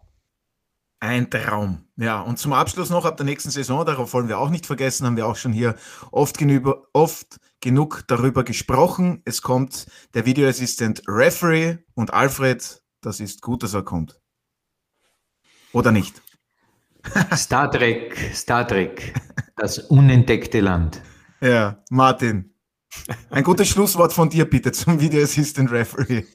Ein 1.01 1.29
Traum. 1.29 1.87
Ja, 1.95 2.21
und 2.21 2.39
zum 2.39 2.51
Abschluss 2.51 2.89
noch 2.89 3.05
ab 3.05 3.15
der 3.15 3.25
nächsten 3.25 3.51
Saison, 3.51 3.85
darauf 3.85 4.13
wollen 4.13 4.27
wir 4.27 4.37
auch 4.37 4.49
nicht 4.49 4.65
vergessen, 4.65 5.05
haben 5.05 5.15
wir 5.15 5.27
auch 5.27 5.37
schon 5.37 5.53
hier 5.53 5.75
oft, 6.11 6.37
genüber, 6.37 6.87
oft 6.91 7.37
genug 7.61 8.03
darüber 8.07 8.43
gesprochen. 8.43 9.21
Es 9.23 9.41
kommt 9.41 9.87
der 10.13 10.25
Videoassistent 10.25 11.03
Referee 11.07 11.77
und 11.93 12.13
Alfred, 12.13 12.81
das 13.01 13.21
ist 13.21 13.41
gut, 13.41 13.63
dass 13.63 13.73
er 13.73 13.83
kommt. 13.83 14.19
Oder 15.71 15.91
nicht? 15.91 16.21
Star 17.33 17.71
Trek, 17.71 18.17
Star 18.33 18.67
Trek, 18.67 19.13
das 19.55 19.79
unentdeckte 19.79 20.59
Land. 20.59 21.01
Ja, 21.39 21.81
Martin. 21.89 22.53
Ein 23.29 23.43
gutes 23.43 23.69
Schlusswort 23.69 24.11
von 24.11 24.29
dir 24.29 24.49
bitte 24.49 24.71
zum 24.73 24.99
Videoassistent 24.99 25.71
Referee. 25.71 26.25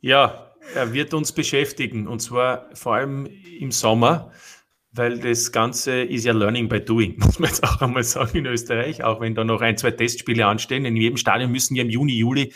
Ja, 0.00 0.54
er 0.74 0.92
wird 0.92 1.14
uns 1.14 1.32
beschäftigen 1.32 2.06
und 2.06 2.20
zwar 2.20 2.68
vor 2.74 2.94
allem 2.94 3.26
im 3.26 3.72
Sommer, 3.72 4.32
weil 4.92 5.18
das 5.18 5.52
Ganze 5.52 6.02
ist 6.02 6.24
ja 6.24 6.32
Learning 6.32 6.68
by 6.68 6.80
Doing, 6.80 7.18
muss 7.18 7.38
man 7.38 7.50
jetzt 7.50 7.64
auch 7.64 7.80
einmal 7.80 8.04
sagen 8.04 8.38
in 8.38 8.46
Österreich, 8.46 9.02
auch 9.02 9.20
wenn 9.20 9.34
da 9.34 9.44
noch 9.44 9.60
ein, 9.60 9.76
zwei 9.76 9.90
Testspiele 9.90 10.46
anstehen. 10.46 10.84
In 10.84 10.96
jedem 10.96 11.16
Stadion 11.16 11.50
müssen 11.50 11.74
ja 11.74 11.82
im 11.82 11.90
Juni, 11.90 12.14
Juli 12.14 12.52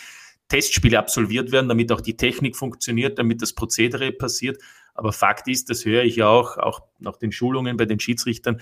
Testspiele 0.49 0.99
absolviert 0.99 1.51
werden, 1.51 1.69
damit 1.69 1.91
auch 1.93 2.01
die 2.01 2.17
Technik 2.17 2.57
funktioniert, 2.57 3.19
damit 3.19 3.41
das 3.41 3.55
Prozedere 3.55 4.13
passiert. 4.13 4.63
Aber 4.95 5.13
Fakt 5.13 5.49
ist, 5.49 5.71
das 5.71 5.85
höre 5.85 6.05
ich 6.05 6.17
ja 6.17 6.29
auch, 6.29 6.59
auch 6.59 6.83
nach 6.99 7.17
den 7.17 7.33
Schulungen 7.33 7.77
bei 7.77 7.87
den 7.87 7.99
Schiedsrichtern, 7.99 8.61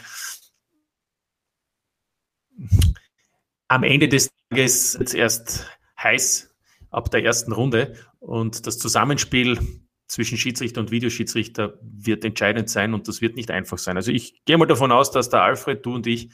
am 3.68 3.82
Ende 3.82 4.08
des 4.08 4.30
Tages 4.48 4.96
jetzt 4.98 5.14
erst 5.14 5.66
heiß 6.00 6.54
ab 6.90 7.10
der 7.10 7.24
ersten 7.24 7.52
Runde. 7.52 7.94
Und 8.20 8.66
das 8.66 8.78
Zusammenspiel 8.78 9.58
zwischen 10.06 10.38
Schiedsrichter 10.38 10.80
und 10.80 10.90
Videoschiedsrichter 10.90 11.78
wird 11.82 12.24
entscheidend 12.24 12.68
sein 12.68 12.94
und 12.94 13.08
das 13.08 13.20
wird 13.20 13.36
nicht 13.36 13.50
einfach 13.50 13.78
sein. 13.78 13.96
Also 13.96 14.12
ich 14.12 14.44
gehe 14.44 14.58
mal 14.58 14.66
davon 14.66 14.92
aus, 14.92 15.10
dass 15.10 15.30
der 15.30 15.42
Alfred, 15.42 15.84
du 15.84 15.94
und 15.94 16.06
ich 16.06 16.30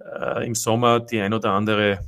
äh, 0.00 0.46
im 0.46 0.54
Sommer 0.54 1.00
die 1.00 1.20
ein 1.20 1.32
oder 1.32 1.52
andere 1.52 2.04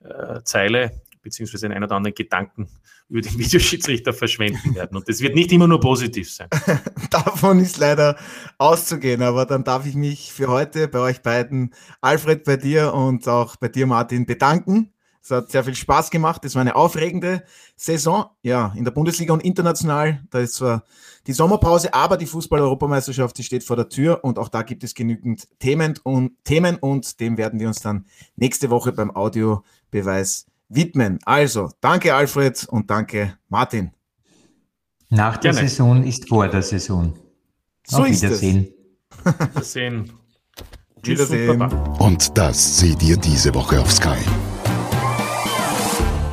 äh, 0.00 0.40
Zeile 0.44 1.02
beziehungsweise 1.22 1.68
den 1.68 1.76
ein 1.76 1.84
oder 1.84 1.96
anderen 1.96 2.14
Gedanken 2.14 2.68
über 3.08 3.20
den 3.20 3.38
Videoschiedsrichter 3.38 4.12
verschwenden 4.12 4.74
werden. 4.74 4.96
Und 4.96 5.08
das 5.08 5.20
wird 5.20 5.34
nicht 5.34 5.52
immer 5.52 5.66
nur 5.66 5.80
positiv 5.80 6.32
sein. 6.32 6.48
Davon 7.10 7.60
ist 7.60 7.78
leider 7.78 8.16
auszugehen, 8.58 9.22
aber 9.22 9.46
dann 9.46 9.64
darf 9.64 9.86
ich 9.86 9.94
mich 9.94 10.32
für 10.32 10.48
heute 10.48 10.88
bei 10.88 11.00
euch 11.00 11.22
beiden, 11.22 11.74
Alfred, 12.00 12.44
bei 12.44 12.56
dir 12.56 12.94
und 12.94 13.26
auch 13.28 13.56
bei 13.56 13.68
dir, 13.68 13.86
Martin, 13.86 14.26
bedanken. 14.26 14.92
Es 15.28 15.36
hat 15.36 15.50
sehr 15.50 15.62
viel 15.62 15.74
Spaß 15.74 16.10
gemacht. 16.10 16.42
Es 16.46 16.54
war 16.54 16.62
eine 16.62 16.74
aufregende 16.74 17.42
Saison, 17.76 18.30
ja, 18.40 18.72
in 18.74 18.84
der 18.84 18.92
Bundesliga 18.92 19.34
und 19.34 19.44
international. 19.44 20.22
Da 20.30 20.38
ist 20.38 20.54
zwar 20.54 20.84
die 21.26 21.34
Sommerpause, 21.34 21.92
aber 21.92 22.16
die 22.16 22.24
Fußball-Europameisterschaft, 22.24 23.36
die 23.36 23.42
steht 23.42 23.62
vor 23.62 23.76
der 23.76 23.90
Tür 23.90 24.24
und 24.24 24.38
auch 24.38 24.48
da 24.48 24.62
gibt 24.62 24.84
es 24.84 24.94
genügend 24.94 25.46
Themen 25.58 25.98
und, 26.02 26.32
Themen 26.44 26.76
und 26.76 27.20
dem 27.20 27.36
werden 27.36 27.60
wir 27.60 27.68
uns 27.68 27.82
dann 27.82 28.06
nächste 28.36 28.70
Woche 28.70 28.92
beim 28.92 29.14
Audiobeweis 29.14 30.46
widmen. 30.70 31.18
Also, 31.26 31.68
danke 31.82 32.14
Alfred 32.14 32.66
und 32.70 32.88
danke 32.88 33.36
Martin. 33.50 33.90
Nach 35.10 35.36
der 35.36 35.52
Gerne. 35.52 35.68
Saison 35.68 36.04
ist 36.04 36.26
vor 36.26 36.48
der 36.48 36.62
Saison. 36.62 37.12
So 37.86 37.98
Auf 37.98 38.08
ist 38.08 38.22
Wiedersehen. 38.22 38.68
Es. 39.26 39.74
Wiedersehen. 39.76 40.12
Wiedersehen. 41.02 41.60
Und 41.98 42.38
das 42.38 42.78
seht 42.78 43.02
ihr 43.02 43.18
diese 43.18 43.54
Woche 43.54 43.78
auf 43.78 43.92
Sky. 43.92 44.16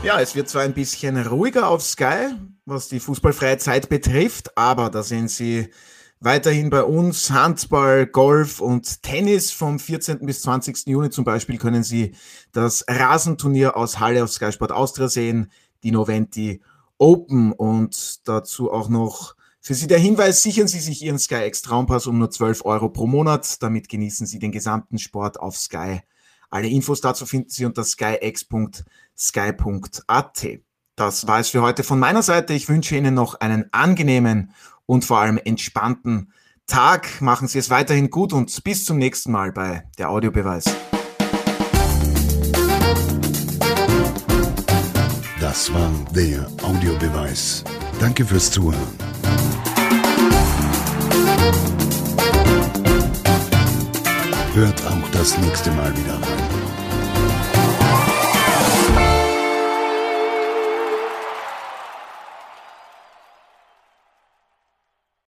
Ja, 0.06 0.22
es 0.22 0.36
wird 0.36 0.48
zwar 0.48 0.62
ein 0.62 0.76
bisschen 0.76 1.18
ruhiger 1.18 1.68
auf 1.68 1.82
Sky, 1.82 2.28
was 2.66 2.90
die 2.90 3.00
fußballfreie 3.00 3.58
Zeit 3.58 3.90
betrifft, 3.90 4.56
aber 4.56 4.92
da 4.92 5.02
sehen 5.02 5.28
Sie 5.28 5.72
weiterhin 6.20 6.70
bei 6.70 6.84
uns 6.84 7.32
Handball, 7.32 8.06
Golf 8.06 8.62
und 8.62 9.02
Tennis. 9.02 9.52
Vom 9.52 9.80
14. 9.80 10.20
bis 10.20 10.44
20. 10.44 10.86
Juni 10.86 11.10
zum 11.10 11.26
Beispiel 11.26 11.58
können 11.58 11.82
Sie 11.82 12.12
das 12.52 12.86
Rasenturnier 12.88 13.76
aus 13.76 14.00
Halle 14.00 14.24
auf 14.24 14.32
Sky 14.32 14.52
Sport 14.52 14.72
Austria 14.72 15.08
sehen, 15.08 15.52
die 15.82 15.90
Noventi 15.90 16.62
Open 17.00 17.52
und 17.52 18.28
dazu 18.28 18.72
auch 18.72 18.90
noch 18.90 19.36
für 19.60 19.74
Sie 19.74 19.88
der 19.88 19.98
Hinweis, 19.98 20.44
sichern 20.44 20.68
Sie 20.68 20.82
sich 20.82 21.02
Ihren 21.02 21.18
Sky 21.18 21.48
X 21.48 21.64
Traumpass 21.64 22.06
um 22.06 22.20
nur 22.20 22.30
12 22.30 22.64
Euro 22.66 22.90
pro 22.90 23.08
Monat. 23.08 23.60
Damit 23.64 23.90
genießen 23.90 24.28
Sie 24.28 24.38
den 24.38 24.52
gesamten 24.52 25.00
Sport 25.00 25.40
auf 25.40 25.58
Sky. 25.58 26.02
Alle 26.52 26.68
Infos 26.68 27.02
dazu 27.02 27.26
finden 27.26 27.50
Sie 27.50 27.66
unter 27.66 27.84
skyx.de 27.84 28.86
sky.at. 29.18 30.48
Das 30.96 31.28
war 31.28 31.40
es 31.40 31.50
für 31.50 31.62
heute 31.62 31.84
von 31.84 32.00
meiner 32.00 32.24
Seite. 32.24 32.54
Ich 32.54 32.70
wünsche 32.70 32.96
Ihnen 32.96 33.14
noch 33.14 33.36
einen 33.36 33.66
angenehmen 33.72 34.52
und 34.86 35.06
vor 35.06 35.20
allem 35.20 35.38
entspannten 35.38 36.32
Tag. 36.68 37.22
Machen 37.22 37.48
Sie 37.48 37.60
es 37.60 37.70
weiterhin 37.70 38.10
gut 38.10 38.34
und 38.34 38.64
bis 38.64 38.86
zum 38.86 38.98
nächsten 38.98 39.32
Mal 39.32 39.52
bei 39.52 39.84
der 39.98 40.10
Audiobeweis. 40.10 40.66
Das 45.40 45.74
war 45.74 45.92
der 46.12 46.48
Audiobeweis. 46.64 47.64
Danke 48.00 48.26
fürs 48.26 48.52
Zuhören. 48.52 48.82
Hört 54.54 54.86
auch 54.86 55.10
das 55.12 55.38
nächste 55.38 55.72
Mal 55.72 55.96
wieder 55.98 56.14
rein. 56.14 56.45